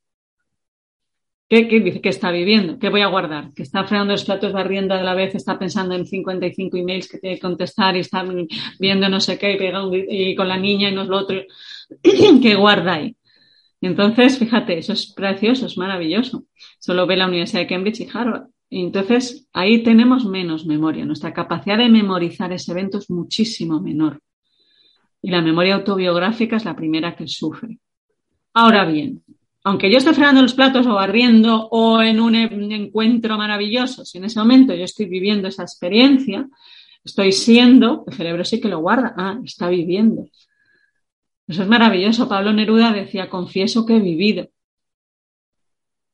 ¿Qué, 1.50 1.64
dice 1.64 2.00
que 2.00 2.10
está 2.10 2.30
viviendo? 2.30 2.78
¿Qué 2.78 2.90
voy 2.90 3.00
a 3.00 3.08
guardar? 3.08 3.52
Que 3.54 3.64
está 3.64 3.82
fregando 3.82 4.12
los 4.12 4.24
platos 4.24 4.52
barriendo 4.52 4.94
a 4.94 5.02
la 5.02 5.16
vez, 5.16 5.34
está 5.34 5.58
pensando 5.58 5.96
en 5.96 6.06
55 6.06 6.76
emails 6.76 7.08
que 7.08 7.18
tiene 7.18 7.34
que 7.34 7.42
contestar 7.42 7.96
y 7.96 8.00
está 8.00 8.24
viendo 8.78 9.08
no 9.08 9.18
sé 9.20 9.36
qué 9.36 9.58
y, 10.08 10.36
con 10.36 10.46
la 10.46 10.56
niña 10.56 10.90
y 10.90 10.94
no 10.94 11.02
es 11.02 11.08
lo 11.08 11.18
otro. 11.18 11.42
¿Qué 12.40 12.54
guarda 12.54 12.94
ahí? 12.94 13.16
Entonces, 13.80 14.38
fíjate, 14.38 14.78
eso 14.78 14.92
es 14.92 15.12
precioso, 15.12 15.66
es 15.66 15.76
maravilloso. 15.76 16.44
Solo 16.78 17.04
ve 17.08 17.16
la 17.16 17.26
Universidad 17.26 17.62
de 17.62 17.66
Cambridge 17.66 18.02
y 18.02 18.08
Harvard. 18.14 18.44
entonces, 18.70 19.48
ahí 19.52 19.82
tenemos 19.82 20.26
menos 20.26 20.66
memoria. 20.66 21.04
Nuestra 21.04 21.32
capacidad 21.32 21.78
de 21.78 21.88
memorizar 21.88 22.52
ese 22.52 22.70
evento 22.70 22.98
es 22.98 23.10
muchísimo 23.10 23.80
menor. 23.80 24.20
Y 25.20 25.32
la 25.32 25.42
memoria 25.42 25.74
autobiográfica 25.74 26.58
es 26.58 26.64
la 26.64 26.76
primera 26.76 27.16
que 27.16 27.26
sufre. 27.26 27.78
Ahora 28.54 28.84
bien, 28.84 29.24
aunque 29.70 29.90
yo 29.90 29.98
esté 29.98 30.12
fregando 30.12 30.42
los 30.42 30.54
platos 30.54 30.84
o 30.88 30.94
barriendo 30.94 31.68
o 31.70 32.02
en 32.02 32.20
un 32.20 32.34
encuentro 32.34 33.38
maravilloso, 33.38 34.04
si 34.04 34.18
en 34.18 34.24
ese 34.24 34.40
momento 34.40 34.74
yo 34.74 34.84
estoy 34.84 35.06
viviendo 35.06 35.46
esa 35.46 35.62
experiencia, 35.62 36.48
estoy 37.04 37.30
siendo, 37.30 38.02
el 38.08 38.14
cerebro 38.14 38.44
sí 38.44 38.60
que 38.60 38.68
lo 38.68 38.80
guarda, 38.80 39.14
ah, 39.16 39.38
está 39.44 39.68
viviendo. 39.68 40.26
Eso 41.46 41.62
es 41.62 41.68
maravilloso. 41.68 42.28
Pablo 42.28 42.52
Neruda 42.52 42.92
decía, 42.92 43.30
confieso 43.30 43.86
que 43.86 43.96
he 43.96 44.00
vivido. 44.00 44.48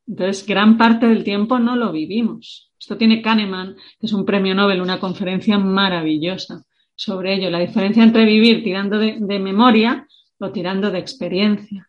Entonces, 0.06 0.46
gran 0.46 0.76
parte 0.76 1.06
del 1.06 1.24
tiempo 1.24 1.58
no 1.58 1.76
lo 1.76 1.92
vivimos. 1.92 2.70
Esto 2.78 2.98
tiene 2.98 3.22
Kahneman, 3.22 3.74
que 3.98 4.06
es 4.06 4.12
un 4.12 4.26
premio 4.26 4.54
Nobel, 4.54 4.82
una 4.82 5.00
conferencia 5.00 5.58
maravillosa 5.58 6.62
sobre 6.94 7.34
ello. 7.34 7.48
La 7.48 7.58
diferencia 7.60 8.04
entre 8.04 8.26
vivir 8.26 8.62
tirando 8.62 8.98
de 8.98 9.38
memoria 9.38 10.06
o 10.38 10.50
tirando 10.50 10.90
de 10.90 10.98
experiencia. 10.98 11.88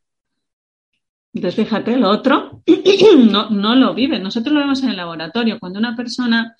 Entonces, 1.34 1.66
fíjate, 1.66 1.98
lo 1.98 2.10
otro 2.10 2.64
no, 3.32 3.50
no 3.50 3.76
lo 3.76 3.94
vive. 3.94 4.20
Nosotros 4.20 4.54
lo 4.54 4.62
vemos 4.62 4.82
en 4.84 4.90
el 4.90 4.98
laboratorio. 4.98 5.60
Cuando 5.60 5.80
una 5.80 5.96
persona 5.96 6.56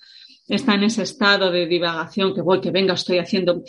está 0.48 0.74
en 0.74 0.84
ese 0.84 1.02
estado 1.02 1.50
de 1.50 1.66
divagación, 1.66 2.34
que 2.34 2.40
voy, 2.40 2.60
que 2.60 2.70
venga, 2.70 2.94
estoy 2.94 3.18
haciendo, 3.18 3.62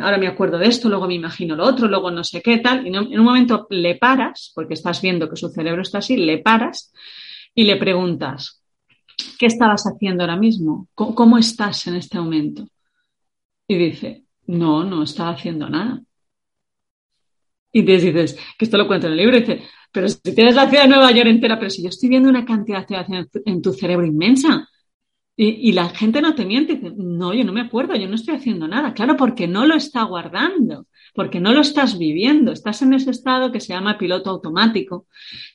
ahora 0.00 0.18
me 0.18 0.26
acuerdo 0.26 0.58
de 0.58 0.68
esto, 0.68 0.88
luego 0.88 1.06
me 1.06 1.14
imagino 1.14 1.54
lo 1.54 1.64
otro, 1.64 1.86
luego 1.86 2.10
no 2.10 2.24
sé 2.24 2.40
qué 2.40 2.58
tal, 2.58 2.86
y 2.86 2.88
en 2.88 3.20
un 3.20 3.24
momento 3.24 3.66
le 3.70 3.96
paras, 3.96 4.52
porque 4.54 4.74
estás 4.74 5.02
viendo 5.02 5.28
que 5.28 5.36
su 5.36 5.50
cerebro 5.50 5.82
está 5.82 5.98
así, 5.98 6.16
le 6.16 6.38
paras 6.38 6.92
y 7.54 7.64
le 7.64 7.76
preguntas, 7.76 8.62
¿qué 9.38 9.46
estabas 9.46 9.84
haciendo 9.86 10.22
ahora 10.24 10.36
mismo? 10.36 10.88
cómo 10.94 11.36
estás 11.36 11.86
en 11.86 11.96
este 11.96 12.18
momento? 12.18 12.66
Y 13.68 13.76
dice, 13.76 14.24
no, 14.46 14.82
no 14.84 15.02
estaba 15.02 15.30
haciendo 15.30 15.68
nada. 15.68 16.00
Y 17.72 17.82
dices, 17.82 18.38
que 18.58 18.64
esto 18.64 18.78
lo 18.78 18.86
cuento 18.86 19.06
en 19.06 19.12
el 19.12 19.18
libro, 19.18 19.36
y 19.36 19.40
dice, 19.40 19.62
pero 19.96 20.10
si 20.10 20.34
tienes 20.34 20.54
la 20.54 20.68
ciudad 20.68 20.82
de 20.82 20.90
Nueva 20.90 21.10
York 21.10 21.26
entera, 21.26 21.58
pero 21.58 21.70
si 21.70 21.82
yo 21.82 21.88
estoy 21.88 22.10
viendo 22.10 22.28
una 22.28 22.44
cantidad 22.44 22.86
de 22.86 22.96
activación 22.96 23.30
en 23.46 23.62
tu 23.62 23.72
cerebro 23.72 24.04
inmensa. 24.04 24.68
Y, 25.34 25.72
la 25.72 25.88
gente 25.88 26.20
no 26.20 26.34
te 26.34 26.44
miente, 26.44 26.74
dice, 26.74 26.92
no, 26.94 27.32
yo 27.32 27.44
no 27.44 27.52
me 27.54 27.62
acuerdo, 27.62 27.96
yo 27.96 28.06
no 28.06 28.14
estoy 28.14 28.34
haciendo 28.34 28.68
nada. 28.68 28.92
Claro, 28.92 29.16
porque 29.16 29.48
no 29.48 29.64
lo 29.64 29.74
está 29.74 30.02
guardando, 30.02 30.86
porque 31.14 31.40
no 31.40 31.54
lo 31.54 31.62
estás 31.62 31.98
viviendo. 31.98 32.52
Estás 32.52 32.82
en 32.82 32.92
ese 32.92 33.10
estado 33.10 33.50
que 33.50 33.60
se 33.60 33.72
llama 33.72 33.96
piloto 33.96 34.28
automático, 34.28 35.06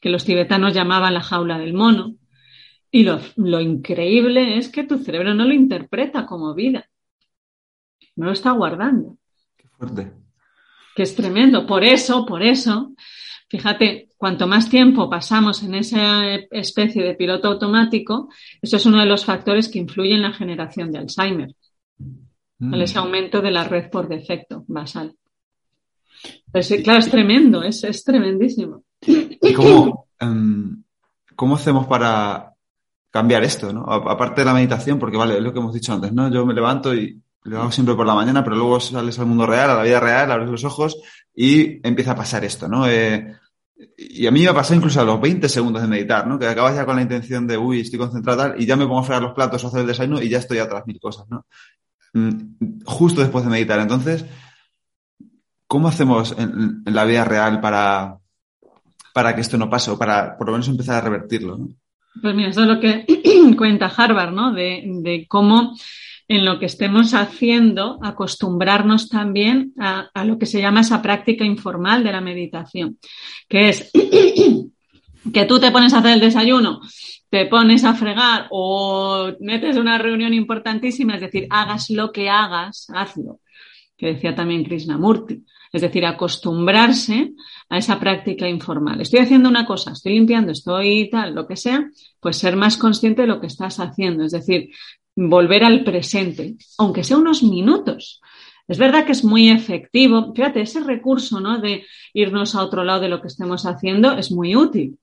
que 0.02 0.10
los 0.10 0.26
tibetanos 0.26 0.74
llamaban 0.74 1.14
la 1.14 1.22
jaula 1.22 1.60
del 1.60 1.76
mono. 1.76 2.16
Y 2.90 3.04
lo, 3.04 3.20
lo 3.36 3.62
increíble 3.62 4.58
es 4.58 4.70
que 4.70 4.86
tu 4.86 4.98
cerebro 4.98 5.36
no 5.36 5.46
lo 5.46 5.54
interpreta 5.54 6.26
como 6.26 6.56
vida. 6.56 6.90
No 8.16 8.26
lo 8.26 8.32
está 8.32 8.54
guardando. 8.54 9.18
Qué 9.56 9.68
fuerte. 9.68 10.12
Que 10.96 11.04
es 11.04 11.16
tremendo. 11.16 11.68
Por 11.68 11.84
eso, 11.84 12.26
por 12.26 12.42
eso, 12.42 12.96
Fíjate, 13.52 14.08
cuanto 14.16 14.48
más 14.48 14.70
tiempo 14.70 15.10
pasamos 15.10 15.62
en 15.62 15.76
esa 15.76 16.36
especie 16.36 17.04
de 17.04 17.16
piloto 17.16 17.50
automático, 17.50 18.30
eso 18.62 18.78
es 18.78 18.86
uno 18.86 19.02
de 19.02 19.06
los 19.06 19.26
factores 19.26 19.68
que 19.68 19.78
influyen 19.78 20.16
en 20.16 20.22
la 20.22 20.32
generación 20.32 20.90
de 20.90 21.00
Alzheimer. 21.00 21.54
Mm. 22.60 22.74
Ese 22.76 22.98
aumento 22.98 23.42
de 23.42 23.52
la 23.52 23.66
red 23.66 23.90
por 23.90 24.08
defecto 24.08 24.64
basal. 24.70 25.18
claro, 26.82 27.00
es 27.00 27.12
tremendo, 27.12 27.62
es, 27.62 27.84
es 27.84 28.06
tremendísimo. 28.06 28.86
¿Y 29.02 29.52
cómo, 29.54 30.08
em, 30.18 30.82
cómo 31.36 31.56
hacemos 31.56 31.86
para 31.88 32.54
cambiar 33.10 33.44
esto, 33.44 33.74
¿no? 33.74 33.82
Aparte 33.82 34.40
de 34.42 34.46
la 34.46 34.54
meditación, 34.54 34.98
porque 34.98 35.18
vale, 35.18 35.36
es 35.36 35.44
lo 35.44 35.52
que 35.52 35.60
hemos 35.60 35.74
dicho 35.74 35.92
antes, 35.92 36.14
¿no? 36.14 36.32
Yo 36.32 36.46
me 36.46 36.54
levanto 36.54 36.96
y 36.96 37.22
lo 37.44 37.60
hago 37.60 37.72
siempre 37.74 37.96
por 37.96 38.08
la 38.08 38.16
mañana, 38.16 38.46
pero 38.46 38.56
luego 38.56 38.80
sales 38.80 39.20
al 39.20 39.26
mundo 39.26 39.46
real, 39.46 39.72
a 39.72 39.76
la 39.76 39.84
vida 39.84 40.00
real, 40.00 40.32
abres 40.32 40.50
los 40.50 40.64
ojos 40.64 40.96
y 41.36 41.86
empieza 41.86 42.12
a 42.12 42.16
pasar 42.16 42.46
esto, 42.46 42.70
¿no? 42.70 42.88
Eh, 42.88 43.41
y 43.98 44.28
a 44.28 44.32
mí 44.32 44.42
me 44.42 44.48
ha 44.48 44.54
pasado 44.54 44.76
incluso 44.76 45.02
a 45.02 45.04
los 45.04 45.20
20 45.20 45.50
segundos 45.50 45.82
de 45.82 45.88
meditar, 45.88 46.28
¿no? 46.28 46.38
Que 46.38 46.48
acabas 46.48 46.76
ya 46.76 46.86
con 46.86 46.96
la 46.96 47.02
intención 47.02 47.48
de, 47.48 47.58
uy, 47.58 47.82
estoy 47.82 48.00
concentrado 48.00 48.54
y 48.58 48.66
ya 48.66 48.76
me 48.76 48.86
pongo 48.86 49.00
a 49.00 49.04
fregar 49.04 49.24
los 49.24 49.34
platos 49.34 49.64
o 49.64 49.68
hacer 49.68 49.82
el 49.82 49.88
desayuno 49.88 50.22
y 50.22 50.30
ya 50.30 50.38
estoy 50.38 50.60
atrás 50.60 50.86
mil 50.86 51.00
cosas, 51.00 51.26
¿no? 51.30 51.46
Mm, 52.14 52.84
justo 52.86 53.22
después 53.22 53.44
de 53.44 53.50
meditar. 53.50 53.80
Entonces, 53.80 54.26
¿cómo 55.68 55.88
hacemos 55.88 56.36
en, 56.38 56.84
la 56.86 57.06
vida 57.06 57.26
real 57.26 57.60
para, 57.60 58.18
para 59.14 59.34
que 59.34 59.42
esto 59.42 59.58
no 59.58 59.70
pase 59.70 59.92
o 59.92 59.98
para 59.98 60.38
por 60.38 60.48
lo 60.48 60.54
menos 60.54 60.68
empezar 60.68 60.98
a 60.98 61.02
revertirlo? 61.02 61.58
Pues 62.22 62.36
mira, 62.36 62.50
eso 62.50 62.62
es 62.62 62.68
lo 62.68 62.80
que 62.80 63.06
cuenta 63.58 63.92
Harvard, 63.96 64.34
¿no? 64.34 64.54
De, 64.54 64.84
de 64.86 65.26
cómo 65.28 65.76
en 66.32 66.46
lo 66.46 66.60
que 66.60 66.66
estemos 66.66 67.14
haciendo, 67.14 68.00
acostumbrarnos 68.02 69.10
también 69.10 69.74
a, 69.78 70.10
lo 70.24 70.40
que 70.40 70.46
se 70.46 70.62
llama 70.62 70.80
esa 70.80 71.02
práctica 71.02 71.44
informal 71.44 72.06
de 72.06 72.12
la 72.14 72.22
meditación, 72.22 72.98
que 73.50 73.68
es 73.68 73.92
que 75.34 75.46
tú 75.46 75.60
te 75.60 75.72
pones 75.72 75.94
a 75.94 75.98
hacer 75.98 76.14
el 76.14 76.22
desayuno, 76.22 76.80
te 77.30 77.48
pones 77.48 77.84
a 77.84 77.96
fregar 77.96 78.48
o 78.50 79.30
metes 79.42 79.76
una 79.76 79.98
reunión 79.98 80.34
importantísima, 80.34 81.16
es 81.16 81.22
decir, 81.22 81.48
hagas 81.50 81.90
lo 81.90 82.14
que 82.14 82.30
hagas, 82.30 82.88
hazlo, 82.96 83.42
que 83.98 84.14
decía 84.14 84.34
también 84.34 84.64
Krishnamurti. 84.64 85.44
Es 85.74 85.82
decir, 85.82 86.06
acostumbrarse 86.06 87.32
a 87.70 87.78
esa 87.78 87.98
práctica 87.98 88.48
informal. 88.48 89.00
Estoy 89.00 89.20
haciendo 89.22 89.48
una 89.48 89.66
cosa, 89.66 89.92
estoy 89.92 90.14
limpiando, 90.14 90.52
estoy 90.52 91.10
tal, 91.10 91.34
lo 91.34 91.48
que 91.48 91.56
sea, 91.56 91.90
pues 92.20 92.38
ser 92.38 92.58
más 92.58 92.76
consciente 92.76 93.22
de 93.22 93.30
lo 93.30 93.40
que 93.40 93.48
estás 93.48 93.80
haciendo. 93.80 94.26
Es 94.26 94.34
decir, 94.34 94.72
volver 95.16 95.64
al 95.64 95.84
presente, 95.84 96.56
aunque 96.78 97.04
sea 97.04 97.18
unos 97.18 97.44
minutos. 97.44 98.22
Es 98.68 98.78
verdad 98.78 99.06
que 99.06 99.12
es 99.12 99.24
muy 99.24 99.50
efectivo. 99.50 100.34
Fíjate, 100.34 100.62
ese 100.62 100.80
recurso 100.82 101.40
¿no? 101.40 101.60
de 101.60 101.86
irnos 102.14 102.56
a 102.56 102.64
otro 102.64 102.84
lado 102.84 103.02
de 103.02 103.10
lo 103.10 103.22
que 103.22 103.28
estemos 103.28 103.66
haciendo 103.66 104.14
es 104.14 104.32
muy 104.32 104.56
útil. 104.56 104.98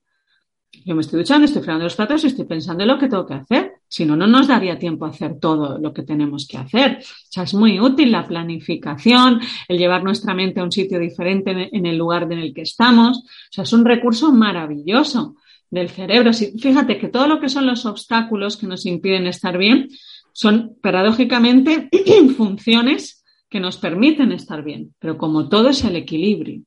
Yo 0.85 0.95
me 0.95 1.01
estoy 1.01 1.19
duchando, 1.19 1.45
estoy 1.45 1.61
fregando 1.61 1.83
los 1.83 1.95
platos 1.95 2.23
y 2.23 2.27
estoy 2.27 2.45
pensando 2.45 2.83
en 2.83 2.89
lo 2.89 2.97
que 2.97 3.07
tengo 3.07 3.25
que 3.25 3.33
hacer. 3.33 3.73
Si 3.87 4.05
no, 4.05 4.15
no 4.15 4.27
nos 4.27 4.47
daría 4.47 4.77
tiempo 4.77 5.05
a 5.05 5.09
hacer 5.09 5.39
todo 5.39 5.77
lo 5.77 5.93
que 5.93 6.03
tenemos 6.03 6.47
que 6.47 6.57
hacer. 6.57 6.99
O 7.01 7.31
sea, 7.31 7.43
es 7.43 7.53
muy 7.53 7.79
útil 7.79 8.11
la 8.11 8.27
planificación, 8.27 9.39
el 9.67 9.77
llevar 9.77 10.03
nuestra 10.03 10.33
mente 10.33 10.59
a 10.59 10.63
un 10.63 10.71
sitio 10.71 10.99
diferente 10.99 11.69
en 11.71 11.85
el 11.85 11.97
lugar 11.97 12.23
en 12.31 12.39
el 12.39 12.53
que 12.53 12.61
estamos. 12.61 13.17
O 13.19 13.51
sea, 13.51 13.63
es 13.63 13.73
un 13.73 13.83
recurso 13.83 14.31
maravilloso 14.31 15.35
del 15.69 15.89
cerebro. 15.89 16.31
Fíjate 16.33 16.97
que 16.97 17.09
todo 17.09 17.27
lo 17.27 17.39
que 17.39 17.49
son 17.49 17.65
los 17.65 17.85
obstáculos 17.85 18.57
que 18.57 18.67
nos 18.67 18.85
impiden 18.85 19.27
estar 19.27 19.57
bien 19.57 19.89
son 20.33 20.77
paradójicamente 20.81 21.89
funciones 22.37 23.23
que 23.49 23.59
nos 23.59 23.77
permiten 23.77 24.31
estar 24.31 24.63
bien, 24.63 24.93
pero 24.99 25.17
como 25.17 25.49
todo 25.49 25.69
es 25.69 25.83
el 25.83 25.95
equilibrio. 25.95 26.61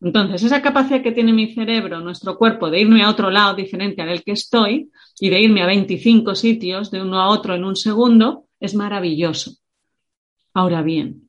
Entonces, 0.00 0.44
esa 0.44 0.62
capacidad 0.62 1.02
que 1.02 1.10
tiene 1.10 1.32
mi 1.32 1.52
cerebro, 1.52 2.00
nuestro 2.00 2.38
cuerpo, 2.38 2.70
de 2.70 2.80
irme 2.80 3.02
a 3.02 3.10
otro 3.10 3.30
lado 3.30 3.54
diferente 3.54 4.00
al 4.00 4.22
que 4.22 4.32
estoy 4.32 4.90
y 5.18 5.28
de 5.28 5.40
irme 5.40 5.62
a 5.62 5.66
25 5.66 6.36
sitios 6.36 6.92
de 6.92 7.02
uno 7.02 7.20
a 7.20 7.30
otro 7.30 7.56
en 7.56 7.64
un 7.64 7.74
segundo, 7.74 8.46
es 8.60 8.74
maravilloso. 8.74 9.56
Ahora 10.54 10.82
bien, 10.82 11.28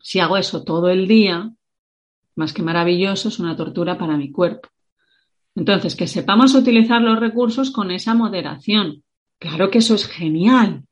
si 0.00 0.20
hago 0.20 0.36
eso 0.36 0.64
todo 0.64 0.90
el 0.90 1.08
día, 1.08 1.50
más 2.36 2.52
que 2.52 2.62
maravilloso, 2.62 3.28
es 3.28 3.38
una 3.38 3.56
tortura 3.56 3.96
para 3.96 4.18
mi 4.18 4.30
cuerpo. 4.30 4.68
Entonces, 5.54 5.94
que 5.94 6.06
sepamos 6.06 6.54
utilizar 6.54 7.00
los 7.00 7.18
recursos 7.20 7.70
con 7.70 7.90
esa 7.90 8.14
moderación. 8.14 9.04
Claro 9.38 9.70
que 9.70 9.78
eso 9.78 9.94
es 9.94 10.06
genial. 10.06 10.84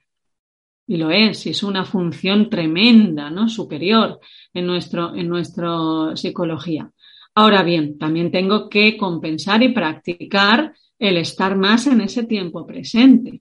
Y 0.87 0.97
lo 0.97 1.11
es, 1.11 1.47
y 1.47 1.51
es 1.51 1.63
una 1.63 1.85
función 1.85 2.51
tremenda, 2.51 3.31
¿no? 3.31 3.49
Superior 3.49 4.21
en 4.53 4.67
nuestro, 4.67 5.15
en 5.15 5.29
nuestra 5.29 6.15
psicología. 6.15 6.91
Ahora 7.35 7.63
bien, 7.63 7.99
también 7.99 8.31
tengo 8.31 8.69
que 8.69 8.97
compensar 8.97 9.63
y 9.63 9.71
practicar 9.71 10.75
el 10.99 11.17
estar 11.17 11.57
más 11.57 11.87
en 11.87 12.01
ese 12.01 12.25
tiempo 12.25 12.67
presente. 12.67 13.41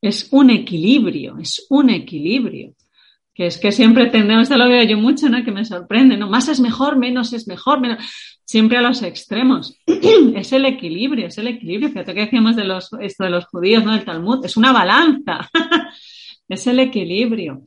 Es 0.00 0.28
un 0.32 0.50
equilibrio, 0.50 1.38
es 1.38 1.66
un 1.68 1.90
equilibrio 1.90 2.74
que 3.34 3.46
es 3.46 3.58
que 3.58 3.72
siempre 3.72 4.06
tendemos, 4.06 4.44
esto 4.44 4.56
lo 4.56 4.68
veo 4.68 4.82
yo 4.84 4.96
mucho, 4.96 5.28
¿no? 5.28 5.44
Que 5.44 5.52
me 5.52 5.64
sorprende, 5.64 6.16
¿no? 6.16 6.28
Más 6.28 6.48
es 6.48 6.60
mejor, 6.60 6.96
menos 6.96 7.32
es 7.32 7.46
mejor, 7.46 7.80
menos, 7.80 8.04
siempre 8.44 8.78
a 8.78 8.82
los 8.82 9.02
extremos. 9.02 9.78
es 9.86 10.52
el 10.52 10.64
equilibrio, 10.64 11.28
es 11.28 11.38
el 11.38 11.48
equilibrio. 11.48 11.90
Fíjate 11.90 12.14
que 12.14 12.20
decíamos 12.22 12.56
de 12.56 12.64
los, 12.64 12.90
esto 13.00 13.24
de 13.24 13.30
los 13.30 13.46
judíos, 13.46 13.84
¿no? 13.84 13.92
Del 13.92 14.04
Talmud, 14.04 14.44
es 14.44 14.56
una 14.56 14.72
balanza. 14.72 15.48
es 16.48 16.66
el 16.66 16.80
equilibrio. 16.80 17.62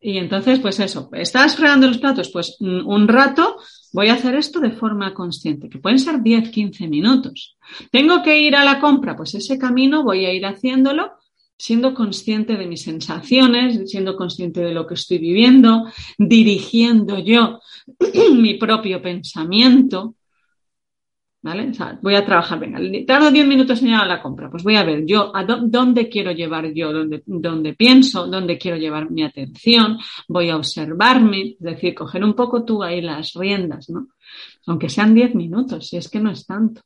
Y 0.00 0.18
entonces, 0.18 0.58
pues 0.60 0.78
eso, 0.80 1.08
¿estás 1.12 1.56
fregando 1.56 1.88
los 1.88 1.96
platos? 1.96 2.28
Pues 2.30 2.58
un 2.60 3.08
rato 3.08 3.56
voy 3.94 4.08
a 4.08 4.14
hacer 4.14 4.34
esto 4.34 4.60
de 4.60 4.72
forma 4.72 5.14
consciente, 5.14 5.70
que 5.70 5.78
pueden 5.78 5.98
ser 5.98 6.20
10, 6.20 6.50
15 6.50 6.88
minutos. 6.88 7.56
¿Tengo 7.90 8.22
que 8.22 8.38
ir 8.38 8.54
a 8.54 8.64
la 8.64 8.78
compra? 8.80 9.16
Pues 9.16 9.34
ese 9.34 9.56
camino 9.56 10.02
voy 10.02 10.26
a 10.26 10.32
ir 10.34 10.44
haciéndolo 10.44 11.12
siendo 11.56 11.94
consciente 11.94 12.56
de 12.56 12.66
mis 12.66 12.82
sensaciones, 12.82 13.90
siendo 13.90 14.16
consciente 14.16 14.60
de 14.60 14.72
lo 14.72 14.86
que 14.86 14.94
estoy 14.94 15.18
viviendo, 15.18 15.84
dirigiendo 16.18 17.18
yo 17.18 17.60
mi 18.32 18.54
propio 18.54 19.00
pensamiento. 19.00 20.16
¿Vale? 21.42 21.72
voy 22.00 22.14
a 22.14 22.24
trabajar, 22.24 22.58
venga, 22.58 22.80
tardo 23.06 23.30
10 23.30 23.46
minutos 23.46 23.78
en 23.82 23.88
llegar 23.88 24.04
a 24.04 24.08
la 24.08 24.22
compra, 24.22 24.50
pues 24.50 24.62
voy 24.62 24.76
a 24.76 24.82
ver 24.82 25.04
yo 25.04 25.30
a 25.36 25.44
dónde 25.44 26.08
quiero 26.08 26.32
llevar 26.32 26.72
yo, 26.72 26.90
dónde, 26.90 27.22
dónde 27.26 27.74
pienso, 27.74 28.26
dónde 28.26 28.56
quiero 28.56 28.78
llevar 28.78 29.10
mi 29.10 29.22
atención, 29.22 29.98
voy 30.26 30.48
a 30.48 30.56
observarme, 30.56 31.42
es 31.50 31.58
decir, 31.58 31.94
coger 31.94 32.24
un 32.24 32.32
poco 32.32 32.64
tú 32.64 32.82
ahí 32.82 33.02
las 33.02 33.34
riendas, 33.34 33.90
¿no? 33.90 34.08
Aunque 34.66 34.88
sean 34.88 35.14
10 35.14 35.34
minutos, 35.34 35.86
si 35.86 35.98
es 35.98 36.08
que 36.08 36.18
no 36.18 36.30
es 36.30 36.46
tanto. 36.46 36.80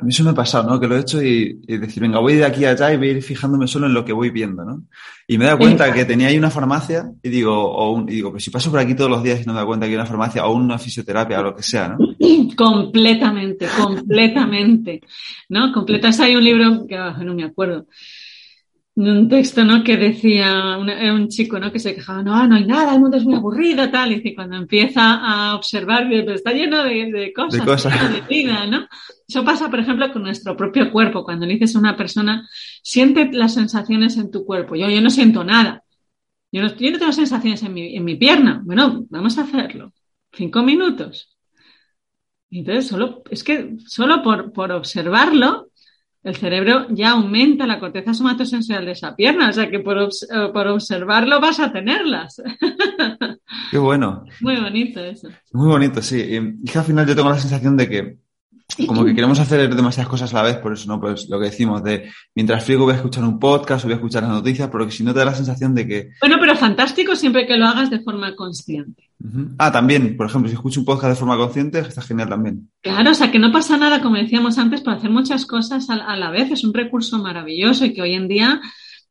A 0.00 0.02
mí 0.02 0.10
eso 0.10 0.24
me 0.24 0.30
ha 0.30 0.34
pasado, 0.34 0.68
¿no? 0.68 0.80
Que 0.80 0.86
lo 0.86 0.96
he 0.96 1.00
hecho 1.00 1.22
y, 1.22 1.60
decir, 1.66 2.02
venga, 2.02 2.18
voy 2.20 2.34
de 2.34 2.44
aquí 2.46 2.64
a 2.64 2.70
allá 2.70 2.92
y 2.92 2.96
voy 2.96 3.08
a 3.08 3.12
ir 3.12 3.22
fijándome 3.22 3.66
solo 3.66 3.86
en 3.86 3.92
lo 3.92 4.04
que 4.04 4.14
voy 4.14 4.30
viendo, 4.30 4.64
¿no? 4.64 4.84
Y 5.28 5.36
me 5.36 5.44
he 5.44 5.46
dado 5.46 5.58
cuenta 5.58 5.92
que 5.92 6.06
tenía 6.06 6.28
ahí 6.28 6.38
una 6.38 6.50
farmacia 6.50 7.12
y 7.22 7.28
digo, 7.28 7.52
o 7.54 8.00
y 8.08 8.14
digo, 8.14 8.30
pues 8.30 8.42
si 8.42 8.50
paso 8.50 8.70
por 8.70 8.80
aquí 8.80 8.94
todos 8.94 9.10
los 9.10 9.22
días 9.22 9.42
y 9.42 9.46
no 9.46 9.52
me 9.52 9.58
doy 9.58 9.66
cuenta 9.66 9.86
que 9.86 9.90
hay 9.90 9.96
una 9.96 10.06
farmacia 10.06 10.46
o 10.46 10.54
una 10.54 10.78
fisioterapia 10.78 11.40
o 11.40 11.42
lo 11.42 11.54
que 11.54 11.62
sea, 11.62 11.88
¿no? 11.88 11.98
Completamente, 12.56 13.66
completamente, 13.78 15.02
¿no? 15.50 15.70
Completas, 15.72 16.18
hay 16.20 16.34
un 16.34 16.44
libro 16.44 16.86
que 16.86 16.96
ah, 16.96 17.16
no 17.22 17.34
me 17.34 17.44
acuerdo, 17.44 17.86
un 18.96 19.28
texto, 19.28 19.64
¿no? 19.64 19.82
Que 19.82 19.96
decía 19.96 20.76
un 20.78 21.28
chico, 21.28 21.58
¿no? 21.58 21.72
Que 21.72 21.78
se 21.78 21.94
quejaba, 21.94 22.22
no, 22.22 22.46
no 22.46 22.56
hay 22.56 22.66
nada, 22.66 22.94
el 22.94 23.00
mundo 23.00 23.16
es 23.16 23.24
muy 23.24 23.34
aburrido, 23.34 23.90
tal. 23.90 24.12
Y 24.12 24.34
cuando 24.34 24.56
empieza 24.56 25.14
a 25.14 25.54
observar, 25.54 26.06
pero 26.08 26.34
está 26.34 26.52
lleno 26.52 26.82
de, 26.82 27.32
cosas, 27.34 27.60
de, 27.60 27.66
cosas. 27.66 28.12
de 28.12 28.20
vida, 28.22 28.66
¿no? 28.66 28.86
Eso 29.26 29.44
pasa, 29.44 29.70
por 29.70 29.80
ejemplo, 29.80 30.12
con 30.12 30.22
nuestro 30.22 30.56
propio 30.56 30.90
cuerpo. 30.90 31.24
Cuando 31.24 31.46
le 31.46 31.54
dices 31.54 31.76
a 31.76 31.78
una 31.78 31.96
persona, 31.96 32.48
siente 32.82 33.30
las 33.32 33.54
sensaciones 33.54 34.16
en 34.16 34.30
tu 34.30 34.44
cuerpo. 34.44 34.74
Yo, 34.74 34.88
yo 34.88 35.00
no 35.00 35.10
siento 35.10 35.44
nada. 35.44 35.84
Yo 36.52 36.62
no, 36.62 36.74
yo 36.76 36.90
no 36.90 36.98
tengo 36.98 37.12
sensaciones 37.12 37.62
en 37.62 37.72
mi, 37.72 37.96
en 37.96 38.04
mi 38.04 38.16
pierna. 38.16 38.60
Bueno, 38.64 39.06
vamos 39.08 39.38
a 39.38 39.42
hacerlo. 39.42 39.92
Cinco 40.32 40.62
minutos. 40.62 41.36
Entonces, 42.50 42.88
solo, 42.88 43.22
es 43.30 43.44
que 43.44 43.76
solo 43.86 44.22
por, 44.22 44.52
por 44.52 44.72
observarlo, 44.72 45.70
el 46.22 46.36
cerebro 46.36 46.86
ya 46.90 47.12
aumenta 47.12 47.66
la 47.66 47.80
corteza 47.80 48.12
somatosensorial 48.12 48.84
de 48.84 48.92
esa 48.92 49.16
pierna, 49.16 49.48
o 49.48 49.52
sea 49.52 49.70
que 49.70 49.80
por, 49.80 49.98
eh, 49.98 50.08
por 50.52 50.66
observarlo 50.68 51.40
vas 51.40 51.60
a 51.60 51.72
tenerlas. 51.72 52.42
Qué 53.70 53.78
bueno. 53.78 54.24
Muy 54.40 54.56
bonito 54.60 55.00
eso. 55.00 55.28
Muy 55.52 55.68
bonito, 55.68 56.02
sí. 56.02 56.20
Y 56.20 56.64
que 56.64 56.78
al 56.78 56.84
final 56.84 57.06
yo 57.06 57.16
tengo 57.16 57.30
la 57.30 57.38
sensación 57.38 57.76
de 57.76 57.88
que 57.88 58.18
como 58.86 59.04
que 59.04 59.14
queremos 59.14 59.38
hacer 59.38 59.74
demasiadas 59.74 60.08
cosas 60.08 60.32
a 60.32 60.38
la 60.38 60.42
vez, 60.42 60.56
por 60.58 60.72
eso, 60.72 60.88
¿no? 60.88 61.00
Pues 61.00 61.28
lo 61.28 61.38
que 61.38 61.46
decimos 61.46 61.82
de 61.82 62.10
mientras 62.34 62.64
friego 62.64 62.84
voy 62.84 62.94
a 62.94 62.96
escuchar 62.96 63.24
un 63.24 63.38
podcast 63.38 63.84
o 63.84 63.88
voy 63.88 63.94
a 63.94 63.96
escuchar 63.96 64.22
las 64.22 64.32
noticias, 64.32 64.68
porque 64.68 64.92
si 64.92 65.04
no 65.04 65.12
te 65.12 65.20
da 65.20 65.26
la 65.26 65.34
sensación 65.34 65.74
de 65.74 65.86
que... 65.86 66.10
Bueno, 66.20 66.36
pero 66.40 66.56
fantástico 66.56 67.16
siempre 67.16 67.46
que 67.46 67.56
lo 67.56 67.66
hagas 67.66 67.90
de 67.90 68.00
forma 68.00 68.34
consciente. 68.34 69.10
Ah, 69.58 69.70
también, 69.70 70.16
por 70.16 70.26
ejemplo, 70.26 70.48
si 70.48 70.54
escucho 70.54 70.80
un 70.80 70.86
podcast 70.86 71.10
de 71.10 71.18
forma 71.18 71.36
consciente, 71.36 71.78
está 71.80 72.00
genial 72.00 72.28
también. 72.28 72.70
Claro, 72.80 73.10
o 73.10 73.14
sea, 73.14 73.30
que 73.30 73.38
no 73.38 73.52
pasa 73.52 73.76
nada, 73.76 74.00
como 74.00 74.16
decíamos 74.16 74.56
antes, 74.56 74.80
para 74.80 74.96
hacer 74.96 75.10
muchas 75.10 75.44
cosas 75.44 75.90
a, 75.90 76.16
la 76.16 76.30
vez. 76.30 76.50
Es 76.50 76.64
un 76.64 76.72
recurso 76.72 77.18
maravilloso 77.18 77.84
y 77.84 77.92
que 77.92 78.00
hoy 78.00 78.14
en 78.14 78.28
día, 78.28 78.60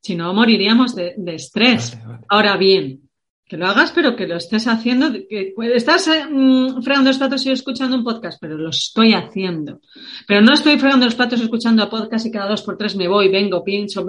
si 0.02 0.16
no, 0.16 0.34
moriríamos 0.34 0.96
de, 0.96 1.14
estrés. 1.28 1.98
Ahora 2.28 2.58
bien, 2.58 3.02
que 3.50 3.58
lo 3.58 3.68
hagas, 3.68 3.92
pero 3.92 4.16
que 4.16 4.28
lo 4.28 4.38
estés 4.38 4.68
haciendo, 4.68 5.12
que 5.12 5.54
estás 5.74 6.08
eh, 6.08 6.26
mm, 6.30 6.82
fregando 6.84 7.10
los 7.10 7.18
platos 7.18 7.46
y 7.46 7.52
escuchando 7.52 7.98
un 7.98 8.04
podcast, 8.04 8.38
pero 8.40 8.58
lo 8.58 8.70
estoy 8.70 9.14
haciendo. 9.14 9.82
Pero 10.28 10.42
no 10.42 10.54
estoy 10.54 10.78
fregando 10.80 11.06
los 11.06 11.16
platos 11.16 11.42
escuchando 11.42 11.84
a 11.84 11.90
podcast 11.90 12.28
y 12.28 12.32
cada 12.32 12.50
dos 12.50 12.62
por 12.62 12.78
tres 12.78 12.96
me 12.96 13.08
voy, 13.08 13.28
vengo, 13.30 13.64
pienso. 13.64 14.06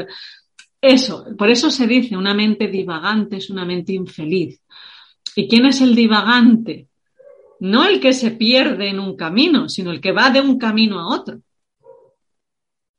Eso, 0.80 1.24
por 1.36 1.51
eso 1.51 1.70
se 1.70 1.86
dice, 1.86 2.16
una 2.16 2.34
mente 2.34 2.68
divagante 2.68 3.38
es 3.38 3.51
una 3.51 3.64
mente 3.64 3.95
infeliz. 3.95 4.62
¿Y 5.34 5.49
quién 5.49 5.66
es 5.66 5.80
el 5.80 5.95
divagante? 5.95 6.91
no 7.61 7.86
el 7.86 8.01
que 8.01 8.12
se 8.12 8.32
pierde 8.32 8.88
en 8.88 8.99
un 8.99 9.16
camino, 9.16 9.68
sino 9.68 9.91
el 9.91 10.01
que 10.01 10.12
va 10.12 10.30
de 10.30 10.41
un 10.41 10.59
camino 10.59 10.99
a 10.99 11.14
otro. 11.14 11.41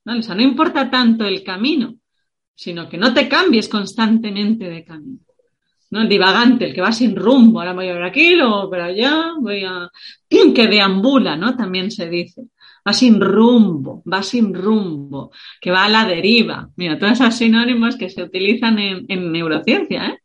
¿No? 0.06 0.18
O 0.18 0.22
sea, 0.22 0.36
no 0.36 0.42
importa 0.42 0.90
tanto 0.90 1.26
el 1.26 1.44
camino, 1.44 1.96
sino 2.56 2.88
que 2.88 2.98
no 2.98 3.14
te 3.14 3.28
cambies 3.28 3.68
constantemente 3.68 4.70
de 4.70 4.84
camino. 4.84 5.20
¿No? 5.92 6.02
El 6.02 6.10
divagante, 6.10 6.66
el 6.66 6.74
que 6.74 6.82
va 6.82 6.92
sin 6.92 7.16
rumbo, 7.16 7.60
ahora 7.60 7.74
voy 7.74 7.90
a 7.90 7.94
ver 7.94 8.04
aquí, 8.04 8.36
luego 8.36 8.70
por 8.70 8.80
allá, 8.80 9.34
voy 9.40 9.64
a... 9.64 9.90
que 10.56 10.68
deambula, 10.68 11.36
¿no? 11.36 11.56
También 11.56 11.92
se 11.92 12.10
dice. 12.10 12.44
Va 12.88 12.94
sin 12.94 13.22
rumbo, 13.22 14.02
va 14.12 14.24
sin 14.24 14.54
rumbo, 14.56 15.32
que 15.60 15.70
va 15.70 15.86
a 15.86 15.90
la 15.90 16.06
deriva. 16.06 16.70
Mira, 16.78 16.98
todos 16.98 17.14
esos 17.14 17.36
sinónimos 17.36 17.96
que 17.96 18.10
se 18.10 18.24
utilizan 18.24 18.80
en, 18.80 19.32
neurociencia, 19.32 20.08
¿eh? 20.08 20.18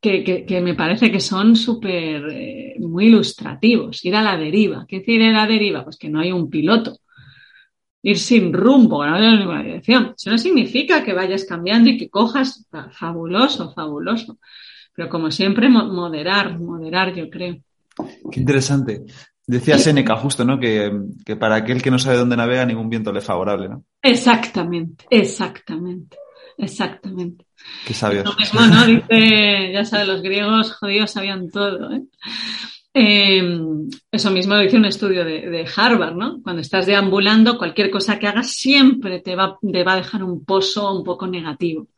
Que, 0.00 0.60
me 0.62 0.74
parece 0.74 1.10
que 1.12 1.20
son 1.20 1.56
súper, 1.56 2.28
eh, 2.30 2.74
muy 2.80 3.06
ilustrativos. 3.06 4.04
Ir 4.04 4.16
a 4.16 4.22
la 4.22 4.36
deriva. 4.36 4.84
¿Qué 4.86 4.98
decir 4.98 5.20
ir 5.20 5.30
a 5.30 5.42
la 5.42 5.46
deriva? 5.46 5.84
Pues 5.84 5.96
que 5.96 6.08
no 6.08 6.20
hay 6.20 6.32
un 6.32 6.50
piloto. 6.50 6.98
Ir 8.02 8.18
sin 8.18 8.52
rumbo, 8.52 9.04
no 9.06 9.14
hay 9.14 9.38
ninguna 9.38 9.62
dirección. 9.62 10.14
Eso 10.16 10.30
no 10.30 10.38
significa 10.38 11.04
que 11.04 11.12
vayas 11.12 11.44
cambiando 11.44 11.90
y 11.90 11.98
que 11.98 12.10
cojas 12.10 12.68
fabuloso, 12.92 13.72
fabuloso. 13.72 14.38
Pero 14.94 15.08
como 15.08 15.30
siempre, 15.30 15.68
moderar, 15.68 16.58
moderar, 16.58 17.14
yo 17.14 17.30
creo. 17.30 17.56
Qué 18.30 18.40
interesante. 18.40 19.04
Decía 19.46 19.76
Séneca 19.76 20.16
justo, 20.16 20.44
¿no? 20.44 20.58
Que, 20.58 20.90
para 21.38 21.56
aquel 21.56 21.82
que 21.82 21.90
no 21.90 21.98
sabe 21.98 22.16
dónde 22.16 22.36
navega, 22.36 22.64
ningún 22.64 22.88
viento 22.88 23.12
le 23.12 23.18
es 23.18 23.24
favorable, 23.24 23.68
¿no? 23.68 23.84
Exactamente, 24.00 25.04
exactamente, 25.10 26.16
exactamente. 26.56 27.44
Qué 27.86 27.92
sabios. 27.92 28.24
Lo 28.24 28.34
mismo, 28.34 28.60
¿no? 28.60 28.86
Dice, 28.86 29.72
ya 29.72 29.84
sabes, 29.84 30.06
los 30.06 30.22
griegos 30.22 30.74
judíos 30.76 31.10
sabían 31.10 31.50
todo, 31.50 31.92
¿eh? 31.92 32.02
Em, 32.94 33.88
eso 34.10 34.30
mismo 34.30 34.54
lo 34.54 34.60
dice 34.60 34.76
un 34.76 34.84
estudio 34.84 35.24
de, 35.24 35.48
de, 35.48 35.66
Harvard, 35.76 36.14
¿no? 36.14 36.42
Cuando 36.42 36.60
estás 36.60 36.84
deambulando, 36.84 37.56
cualquier 37.56 37.90
cosa 37.90 38.18
que 38.18 38.28
hagas 38.28 38.52
siempre 38.52 39.20
te 39.20 39.34
va, 39.34 39.58
te 39.60 39.82
va 39.82 39.94
a 39.94 39.96
dejar 39.96 40.22
un 40.22 40.44
pozo 40.44 40.94
un 40.94 41.02
poco 41.02 41.26
negativo. 41.26 41.88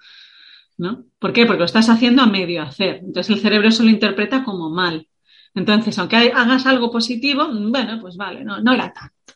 ¿No? 0.76 1.04
¿Por 1.18 1.32
qué? 1.32 1.46
Porque 1.46 1.60
lo 1.60 1.64
estás 1.64 1.88
haciendo 1.88 2.22
a 2.22 2.26
medio 2.26 2.62
hacer. 2.62 3.00
Entonces 3.04 3.36
el 3.36 3.42
cerebro 3.42 3.68
eso 3.68 3.82
lo 3.82 3.90
interpreta 3.90 4.44
como 4.44 4.70
mal. 4.70 5.08
Entonces, 5.54 5.98
aunque 5.98 6.32
hagas 6.34 6.66
algo 6.66 6.90
positivo, 6.90 7.46
bueno, 7.48 8.00
pues 8.00 8.16
vale, 8.16 8.44
no, 8.44 8.60
no 8.60 8.72
era 8.72 8.92
tanto. 8.92 9.34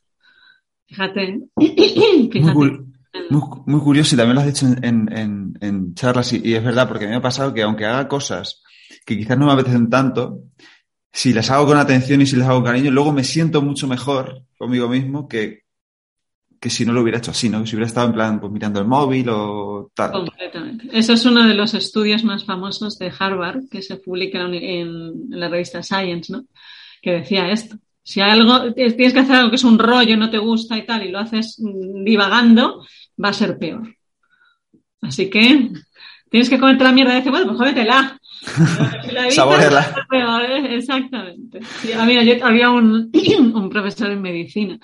Fíjate. 0.87 1.41
Muy, 3.31 3.81
curioso 3.81 4.15
y 4.15 4.19
también 4.19 4.35
lo 4.35 4.41
has 4.43 4.47
dicho 4.47 4.67
en, 4.83 5.95
charlas 5.95 6.33
y, 6.33 6.55
es 6.55 6.63
verdad, 6.63 6.87
porque 6.87 7.07
me 7.07 7.17
ha 7.17 7.23
pasado 7.23 7.53
que 7.53 7.63
aunque 7.63 7.87
haga 7.87 8.07
cosas 8.07 8.63
que 9.05 9.17
quizás 9.17 9.37
no 9.39 9.47
me 9.47 9.53
apetecen 9.53 9.89
tanto, 9.91 10.43
si 11.11 11.33
las 11.33 11.51
hago 11.51 11.67
con 11.67 11.79
atención 11.79 12.21
y 12.21 12.27
si 12.27 12.37
las 12.37 12.49
hago 12.49 12.59
con 12.59 12.67
cariño, 12.67 12.91
luego 12.91 13.13
me 13.13 13.25
siento 13.25 13.63
mucho 13.63 13.89
mejor 13.89 14.45
conmigo 14.57 14.89
mismo 14.89 15.27
que, 15.27 15.65
que 16.61 16.71
si 16.71 16.85
no 16.85 16.93
lo 16.93 17.03
hubiera 17.03 17.19
hecho 17.19 17.31
así, 17.31 17.49
¿no? 17.49 17.61
Que 17.61 17.69
si 17.69 17.77
hubiera 17.77 17.87
estado 17.87 18.09
en 18.09 18.15
plan 18.15 18.41
pues, 18.41 18.53
mirando 18.53 18.81
el 18.81 18.87
móvil 18.87 19.29
o 19.31 19.91
tal. 19.95 20.13
Completamente. 20.13 20.89
Eso 20.93 21.13
es 21.13 21.25
uno 21.25 21.47
de 21.47 21.55
los 21.55 21.75
estudios 21.75 22.25
más 22.25 22.45
famosos 22.45 22.99
de 22.99 23.13
Harvard 23.17 23.69
que 23.71 23.83
se 23.83 23.97
publica 23.97 24.41
en, 24.41 25.31
la 25.31 25.49
revista 25.49 25.83
Science, 25.83 26.33
¿no? 26.33 26.45
Que 27.01 27.13
decía 27.13 27.51
esto. 27.51 27.77
Si 28.03 28.21
algo, 28.21 28.73
tienes 28.73 29.13
que 29.13 29.21
hacer 29.21 29.37
algo 29.37 29.51
que 29.51 29.57
es 29.57 29.65
un 29.65 29.79
rollo, 29.79 30.17
no 30.17 30.31
te 30.31 30.39
gusta 30.39 30.79
y 30.79 30.87
tal, 30.87 31.05
y 31.05 31.11
lo 31.11 31.19
haces 31.19 31.57
divagando, 31.59 32.85
va 33.23 33.29
a 33.29 33.35
ser 33.35 33.59
peor. 33.59 33.95
Así 35.03 35.29
que 35.29 35.71
tienes 36.31 36.49
que 36.49 36.59
comerte 36.59 36.85
la 36.85 36.93
mierda 36.93 37.13
y 37.13 37.17
decir, 37.17 37.31
bueno, 37.31 37.47
pues 37.47 37.59
cómetela. 37.59 38.19
Saborearla. 39.31 40.07
¿eh? 40.49 40.77
Exactamente. 40.77 41.61
mira, 42.07 42.47
había 42.47 42.71
un, 42.71 43.11
un 43.55 43.69
profesor 43.69 44.11
en 44.11 44.23
medicina. 44.23 44.79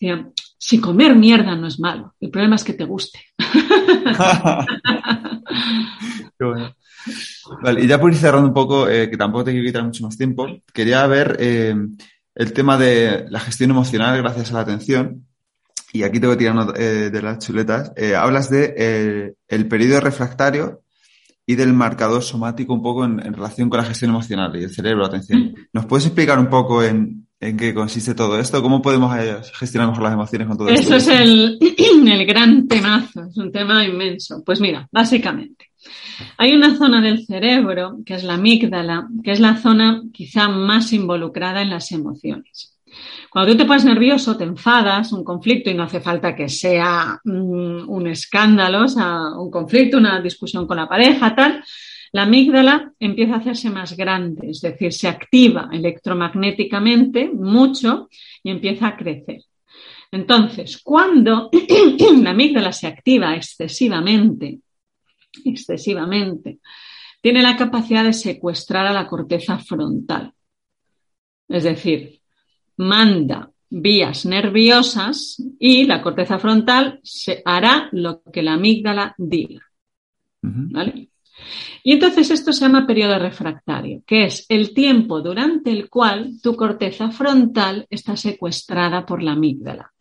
Decía, 0.00 0.30
si 0.56 0.80
comer 0.80 1.16
mierda 1.16 1.56
no 1.56 1.66
es 1.66 1.80
malo, 1.80 2.14
el 2.20 2.30
problema 2.30 2.56
es 2.56 2.64
que 2.64 2.74
te 2.74 2.84
guste. 2.84 3.20
Vale, 7.62 7.82
y 7.82 7.86
ya 7.86 8.00
por 8.00 8.12
ir 8.12 8.18
cerrando 8.18 8.48
un 8.48 8.54
poco, 8.54 8.88
eh, 8.88 9.10
que 9.10 9.16
tampoco 9.16 9.44
te 9.44 9.52
quiero 9.52 9.66
quitar 9.66 9.84
mucho 9.84 10.04
más 10.04 10.16
tiempo, 10.16 10.46
quería 10.72 11.06
ver 11.06 11.36
eh, 11.40 11.74
el 12.34 12.52
tema 12.52 12.78
de 12.78 13.26
la 13.30 13.40
gestión 13.40 13.70
emocional 13.70 14.16
gracias 14.18 14.50
a 14.50 14.54
la 14.54 14.60
atención. 14.60 15.24
Y 15.92 16.02
aquí 16.02 16.20
tengo 16.20 16.34
que 16.34 16.38
tirar 16.38 16.74
eh, 16.76 17.10
de 17.10 17.22
las 17.22 17.38
chuletas. 17.38 17.92
hablas 18.16 18.50
de 18.50 19.34
el 19.48 19.68
periodo 19.68 20.00
refractario 20.00 20.82
y 21.46 21.54
del 21.54 21.72
marcador 21.72 22.22
somático 22.22 22.74
un 22.74 22.82
poco 22.82 23.06
en, 23.06 23.32
relación 23.32 23.70
con 23.70 23.78
la 23.78 23.86
gestión 23.86 24.10
emocional 24.10 24.54
y 24.54 24.64
el 24.64 24.74
cerebro, 24.74 25.00
la 25.00 25.08
atención. 25.08 25.40
Mm. 25.40 25.54
¿Nos 25.72 25.86
puedes 25.86 26.04
explicar 26.04 26.38
un 26.38 26.50
poco 26.50 26.82
en, 26.82 27.26
en 27.40 27.56
qué 27.56 27.72
consiste 27.72 28.14
todo 28.14 28.38
esto? 28.38 28.62
¿Cómo 28.62 28.82
podemos 28.82 29.16
eh, 29.16 29.36
gestionar 29.54 29.88
mejor 29.88 30.04
las 30.04 30.12
emociones 30.12 30.48
con 30.48 30.58
todo 30.58 30.68
esto? 30.68 30.96
Eso 30.96 31.12
es 31.12 31.20
el, 31.20 31.58
el 32.08 32.26
gran 32.26 32.66
temazo, 32.66 33.24
es 33.24 33.36
un 33.36 33.52
tema 33.52 33.84
inmenso. 33.84 34.42
Pues 34.44 34.60
mira, 34.60 34.88
básicamente, 34.90 35.70
hay 36.36 36.52
una 36.52 36.76
zona 36.76 37.00
del 37.00 37.24
cerebro, 37.24 37.98
que 38.04 38.14
es 38.14 38.24
la 38.24 38.34
amígdala, 38.34 39.08
que 39.22 39.32
es 39.32 39.40
la 39.40 39.56
zona 39.56 40.02
quizá 40.12 40.48
más 40.48 40.92
involucrada 40.92 41.62
en 41.62 41.70
las 41.70 41.92
emociones. 41.92 42.74
Cuando 43.30 43.52
tú 43.52 43.58
te 43.58 43.64
pones 43.66 43.84
nervioso, 43.84 44.36
te 44.36 44.44
enfadas, 44.44 45.12
un 45.12 45.22
conflicto, 45.22 45.70
y 45.70 45.74
no 45.74 45.84
hace 45.84 46.00
falta 46.00 46.34
que 46.34 46.48
sea 46.48 47.20
mm, 47.22 47.88
un 47.88 48.06
escándalo, 48.06 48.84
o 48.84 48.88
sea, 48.88 49.18
un 49.36 49.50
conflicto, 49.50 49.98
una 49.98 50.20
discusión 50.20 50.66
con 50.66 50.78
la 50.78 50.88
pareja, 50.88 51.34
tal, 51.36 51.62
la 52.12 52.22
amígdala 52.22 52.92
empieza 52.98 53.34
a 53.34 53.38
hacerse 53.38 53.70
más 53.70 53.96
grande, 53.96 54.50
es 54.50 54.60
decir, 54.60 54.92
se 54.92 55.08
activa 55.08 55.68
electromagnéticamente 55.72 57.30
mucho 57.30 58.08
y 58.42 58.50
empieza 58.50 58.88
a 58.88 58.96
crecer. 58.96 59.42
Entonces, 60.10 60.80
cuando 60.82 61.50
la 62.22 62.30
amígdala 62.30 62.72
se 62.72 62.86
activa 62.86 63.34
excesivamente, 63.34 64.60
excesivamente, 65.44 66.58
tiene 67.20 67.42
la 67.42 67.56
capacidad 67.56 68.04
de 68.04 68.12
secuestrar 68.12 68.86
a 68.86 68.92
la 68.92 69.06
corteza 69.06 69.58
frontal. 69.58 70.32
Es 71.48 71.64
decir, 71.64 72.20
manda 72.76 73.50
vías 73.70 74.24
nerviosas 74.24 75.42
y 75.58 75.84
la 75.84 76.00
corteza 76.00 76.38
frontal 76.38 77.00
se 77.02 77.42
hará 77.44 77.88
lo 77.92 78.22
que 78.22 78.42
la 78.42 78.54
amígdala 78.54 79.14
diga. 79.18 79.62
¿Vale? 80.40 81.08
Y 81.82 81.92
entonces 81.92 82.30
esto 82.30 82.52
se 82.52 82.60
llama 82.60 82.86
periodo 82.86 83.18
refractario, 83.18 84.02
que 84.06 84.24
es 84.24 84.46
el 84.48 84.74
tiempo 84.74 85.20
durante 85.20 85.70
el 85.70 85.88
cual 85.88 86.32
tu 86.42 86.54
corteza 86.56 87.10
frontal 87.10 87.86
está 87.88 88.16
secuestrada 88.16 89.06
por 89.06 89.22
la 89.22 89.32
amígdala. 89.32 89.92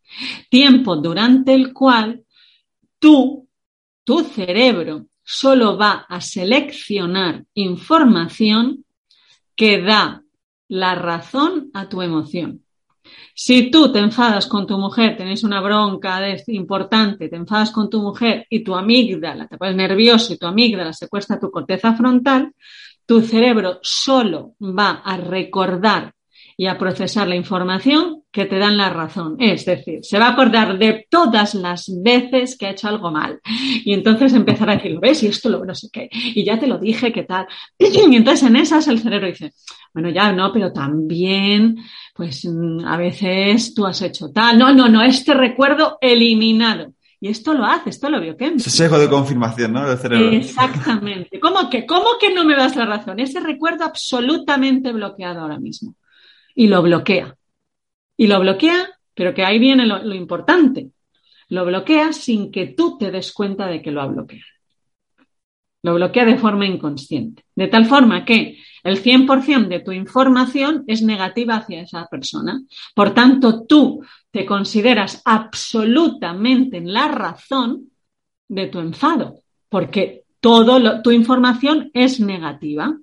Tiempo 0.50 0.96
durante 0.98 1.54
el 1.54 1.74
cual 1.74 2.24
tú, 3.00 3.48
tu 4.04 4.20
cerebro, 4.24 5.08
solo 5.24 5.78
va 5.78 6.06
a 6.08 6.22
seleccionar 6.22 7.44
información 7.54 8.86
que 9.56 9.82
da 9.82 10.24
la 10.70 10.96
razón 10.96 11.70
a 11.74 11.90
tu 11.90 12.02
emoción. 12.02 12.64
Si 13.34 13.70
tú 13.70 13.92
te 13.92 14.00
enfadas 14.00 14.48
con 14.48 14.66
tu 14.66 14.78
mujer, 14.78 15.16
tenés 15.16 15.44
una 15.44 15.62
bronca 15.62 16.20
importante, 16.48 17.30
te 17.30 17.36
enfadas 17.36 17.72
con 17.72 17.90
tu 17.90 18.02
mujer 18.02 18.46
y 18.50 18.64
tu 18.64 18.76
amígdala, 18.76 19.48
te 19.48 19.58
pones 19.58 19.76
nervioso 19.76 20.34
y 20.34 20.38
tu 20.38 20.48
amígdala 20.48 20.94
secuestra 20.94 21.40
tu 21.40 21.52
corteza 21.52 21.94
frontal, 21.94 22.54
tu 23.06 23.22
cerebro 23.22 23.80
solo 23.82 24.54
va 24.60 25.02
a 25.06 25.18
recordar 25.18 26.14
y 26.58 26.68
a 26.68 26.78
procesar 26.78 27.28
la 27.28 27.36
información 27.36 28.24
que 28.38 28.46
te 28.46 28.60
dan 28.60 28.78
la 28.78 28.92
razón. 28.92 29.36
Es 29.40 29.66
decir, 29.66 30.02
se 30.04 30.20
va 30.20 30.28
a 30.28 30.32
acordar 30.34 30.78
de 30.78 31.08
todas 31.10 31.56
las 31.56 31.92
veces 32.04 32.56
que 32.56 32.68
ha 32.68 32.70
hecho 32.70 32.88
algo 32.88 33.10
mal. 33.10 33.42
Y 33.84 33.94
entonces 33.94 34.32
empezará 34.32 34.74
a 34.74 34.76
decir, 34.76 34.92
¿lo 34.92 35.00
ves? 35.00 35.24
Y 35.24 35.28
esto 35.28 35.50
lo 35.50 35.66
no 35.66 35.74
sé 35.74 35.88
qué. 35.92 36.08
Y 36.12 36.46
ya 36.46 36.60
te 36.60 36.68
lo 36.68 36.78
dije, 36.78 37.12
¿qué 37.12 37.24
tal? 37.24 37.48
Y 37.80 38.16
entonces 38.16 38.48
en 38.48 38.58
esas 38.58 38.88
el 38.90 39.00
cerebro 39.00 39.26
dice, 39.26 39.54
bueno, 39.92 40.12
ya 40.12 40.32
no, 40.34 40.54
pero 40.54 40.72
también, 40.72 41.78
pues 42.14 42.46
mm, 42.46 42.86
a 42.86 42.96
veces 42.98 43.74
tú 43.74 43.88
has 43.88 44.04
hecho 44.04 44.30
tal. 44.32 44.60
No, 44.60 44.72
no, 44.72 44.88
no, 44.88 45.02
este 45.02 45.34
recuerdo 45.34 45.98
eliminado. 46.00 46.94
Y 47.20 47.30
esto 47.30 47.56
lo 47.56 47.66
hace, 47.66 47.90
esto 47.90 48.08
lo 48.08 48.22
vio 48.22 48.38
Ese 48.38 48.70
sesgo 48.70 49.00
de 49.00 49.10
confirmación, 49.10 49.74
¿no? 49.74 49.90
Del 49.90 49.98
cerebro. 49.98 50.30
Exactamente. 50.30 51.40
¿Cómo 51.40 51.72
que, 51.72 51.88
¿Cómo 51.88 52.06
que 52.22 52.32
no 52.32 52.46
me 52.46 52.56
das 52.56 52.76
la 52.76 52.86
razón? 52.86 53.20
Ese 53.20 53.40
recuerdo 53.40 53.84
absolutamente 53.84 54.92
bloqueado 54.92 55.40
ahora 55.40 55.58
mismo 55.58 55.96
y 56.54 56.68
lo 56.68 56.84
bloquea. 56.84 57.37
Y 58.18 58.28
lo 58.28 58.40
bloquea, 58.40 58.90
pero 59.14 59.34
que 59.34 59.46
ahí 59.46 59.60
viene 59.60 59.86
lo, 59.86 60.14
importante. 60.14 60.90
Lo 61.50 61.66
bloquea 61.66 62.12
sin 62.12 62.52
que 62.52 62.68
tú 62.68 62.98
te 62.98 63.12
des 63.12 63.32
cuenta 63.32 63.68
de 63.68 63.82
que 63.82 63.92
lo 63.92 64.02
ha 64.02 64.08
bloqueado. 64.08 64.44
Lo 65.84 65.94
bloquea 65.94 66.26
de 66.26 66.38
forma 66.38 66.66
inconsciente. 66.66 67.46
De 67.56 67.68
tal 67.68 67.86
forma 67.86 68.26
que 68.26 68.58
el 68.84 69.02
100% 69.02 69.68
de 69.68 69.80
tu 69.80 69.92
información 69.92 70.84
es 70.88 71.02
negativa 71.02 71.56
hacia 71.56 71.82
esa 71.82 72.08
persona. 72.08 72.62
Por 72.96 73.14
tanto, 73.14 73.66
tú 73.66 74.02
te 74.32 74.46
consideras 74.46 75.22
absolutamente 75.24 76.78
en 76.78 76.92
la 76.92 77.08
razón 77.08 77.92
de 78.48 78.68
tu 78.68 78.80
enfado, 78.80 79.44
porque 79.70 80.24
toda 80.40 81.02
tu 81.02 81.12
información 81.12 81.92
es 81.94 82.20
negativa. 82.20 82.98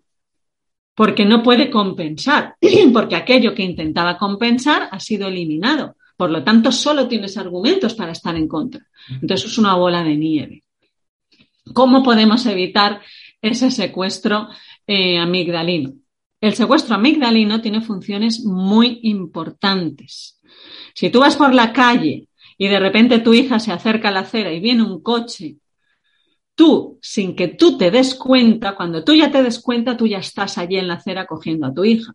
Porque 0.94 1.24
no 1.24 1.42
puede 1.42 1.70
compensar, 1.70 2.56
porque 2.92 3.16
aquello 3.16 3.54
que 3.54 3.62
intentaba 3.62 4.16
compensar 4.16 4.88
ha 4.90 5.00
sido 5.00 5.28
eliminado. 5.28 5.96
Por 6.16 6.30
lo 6.30 6.44
tanto, 6.44 6.70
solo 6.70 7.08
tienes 7.08 7.36
argumentos 7.36 7.94
para 7.94 8.12
estar 8.12 8.36
en 8.36 8.46
contra. 8.46 8.86
Entonces 9.20 9.50
es 9.50 9.58
una 9.58 9.74
bola 9.74 10.04
de 10.04 10.16
nieve. 10.16 10.62
¿Cómo 11.72 12.02
podemos 12.02 12.46
evitar 12.46 13.00
ese 13.42 13.70
secuestro 13.70 14.48
eh, 14.86 15.18
amigdalino? 15.18 15.94
El 16.40 16.54
secuestro 16.54 16.94
amigdalino 16.94 17.60
tiene 17.60 17.80
funciones 17.80 18.44
muy 18.44 19.00
importantes. 19.02 20.40
Si 20.94 21.10
tú 21.10 21.20
vas 21.20 21.36
por 21.36 21.54
la 21.54 21.72
calle 21.72 22.28
y 22.58 22.68
de 22.68 22.78
repente 22.78 23.18
tu 23.18 23.34
hija 23.34 23.58
se 23.58 23.72
acerca 23.72 24.08
a 24.08 24.12
la 24.12 24.20
acera 24.20 24.52
y 24.52 24.60
viene 24.60 24.82
un 24.82 25.02
coche 25.02 25.56
tú, 26.54 26.98
sin 27.02 27.34
que 27.36 27.48
tú 27.48 27.76
te 27.78 27.90
des 27.90 28.14
cuenta, 28.14 28.74
cuando 28.74 29.04
tú 29.04 29.14
ya 29.14 29.30
te 29.30 29.42
des 29.42 29.58
cuenta, 29.60 29.96
tú 29.96 30.06
ya 30.06 30.18
estás 30.18 30.58
allí 30.58 30.76
en 30.76 30.88
la 30.88 30.94
acera 30.94 31.26
cogiendo 31.26 31.66
a 31.66 31.74
tu 31.74 31.84
hija. 31.84 32.14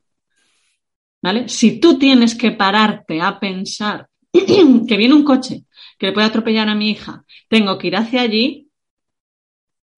¿Vale? 1.21 1.49
Si 1.49 1.79
tú 1.79 1.97
tienes 1.99 2.35
que 2.35 2.51
pararte 2.51 3.21
a 3.21 3.39
pensar 3.39 4.07
que 4.31 4.97
viene 4.97 5.13
un 5.13 5.23
coche 5.23 5.65
que 5.97 6.07
le 6.07 6.13
puede 6.13 6.27
atropellar 6.27 6.69
a 6.69 6.75
mi 6.75 6.91
hija, 6.91 7.23
tengo 7.49 7.77
que 7.77 7.87
ir 7.87 7.97
hacia 7.97 8.21
allí, 8.21 8.69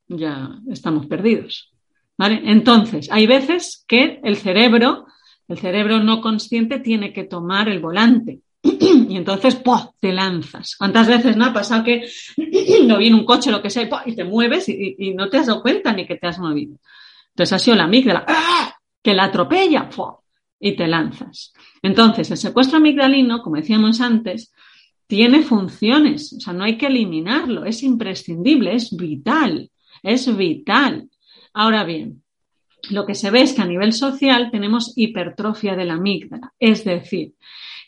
ya 0.07 0.59
estamos 0.69 1.05
perdidos. 1.05 1.71
¿Vale? 2.17 2.41
Entonces, 2.45 3.09
hay 3.11 3.27
veces 3.27 3.83
que 3.87 4.19
el 4.23 4.37
cerebro, 4.37 5.05
el 5.47 5.57
cerebro 5.57 6.03
no 6.03 6.21
consciente, 6.21 6.79
tiene 6.79 7.13
que 7.13 7.23
tomar 7.23 7.69
el 7.69 7.79
volante. 7.79 8.41
y 9.09 9.17
entonces 9.17 9.55
¡pum! 9.55 9.79
te 9.99 10.11
lanzas. 10.13 10.75
¿Cuántas 10.77 11.07
veces 11.07 11.35
no 11.35 11.45
ha 11.45 11.53
pasado 11.53 11.83
que 11.83 12.07
no 12.85 12.97
viene 12.97 13.15
un 13.15 13.25
coche, 13.25 13.51
lo 13.51 13.61
que 13.61 13.69
sea, 13.69 13.89
y, 14.05 14.15
te 14.15 14.23
mueves 14.23 14.69
y, 14.69 15.13
no 15.15 15.29
te 15.29 15.37
has 15.37 15.47
dado 15.47 15.61
cuenta 15.61 15.93
ni 15.93 16.05
que 16.05 16.15
te 16.15 16.27
has 16.27 16.39
movido? 16.39 16.77
Entonces 17.29 17.53
ha 17.53 17.59
sido 17.59 17.77
la 17.77 17.85
amígdala 17.85 18.25
¡ah! 18.27 18.75
que 19.01 19.13
la 19.13 19.25
atropella 19.25 19.89
y 20.59 20.75
te 20.75 20.87
lanzas. 20.87 21.53
Entonces, 21.81 22.29
el 22.29 22.37
secuestro 22.37 22.77
amigdalino, 22.77 23.41
como 23.41 23.55
decíamos 23.55 23.99
antes, 23.99 24.53
tiene 25.07 25.41
funciones, 25.41 26.33
o 26.33 26.39
sea, 26.39 26.53
no 26.53 26.63
hay 26.63 26.77
que 26.77 26.87
eliminarlo, 26.87 27.65
es 27.65 27.83
imprescindible, 27.83 28.75
es 28.75 28.95
vital, 28.95 29.69
es 30.03 30.37
vital. 30.37 31.09
Ahora 31.53 31.83
bien, 31.83 32.23
lo 32.89 33.05
que 33.05 33.15
se 33.15 33.29
ve 33.29 33.41
es 33.41 33.53
que 33.53 33.61
a 33.61 33.65
nivel 33.65 33.91
social 33.91 34.49
tenemos 34.51 34.93
hipertrofia 34.95 35.75
de 35.75 35.85
la 35.85 35.95
amígdala, 35.95 36.53
es 36.59 36.85
decir, 36.85 37.33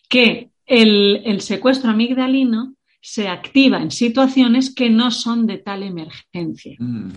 que 0.09 0.49
el, 0.65 1.41
secuestro 1.41 1.91
amigdalino 1.91 2.75
se 3.01 3.27
activa 3.27 3.81
en 3.81 3.91
situaciones 3.91 4.73
que 4.73 4.89
no 4.89 5.11
son 5.11 5.45
de 5.45 5.57
tal 5.57 5.83
emergencia. 5.83 6.75
Mm. 6.79 7.11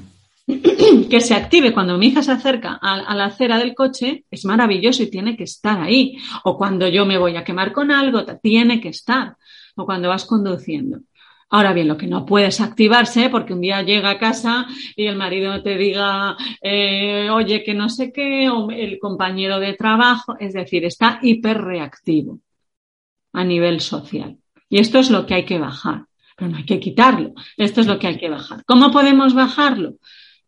Que 1.10 1.20
se 1.20 1.34
active 1.34 1.72
cuando 1.72 1.98
mi 1.98 2.08
hija 2.08 2.22
se 2.22 2.30
acerca 2.30 2.78
a, 2.80 3.14
la 3.14 3.24
acera 3.24 3.58
del 3.58 3.74
coche 3.74 4.24
es 4.30 4.44
maravilloso 4.44 5.02
y 5.02 5.10
tiene 5.10 5.36
que 5.36 5.44
estar 5.44 5.80
ahí. 5.80 6.16
O 6.44 6.56
cuando 6.56 6.86
yo 6.88 7.04
me 7.04 7.18
voy 7.18 7.36
a 7.36 7.42
quemar 7.42 7.72
con 7.72 7.90
algo, 7.90 8.24
tiene 8.40 8.80
que 8.80 8.90
estar. 8.90 9.36
O 9.74 9.84
cuando 9.84 10.08
vas 10.08 10.24
conduciendo. 10.24 11.00
Ahora 11.50 11.72
bien, 11.72 11.88
lo 11.88 11.96
que 11.96 12.06
no 12.06 12.26
puedes 12.26 12.60
activarse 12.60 13.28
porque 13.28 13.54
un 13.54 13.60
día 13.60 13.82
llega 13.82 14.10
a 14.10 14.18
casa 14.18 14.66
y 14.94 15.06
el 15.06 15.16
marido 15.16 15.62
te 15.62 15.76
diga, 15.76 16.36
eh, 16.60 17.28
oye, 17.30 17.62
que 17.64 17.74
no 17.74 17.88
sé 17.88 18.12
qué, 18.12 18.48
o 18.48 18.70
el 18.70 18.98
compañero 18.98 19.58
de 19.58 19.74
trabajo, 19.74 20.36
es 20.38 20.54
decir, 20.54 20.84
está 20.84 21.18
hiperreactivo 21.22 22.40
a 23.36 23.44
nivel 23.44 23.80
social. 23.80 24.38
Y 24.68 24.78
esto 24.78 24.98
es 24.98 25.10
lo 25.10 25.26
que 25.26 25.34
hay 25.34 25.44
que 25.44 25.58
bajar, 25.58 26.06
pero 26.36 26.50
no 26.50 26.56
hay 26.56 26.64
que 26.64 26.80
quitarlo. 26.80 27.34
Esto 27.58 27.82
es 27.82 27.86
lo 27.86 27.98
que 27.98 28.06
hay 28.06 28.18
que 28.18 28.30
bajar. 28.30 28.64
¿Cómo 28.64 28.90
podemos 28.90 29.34
bajarlo? 29.34 29.96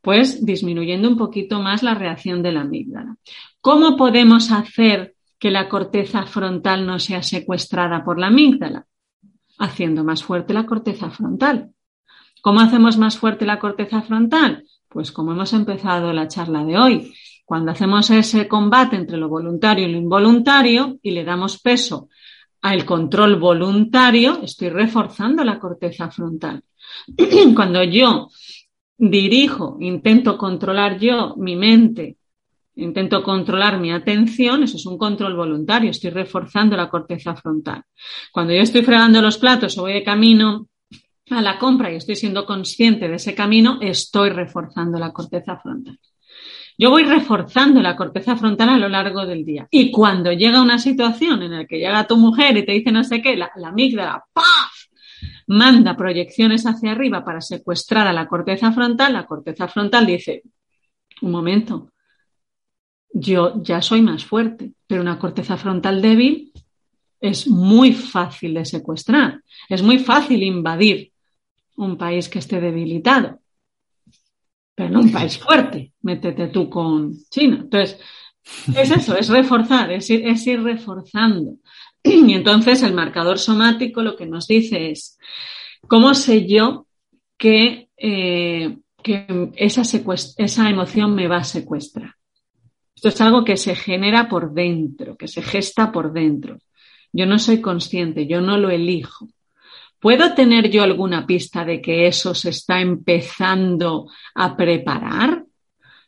Pues 0.01 0.45
disminuyendo 0.45 1.07
un 1.07 1.18
poquito 1.18 1.61
más 1.61 1.82
la 1.82 1.95
reacción 1.95 2.43
de 2.43 2.53
la 2.53 2.62
amígdala. 2.62 3.16
¿Cómo 3.61 3.97
podemos 3.97 4.51
hacer 4.51 5.14
que 5.39 5.51
la 5.51 5.68
corteza 5.68 6.24
frontal 6.26 6.86
no 6.86 6.99
sea 6.99 7.22
secuestrada 7.22 8.05
por 8.05 8.18
la 8.18 8.28
amígdala? 8.28 8.86
Haciendo 9.59 10.03
más 10.03 10.24
fuerte 10.24 10.55
la 10.55 10.64
corteza 10.64 11.11
frontal. 11.11 11.70
¿Cómo 12.41 12.61
hacemos 12.61 12.97
más 12.97 13.18
fuerte 13.18 13.45
la 13.45 13.59
corteza 13.59 14.01
frontal? 14.01 14.64
Pues 14.89 15.12
como 15.12 15.32
hemos 15.32 15.53
empezado 15.53 16.14
la 16.14 16.26
charla 16.28 16.64
de 16.64 16.78
hoy, 16.78 17.14
cuando 17.45 17.72
hacemos 17.72 18.09
ese 18.09 18.49
combate 18.49 18.97
entre 18.97 19.18
lo 19.18 19.28
voluntario 19.28 19.86
y 19.86 19.93
lo 19.93 19.99
involuntario 19.99 20.99
y 21.03 21.11
le 21.11 21.24
damos 21.24 21.61
peso 21.61 22.09
al 22.62 22.84
control 22.84 23.36
voluntario, 23.36 24.40
estoy 24.42 24.68
reforzando 24.70 25.44
la 25.44 25.59
corteza 25.59 26.11
frontal. 26.11 26.62
Cuando 27.54 27.82
yo 27.84 28.28
dirijo, 28.96 29.76
intento 29.80 30.36
controlar 30.36 30.98
yo 30.98 31.34
mi 31.36 31.54
mente, 31.56 32.16
intento 32.76 33.22
controlar 33.22 33.78
mi 33.78 33.92
atención, 33.92 34.62
eso 34.62 34.76
es 34.76 34.86
un 34.86 34.98
control 34.98 35.34
voluntario, 35.34 35.90
estoy 35.90 36.11
reforzando 36.11 36.76
la 36.76 36.88
corteza 36.88 37.34
frontal. 37.34 37.82
Cuando 38.32 38.52
yo 38.52 38.62
estoy 38.62 38.82
fregando 38.82 39.20
los 39.22 39.38
platos 39.38 39.76
o 39.78 39.82
voy 39.82 39.94
de 39.94 40.04
camino 40.04 40.68
a 41.30 41.42
la 41.42 41.59
compra 41.59 41.92
y 41.92 41.96
estoy 41.96 42.16
siendo 42.16 42.46
consciente 42.46 43.09
de 43.09 43.16
ese 43.16 43.34
camino, 43.34 43.78
estoy 43.80 44.30
reforzando 44.30 44.98
la 44.98 45.12
corteza 45.12 45.59
frontal. 45.59 45.98
Yo 46.81 46.91
voy 46.91 47.03
reforzando 47.03 47.83
la 47.83 47.97
corteza 47.97 48.37
frontal 48.37 48.68
a 48.68 48.79
lo 48.79 48.89
largo 48.89 49.26
del 49.26 49.45
día. 49.45 49.66
Y 49.68 49.91
cuando 49.91 50.33
llega 50.33 50.62
una 50.62 50.79
situación 50.79 51.43
en 51.43 51.51
la 51.51 51.66
que 51.66 51.79
llega 51.79 52.07
tu 52.07 52.16
mujer 52.16 52.57
y 52.57 52.64
te 52.64 52.70
dice 52.70 52.93
no 52.93 53.03
sé 53.03 53.20
qué, 53.20 53.37
la, 53.37 53.51
amígdala, 53.64 54.24
¡paf! 54.33 54.47
manda 55.49 55.97
proyecciones 55.97 56.66
hacia 56.66 56.93
arriba 56.93 57.24
para 57.24 57.41
secuestrar 57.41 58.07
a 58.07 58.12
la 58.12 58.29
corteza 58.29 58.70
frontal, 58.70 59.14
la 59.14 59.26
corteza 59.26 59.66
frontal 59.66 60.07
dice, 60.07 60.45
un 61.22 61.33
momento, 61.33 61.91
yo 63.12 63.61
ya 63.61 63.83
soy 63.83 64.01
más 64.01 64.24
fuerte, 64.24 64.72
pero 64.87 65.03
una 65.03 65.18
corteza 65.18 65.57
frontal 65.57 66.01
débil 66.01 66.53
es 67.20 67.49
muy 67.49 67.93
fácil 67.93 68.55
de 68.55 68.64
secuestrar, 68.64 69.43
es 69.68 69.83
muy 69.83 69.99
fácil 69.99 70.45
invadir 70.45 71.12
un 71.76 71.97
país 71.97 72.29
que 72.29 72.39
esté 72.39 72.61
debilitado 72.61 73.41
pero 74.79 75.01
un 75.01 75.11
país 75.11 75.37
fuerte, 75.37 75.93
métete 76.03 76.47
tú 76.47 76.70
con 76.70 77.12
China. 77.31 77.62
Entonces, 77.62 77.99
es 78.76 78.91
eso, 78.93 79.16
es 79.16 79.29
reforzar, 79.29 79.91
es 79.91 80.09
ir, 80.09 80.24
es 80.24 80.47
ir 80.47 80.62
reforzando. 80.62 81.57
Y 82.05 82.33
entonces 82.33 82.85
el 82.85 82.95
marcador 82.95 83.41
somático 83.41 84.03
lo 84.03 84.14
que 84.14 84.24
nos 84.24 84.47
dice 84.47 84.93
es, 84.93 85.18
¿cómo 85.89 86.14
sé 86.14 86.47
yo 86.47 86.87
que, 87.37 87.89
eh, 87.97 88.79
que 89.03 89.51
esa, 89.57 89.83
esa 89.83 90.70
emoción 90.70 91.12
me 91.12 91.26
va 91.26 91.39
a 91.39 91.45
secuestrar? 91.45 92.14
Esto 92.95 93.09
es 93.09 93.20
algo 93.20 93.45
que 93.45 93.57
se 93.57 93.74
genera 93.74 94.29
por 94.29 94.55
dentro, 94.55 95.16
que 95.16 95.26
se 95.26 95.43
gesta 95.43 95.91
por 95.91 96.12
dentro. 96.12 96.59
Yo 97.12 97.26
no 97.26 97.41
soy 97.41 97.61
consciente, 97.61 98.29
yo 98.29 98.41
no 98.41 98.59
lo 98.59 98.70
elijo. 98.70 99.26
¿Puedo 100.01 100.34
tener 100.34 100.70
yo 100.70 100.82
alguna 100.82 101.26
pista 101.26 101.64
de 101.64 101.80
que 101.80 102.07
eso 102.07 102.34
se 102.34 102.51
está 102.51 102.80
empezando 102.80 104.09
a 104.34 104.57
preparar? 104.57 105.44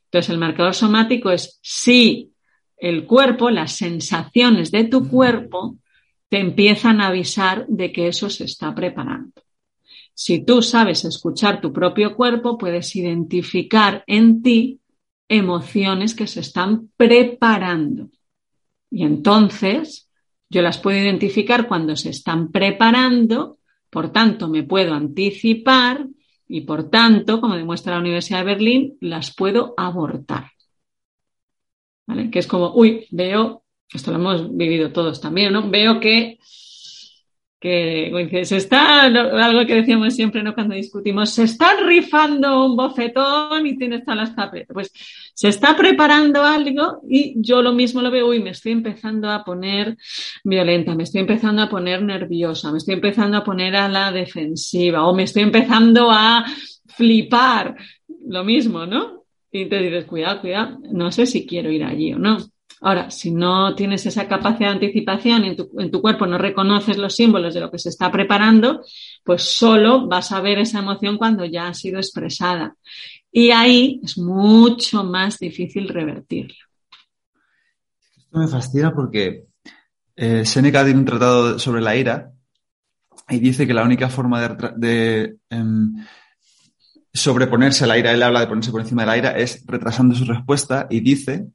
Entonces, 0.04 0.30
el 0.30 0.38
marcador 0.38 0.74
somático 0.74 1.30
es 1.30 1.58
si 1.62 2.32
el 2.76 3.04
cuerpo, 3.06 3.50
las 3.50 3.76
sensaciones 3.76 4.70
de 4.70 4.84
tu 4.84 5.08
cuerpo 5.08 5.76
te 6.28 6.38
empiezan 6.38 7.00
a 7.00 7.08
avisar 7.08 7.66
de 7.68 7.92
que 7.92 8.08
eso 8.08 8.30
se 8.30 8.44
está 8.44 8.74
preparando. 8.74 9.42
Si 10.14 10.44
tú 10.44 10.62
sabes 10.62 11.04
escuchar 11.04 11.60
tu 11.60 11.72
propio 11.72 12.14
cuerpo, 12.14 12.58
puedes 12.58 12.94
identificar 12.94 14.04
en 14.06 14.42
ti 14.42 14.80
emociones 15.28 16.14
que 16.14 16.26
se 16.26 16.40
están 16.40 16.90
preparando. 16.96 18.10
Y 18.90 19.04
entonces 19.04 20.08
yo 20.48 20.62
las 20.62 20.78
puedo 20.78 20.98
identificar 20.98 21.68
cuando 21.68 21.96
se 21.96 22.10
están 22.10 22.50
preparando 22.50 23.59
por 23.90 24.12
tanto, 24.12 24.48
me 24.48 24.62
puedo 24.62 24.94
anticipar 24.94 26.06
y, 26.48 26.62
por 26.62 26.88
tanto, 26.90 27.40
como 27.40 27.56
demuestra 27.56 27.94
la 27.94 28.00
Universidad 28.00 28.38
de 28.38 28.44
Berlín, 28.44 28.98
las 29.00 29.34
puedo 29.34 29.74
abortar. 29.76 30.50
¿Vale? 32.06 32.30
Que 32.30 32.38
es 32.38 32.46
como, 32.46 32.72
uy, 32.74 33.06
veo, 33.10 33.64
esto 33.92 34.10
lo 34.10 34.18
hemos 34.18 34.56
vivido 34.56 34.92
todos 34.92 35.20
también, 35.20 35.52
¿no? 35.52 35.68
Veo 35.68 36.00
que 36.00 36.38
que 37.60 38.44
se 38.46 38.56
está, 38.56 39.02
algo 39.02 39.66
que 39.66 39.74
decíamos 39.74 40.14
siempre 40.14 40.42
¿no? 40.42 40.54
cuando 40.54 40.74
discutimos, 40.74 41.28
se 41.28 41.42
está 41.42 41.76
rifando 41.84 42.64
un 42.64 42.74
bofetón 42.74 43.66
y 43.66 43.76
tienes 43.76 44.02
todas 44.02 44.16
las 44.16 44.34
tapetas. 44.34 44.72
Pues 44.72 44.92
se 45.34 45.48
está 45.48 45.76
preparando 45.76 46.42
algo 46.42 47.02
y 47.08 47.34
yo 47.36 47.60
lo 47.60 47.72
mismo 47.72 48.00
lo 48.00 48.10
veo 48.10 48.32
y 48.32 48.40
me 48.40 48.50
estoy 48.50 48.72
empezando 48.72 49.30
a 49.30 49.44
poner 49.44 49.96
violenta, 50.42 50.94
me 50.94 51.02
estoy 51.02 51.20
empezando 51.20 51.60
a 51.60 51.68
poner 51.68 52.02
nerviosa, 52.02 52.72
me 52.72 52.78
estoy 52.78 52.94
empezando 52.94 53.36
a 53.36 53.44
poner 53.44 53.76
a 53.76 53.88
la 53.88 54.10
defensiva 54.10 55.04
o 55.06 55.14
me 55.14 55.24
estoy 55.24 55.42
empezando 55.42 56.10
a 56.10 56.46
flipar. 56.86 57.76
Lo 58.26 58.42
mismo, 58.42 58.86
¿no? 58.86 59.24
Y 59.52 59.66
te 59.66 59.78
dices, 59.80 60.06
cuidado, 60.06 60.40
cuidado, 60.40 60.78
no 60.92 61.12
sé 61.12 61.26
si 61.26 61.46
quiero 61.46 61.70
ir 61.70 61.84
allí 61.84 62.14
o 62.14 62.18
no. 62.18 62.38
Ahora, 62.82 63.10
si 63.10 63.30
no 63.30 63.74
tienes 63.74 64.06
esa 64.06 64.26
capacidad 64.26 64.70
de 64.70 64.74
anticipación 64.74 65.44
y 65.44 65.48
en 65.48 65.90
tu, 65.90 66.00
cuerpo 66.00 66.26
no 66.26 66.38
reconoces 66.38 66.96
los 66.96 67.14
símbolos 67.14 67.52
de 67.52 67.60
lo 67.60 67.70
que 67.70 67.78
se 67.78 67.90
está 67.90 68.10
preparando, 68.10 68.82
pues 69.22 69.42
solo 69.42 70.08
vas 70.08 70.32
a 70.32 70.40
ver 70.40 70.58
esa 70.58 70.78
emoción 70.78 71.18
cuando 71.18 71.44
ya 71.44 71.68
ha 71.68 71.74
sido 71.74 71.98
expresada. 71.98 72.74
Y 73.30 73.50
ahí 73.50 74.00
es 74.02 74.16
mucho 74.16 75.04
más 75.04 75.38
difícil 75.38 75.88
revertirla. 75.88 76.56
Esto 78.16 78.38
me 78.38 78.48
fascina 78.48 78.94
porque 78.94 79.44
eh, 80.16 80.46
Seneca 80.46 80.82
tiene 80.82 81.00
un 81.00 81.04
tratado 81.04 81.58
sobre 81.58 81.82
la 81.82 81.96
ira 81.96 82.32
y 83.28 83.38
dice 83.40 83.66
que 83.66 83.74
la 83.74 83.84
única 83.84 84.08
forma 84.08 84.56
de, 84.76 85.36
em, 85.50 85.94
sobreponerse 87.12 87.84
a 87.84 87.86
la 87.86 87.98
ira, 87.98 88.12
él 88.12 88.22
habla 88.22 88.40
de 88.40 88.46
ponerse 88.46 88.70
por 88.70 88.80
encima 88.80 89.02
de 89.02 89.06
la 89.06 89.18
ira, 89.18 89.30
es 89.36 89.64
retrasando 89.66 90.14
su 90.14 90.24
respuesta 90.24 90.86
y 90.90 91.00
dice, 91.00 91.48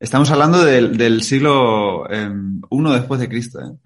estamos 0.00 0.30
hablando 0.30 0.64
del, 0.64 1.22
siglo 1.22 2.06
I 2.10 2.14
em, 2.14 2.60
después 2.92 3.20
de 3.20 3.28
Cristo, 3.28 3.60
¿eh? 3.60 3.76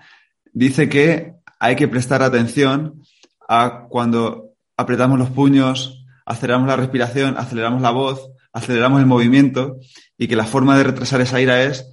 dice 0.52 0.88
que 0.88 1.34
hay 1.58 1.76
que 1.76 1.88
prestar 1.88 2.22
atención 2.22 3.02
a 3.48 3.86
cuando 3.88 4.52
apretamos 4.76 5.18
los 5.18 5.30
puños, 5.30 6.04
aceleramos 6.24 6.68
la 6.68 6.76
respiración, 6.76 7.36
aceleramos 7.36 7.82
la 7.82 7.90
voz, 7.90 8.30
aceleramos 8.52 9.00
el 9.00 9.06
movimiento 9.06 9.76
y 10.16 10.28
que 10.28 10.36
la 10.36 10.44
forma 10.44 10.78
de 10.78 10.84
retrasar 10.84 11.20
esa 11.20 11.40
ira 11.40 11.62
es 11.64 11.86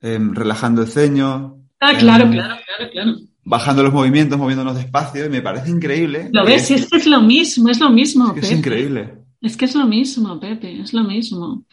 em, 0.00 0.34
relajando 0.34 0.82
el 0.82 0.88
ceño. 0.88 1.58
Ah, 1.80 1.94
claro, 1.98 2.30
claro, 2.30 2.54
claro, 2.64 2.90
claro 2.92 3.16
bajando 3.44 3.82
los 3.82 3.92
movimientos, 3.92 4.38
moviéndonos 4.38 4.76
despacio, 4.76 5.26
y 5.26 5.28
me 5.28 5.42
parece 5.42 5.70
increíble. 5.70 6.28
Lo 6.32 6.44
ves, 6.44 6.70
es 6.70 6.88
que 6.88 6.98
es 6.98 7.06
lo 7.06 7.20
mismo, 7.20 7.68
es 7.68 7.80
lo 7.80 7.90
mismo. 7.90 8.34
Es, 8.36 8.50
increíble. 8.52 9.14
Es 9.40 9.56
que 9.56 9.64
es 9.64 9.74
lo 9.74 9.86
mismo, 9.86 10.38
Pepe, 10.38 10.80
es 10.80 10.92
lo 10.92 11.02
mismo. 11.02 11.64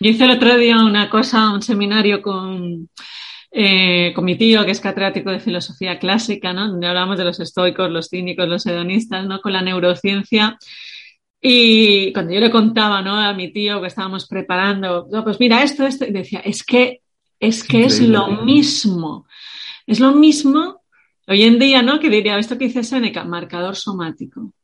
Yo 0.00 0.10
hice 0.10 0.24
el 0.24 0.32
otro 0.32 0.56
día 0.56 0.76
una 0.84 1.08
cosa, 1.08 1.50
un 1.50 1.62
seminario 1.62 2.20
con, 2.20 2.90
eh, 3.50 4.12
con 4.14 4.24
mi 4.24 4.36
tío, 4.36 4.64
que 4.64 4.72
es 4.72 4.80
catedrático 4.80 5.30
de 5.30 5.40
filosofía 5.40 5.98
clásica, 5.98 6.52
¿no? 6.52 6.68
Donde 6.68 6.86
hablamos 6.86 7.16
de 7.16 7.24
los 7.24 7.40
estoicos, 7.40 7.90
los 7.90 8.08
cínicos, 8.08 8.48
los 8.48 8.66
hedonistas, 8.66 9.26
¿no? 9.26 9.40
Con 9.40 9.54
la 9.54 9.62
neurociencia. 9.62 10.58
Y 11.40 12.12
cuando 12.12 12.34
yo 12.34 12.40
le 12.40 12.50
contaba, 12.50 13.00
¿no? 13.00 13.16
A 13.16 13.32
mi 13.32 13.52
tío 13.52 13.80
que 13.80 13.86
estábamos 13.86 14.26
preparando, 14.26 15.08
pues 15.24 15.40
mira, 15.40 15.62
esto, 15.62 15.86
esto, 15.86 16.04
y 16.04 16.10
decía, 16.10 16.40
es 16.40 16.62
que, 16.62 17.00
es 17.40 17.64
que 17.64 17.84
es 17.84 18.00
lo 18.00 18.42
mismo. 18.42 19.26
Es 19.86 20.00
lo 20.00 20.12
mismo 20.12 20.82
Hoy 21.30 21.42
en 21.42 21.58
día, 21.58 21.82
¿no? 21.82 22.00
Que 22.00 22.08
diría, 22.08 22.38
esto 22.38 22.56
que 22.56 22.64
dice 22.64 22.82
Seneca, 22.82 23.22
marcador 23.22 23.76
somático. 23.76 24.54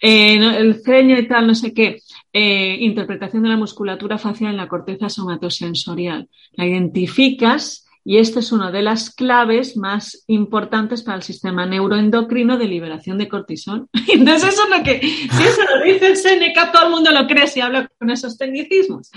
Eh, 0.00 0.36
el 0.36 0.82
ceño 0.82 1.18
y 1.18 1.26
tal, 1.26 1.46
no 1.46 1.54
sé 1.54 1.72
qué. 1.74 2.02
Eh, 2.32 2.76
interpretación 2.80 3.42
de 3.42 3.48
la 3.48 3.56
musculatura 3.56 4.18
facial 4.18 4.50
en 4.50 4.56
la 4.56 4.68
corteza 4.68 5.08
somatosensorial. 5.08 6.28
La 6.52 6.66
identificas 6.66 7.86
y 8.04 8.16
esta 8.16 8.40
es 8.40 8.50
una 8.50 8.70
de 8.70 8.82
las 8.82 9.14
claves 9.14 9.76
más 9.76 10.24
importantes 10.26 11.02
para 11.02 11.16
el 11.16 11.22
sistema 11.22 11.66
neuroendocrino 11.66 12.56
de 12.56 12.66
liberación 12.66 13.18
de 13.18 13.28
cortisol. 13.28 13.88
Entonces, 14.08 14.54
eso 14.54 14.62
es 14.64 14.78
lo 14.78 14.82
que, 14.82 15.00
si 15.00 15.42
eso 15.42 15.60
lo 15.62 15.84
dice 15.84 16.16
Seneca, 16.16 16.72
todo 16.72 16.86
el 16.86 16.90
mundo 16.90 17.10
lo 17.10 17.26
cree 17.26 17.46
si 17.46 17.60
habla 17.60 17.90
con 17.98 18.10
esos 18.10 18.38
tecnicismos. 18.38 19.10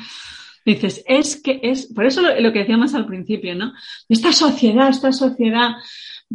Dices, 0.66 1.04
es 1.08 1.42
que 1.42 1.60
es, 1.64 1.88
por 1.94 2.06
eso 2.06 2.22
lo, 2.22 2.40
lo 2.40 2.54
que 2.54 2.60
decíamos 2.60 2.94
al 2.94 3.06
principio, 3.06 3.54
¿no? 3.56 3.74
Esta 4.08 4.32
sociedad, 4.32 4.90
esta 4.90 5.12
sociedad 5.12 5.76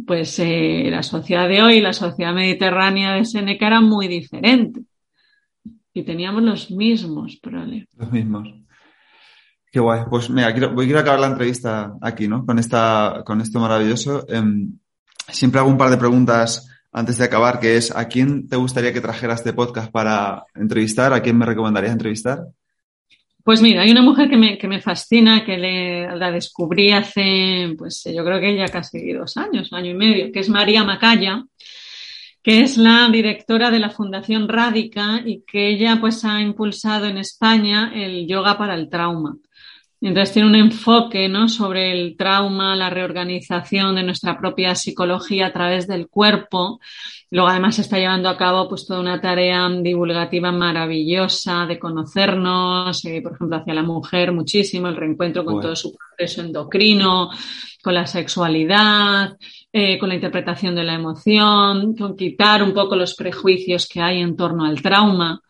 pues 0.05 0.39
eh, 0.39 0.87
la 0.89 1.03
sociedad 1.03 1.47
de 1.47 1.61
hoy, 1.61 1.81
la 1.81 1.93
sociedad 1.93 2.33
mediterránea 2.33 3.13
de 3.13 3.25
Seneca 3.25 3.67
era 3.67 3.81
muy 3.81 4.07
diferente. 4.07 4.81
Y 5.93 6.03
teníamos 6.03 6.43
los 6.43 6.71
mismos 6.71 7.37
problemas. 7.41 7.87
Los 7.95 8.11
mismos. 8.11 8.47
Qué 9.71 9.79
guay. 9.79 10.01
Pues 10.09 10.29
mira, 10.29 10.51
quiero, 10.51 10.73
voy 10.73 10.91
a 10.93 10.99
acabar 10.99 11.19
la 11.19 11.27
entrevista 11.27 11.93
aquí, 12.01 12.27
¿no? 12.27 12.45
Con, 12.45 12.57
esta, 12.59 13.23
con 13.25 13.41
esto 13.41 13.59
maravilloso. 13.59 14.25
Em, 14.27 14.79
siempre 15.27 15.59
hago 15.59 15.69
un 15.69 15.77
par 15.77 15.89
de 15.89 15.97
preguntas 15.97 16.67
antes 16.91 17.17
de 17.17 17.25
acabar, 17.25 17.59
que 17.59 17.77
es, 17.77 17.95
¿a 17.95 18.07
quién 18.07 18.47
te 18.47 18.55
gustaría 18.55 18.93
que 18.93 19.01
trajera 19.01 19.35
este 19.35 19.53
podcast 19.53 19.91
para 19.91 20.43
entrevistar? 20.55 21.13
¿A 21.13 21.21
quién 21.21 21.37
me 21.37 21.45
recomendarías 21.45 21.91
entrevistar? 21.91 22.45
Pues 23.49 23.63
mira, 23.63 23.81
hay 23.81 23.89
una 23.89 24.03
mujer 24.03 24.29
que 24.29 24.37
me, 24.37 24.59
que 24.59 24.67
me 24.67 24.79
fascina, 24.79 25.43
que 25.43 25.57
la 25.57 26.31
descubrí 26.31 26.91
hace, 26.91 27.73
pues 27.79 28.03
yo 28.03 28.23
creo 28.23 28.39
que 28.39 28.55
ya 28.55 28.67
casi 28.67 29.11
dos 29.11 29.37
años, 29.37 29.73
año 29.73 29.89
y 29.89 29.95
medio, 29.95 30.31
que 30.31 30.41
es 30.41 30.49
María 30.49 30.83
Macaya, 30.83 31.43
que 32.43 32.61
es 32.61 32.77
la 32.77 33.09
directora 33.11 33.71
de 33.71 33.79
la 33.79 33.89
Fundación 33.89 34.47
Rádica 34.47 35.23
y 35.25 35.41
que 35.47 35.67
ella 35.67 35.97
pues 35.99 36.23
ha 36.25 36.39
impulsado 36.41 37.07
en 37.07 37.17
España 37.17 37.91
el 37.95 38.27
yoga 38.27 38.55
para 38.55 38.75
el 38.75 38.87
trauma. 38.87 39.35
Entonces 40.01 40.33
tiene 40.33 40.47
un 40.47 40.55
enfoque 40.55 41.27
¿no? 41.27 41.49
sobre 41.49 41.91
el 41.91 42.15
trauma, 42.15 42.75
la 42.75 42.89
reorganización 42.89 43.95
de 43.95 44.03
nuestra 44.03 44.37
propia 44.37 44.73
psicología 44.73 45.47
a 45.47 45.53
través 45.53 45.87
del 45.87 46.07
cuerpo. 46.07 46.79
Luego 47.31 47.49
además 47.49 47.79
está 47.79 47.97
llevando 47.97 48.29
a 48.29 48.37
cabo 48.37 48.69
pues 48.69 48.87
toda 48.87 49.01
una 49.01 49.19
tarea 49.19 49.69
divulgativa 49.69 50.53
maravillosa 50.53 51.65
de 51.65 51.77
conocernos, 51.77 53.03
eh, 53.05 53.21
por 53.21 53.33
ejemplo, 53.33 53.57
hacia 53.57 53.73
la 53.73 53.83
mujer 53.83 54.31
muchísimo, 54.31 54.87
el 54.87 54.95
reencuentro 54.95 55.43
con 55.43 55.59
todo 55.59 55.75
su 55.75 55.93
proceso 55.93 56.41
endocrino, 56.41 57.29
con 57.83 57.93
la 57.93 58.07
sexualidad, 58.07 59.37
eh, 59.71 59.99
con 59.99 60.09
la 60.09 60.15
interpretación 60.15 60.75
de 60.75 60.83
la 60.85 60.93
emoción, 60.93 61.93
con 61.95 62.15
quitar 62.15 62.63
un 62.63 62.73
poco 62.73 62.95
los 62.95 63.15
prejuicios 63.15 63.87
que 63.87 64.01
hay 64.01 64.21
en 64.21 64.37
torno 64.37 64.63
al 64.63 64.81
trauma 64.81 65.41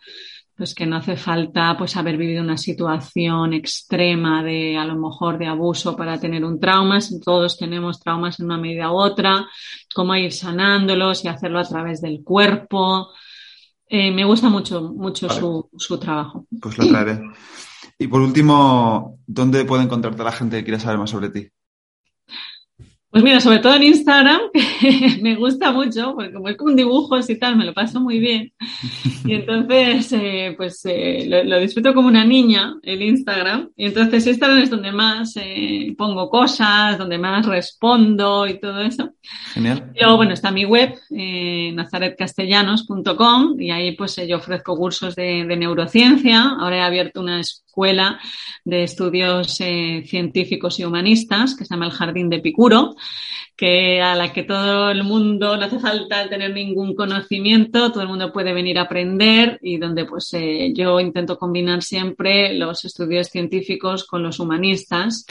pues 0.60 0.76
que 0.76 0.86
no 0.86 0.98
hace 0.98 1.16
falta 1.16 1.74
pues 1.78 1.96
haber 1.96 2.18
vivido 2.18 2.44
una 2.44 2.58
situación 2.58 3.54
extrema 3.54 4.44
de 4.44 4.76
a 4.78 4.84
lo 4.84 4.98
mejor 4.98 5.38
de 5.38 5.48
abuso 5.48 5.96
para 5.96 6.20
tener 6.20 6.44
un 6.44 6.60
trauma, 6.60 7.00
todos 7.24 7.58
tenemos 7.58 8.02
traumas 8.02 8.42
en 8.42 8.48
una 8.48 8.58
medida 8.58 8.92
u 8.92 8.96
otra, 8.98 9.48
cómo 9.96 10.14
ir 10.18 10.34
sanándolos 10.34 11.24
y 11.24 11.30
hacerlo 11.30 11.60
a 11.60 11.64
través 11.64 12.02
del 12.02 12.26
cuerpo. 12.26 13.08
Eh, 13.88 14.12
me 14.12 14.26
gusta 14.26 14.50
mucho, 14.50 14.82
mucho 14.82 15.30
su, 15.30 15.70
su, 15.78 15.98
trabajo. 15.98 16.46
Pues 16.62 16.78
lo 16.78 16.90
traeré. 16.90 17.22
Y 17.98 18.08
por 18.08 18.20
último, 18.20 19.18
¿dónde 19.26 19.64
puede 19.64 19.84
encontrarte 19.84 20.26
la 20.26 20.34
gente 20.34 20.58
que 20.58 20.66
quiera 20.66 20.80
saber 20.82 21.00
más 21.00 21.10
sobre 21.10 21.30
ti? 21.30 21.48
Pues 23.12 23.24
mira, 23.24 23.40
sobre 23.40 23.58
todo 23.58 23.74
en 23.74 23.82
Instagram, 23.82 24.40
que 24.54 25.18
me 25.22 25.36
gusta 25.36 25.72
mucho, 25.72 26.14
porque 26.14 26.32
como 26.32 26.48
es 26.48 26.56
con 26.58 26.76
dibujos 26.76 27.28
y 27.32 27.40
tal, 27.40 27.56
me 27.56 27.66
lo 27.66 27.74
paso 27.74 28.00
muy 28.00 28.20
bien. 28.20 28.54
Y 29.26 29.34
entonces, 29.34 30.14
eh, 30.14 30.54
pues 30.56 30.82
eh, 30.86 31.26
lo, 31.26 31.60
disfruto 31.60 31.96
como 31.96 32.08
una 32.08 32.24
niña, 32.24 32.76
el 32.84 33.02
Instagram. 33.02 33.72
Y 33.76 33.88
entonces 33.88 34.28
Instagram 34.28 34.60
es 34.60 34.70
donde 34.70 34.92
más 34.92 35.36
eh, 35.38 35.96
pongo 35.98 36.30
cosas, 36.30 37.00
donde 37.00 37.18
más 37.18 37.48
respondo 37.48 38.46
y 38.46 38.60
todo 38.60 38.82
eso. 38.82 39.10
Genial. 39.54 39.92
luego, 40.00 40.18
bueno, 40.18 40.34
está 40.34 40.52
mi 40.52 40.66
web, 40.66 40.94
nazaretcastellanos.com, 41.10 43.60
y 43.60 43.72
ahí 43.72 43.94
pues 43.94 44.18
yo 44.28 44.38
ofrezco 44.38 44.78
cursos 44.78 45.16
de, 45.16 45.46
de 45.46 45.58
neurociencia. 45.58 46.44
Ahora 46.60 46.78
he 46.78 46.82
abierto 46.82 47.22
una 47.22 47.40
escuela 47.80 48.20
de 48.66 48.84
estudios 48.84 49.54
científicos 49.54 50.80
y 50.80 50.84
humanistas 50.84 51.56
que 51.56 51.64
se 51.64 51.74
llama 51.74 51.86
el 51.86 51.92
Jardín 51.92 52.30
de 52.30 52.40
Picuro 52.40 52.96
que 53.56 54.02
a 54.02 54.16
la 54.16 54.32
que 54.32 54.44
todo 54.44 54.90
el 54.90 55.04
mundo 55.04 55.58
no 55.58 55.66
hace 55.66 55.80
falta 55.80 56.30
tener 56.30 56.54
ningún 56.54 56.96
conocimiento, 56.96 57.92
todo 57.92 58.04
el 58.04 58.08
mundo 58.08 58.32
puede 58.32 58.54
venir 58.54 58.80
a 58.80 58.84
aprender 58.84 59.60
y 59.62 59.78
donde 59.78 60.06
pues 60.06 60.34
eh, 60.34 60.72
yo 60.74 60.98
intento 61.02 61.38
combinar 61.38 61.84
siempre 61.84 62.54
los 62.54 62.86
estudios 62.86 63.28
científicos 63.28 64.06
con 64.06 64.24
los 64.24 64.40
humanistas. 64.40 65.26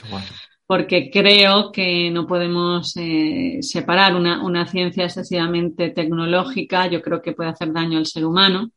Porque 0.67 1.11
creo 1.11 1.73
que 1.73 2.11
no 2.11 2.27
podemos 2.27 2.95
eh, 2.99 3.61
separar 3.63 4.15
una, 4.15 4.45
una 4.45 4.67
ciencia 4.67 5.05
excesivamente 5.05 5.89
tecnológica. 5.89 6.87
Yo 6.87 7.01
creo 7.01 7.23
que 7.23 7.33
puede 7.33 7.49
hacer 7.49 7.73
daño 7.73 7.97
al 7.97 8.05
ser 8.05 8.27
humano. 8.27 8.71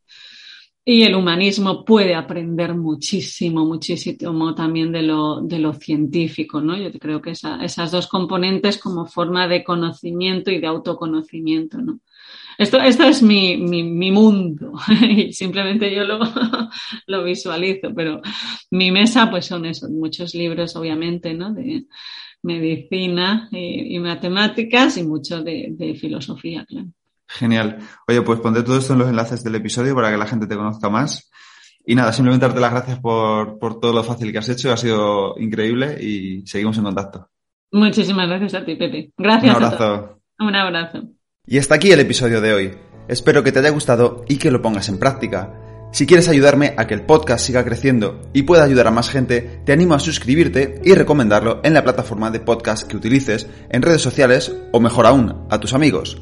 Y 0.83 1.03
el 1.03 1.15
humanismo 1.15 1.85
puede 1.85 2.15
aprender 2.15 2.73
muchísimo, 2.73 3.65
muchísimo 3.65 4.55
también 4.55 4.91
de 4.91 5.03
lo, 5.03 5.41
de 5.41 5.59
lo 5.59 5.73
científico, 5.73 6.59
¿no? 6.59 6.75
Yo 6.75 6.91
creo 6.99 7.21
que 7.21 7.31
esas 7.31 7.91
dos 7.91 8.07
componentes 8.07 8.79
como 8.79 9.05
forma 9.05 9.47
de 9.47 9.63
conocimiento 9.63 10.49
y 10.49 10.59
de 10.59 10.65
autoconocimiento, 10.65 11.77
¿no? 11.77 11.99
Esto, 12.57 12.79
esto 12.79 13.03
es 13.03 13.21
mi, 13.23 13.57
mi, 13.57 13.83
mi 13.83 14.11
mundo 14.11 14.73
y 15.01 15.33
simplemente 15.33 15.93
yo 15.93 16.03
lo, 16.03 16.19
lo 17.07 17.23
visualizo, 17.23 17.93
pero 17.95 18.21
mi 18.71 18.91
mesa 18.91 19.29
pues 19.29 19.45
son 19.45 19.65
esos, 19.65 19.89
muchos 19.89 20.33
libros 20.35 20.75
obviamente, 20.75 21.33
¿no? 21.33 21.53
De 21.53 21.85
medicina 22.43 23.49
y, 23.51 23.95
y 23.95 23.99
matemáticas 23.99 24.97
y 24.97 25.03
mucho 25.03 25.43
de, 25.43 25.69
de 25.71 25.95
filosofía, 25.95 26.65
claro. 26.65 26.89
Genial. 27.33 27.77
Oye, 28.07 28.21
pues 28.21 28.39
pondré 28.39 28.63
todo 28.63 28.77
esto 28.77 28.93
en 28.93 28.99
los 28.99 29.09
enlaces 29.09 29.43
del 29.43 29.55
episodio 29.55 29.95
para 29.95 30.11
que 30.11 30.17
la 30.17 30.27
gente 30.27 30.47
te 30.47 30.55
conozca 30.55 30.89
más. 30.89 31.31
Y 31.85 31.95
nada, 31.95 32.11
simplemente 32.13 32.45
darte 32.45 32.59
las 32.59 32.71
gracias 32.71 32.99
por, 32.99 33.57
todo 33.79 33.93
lo 33.93 34.03
fácil 34.03 34.31
que 34.31 34.37
has 34.37 34.49
hecho. 34.49 34.71
Ha 34.71 34.77
sido 34.77 35.35
increíble 35.39 35.97
y 36.01 36.45
seguimos 36.45 36.77
en 36.77 36.83
contacto. 36.83 37.29
Muchísimas 37.71 38.27
gracias 38.27 38.55
a 38.55 38.65
ti, 38.65 38.75
Pepe. 38.75 39.11
Gracias. 39.17 39.57
Un 39.57 39.63
abrazo. 39.63 40.19
Un 40.39 40.55
abrazo. 40.55 41.03
Y 41.47 41.57
hasta 41.57 41.75
aquí 41.75 41.91
el 41.91 42.01
episodio 42.01 42.41
de 42.41 42.53
hoy. 42.53 42.77
Espero 43.07 43.43
que 43.43 43.51
te 43.51 43.59
haya 43.59 43.69
gustado 43.69 44.25
y 44.27 44.37
que 44.37 44.51
lo 44.51 44.61
pongas 44.61 44.89
en 44.89 44.99
práctica. 44.99 45.53
Si 45.91 46.05
quieres 46.05 46.29
ayudarme 46.29 46.73
a 46.77 46.87
que 46.87 46.93
el 46.93 47.05
podcast 47.05 47.45
siga 47.45 47.65
creciendo 47.65 48.21
y 48.33 48.43
pueda 48.43 48.63
ayudar 48.63 48.87
a 48.87 48.91
más 48.91 49.09
gente, 49.09 49.61
te 49.65 49.73
animo 49.73 49.93
a 49.93 49.99
suscribirte 49.99 50.79
y 50.83 50.93
recomendarlo 50.93 51.59
en 51.63 51.73
la 51.73 51.83
plataforma 51.83 52.31
de 52.31 52.39
podcast 52.39 52.87
que 52.87 52.95
utilices, 52.95 53.49
en 53.69 53.81
redes 53.81 54.01
sociales 54.01 54.55
o 54.71 54.79
mejor 54.79 55.05
aún, 55.05 55.45
a 55.49 55.59
tus 55.59 55.73
amigos. 55.73 56.21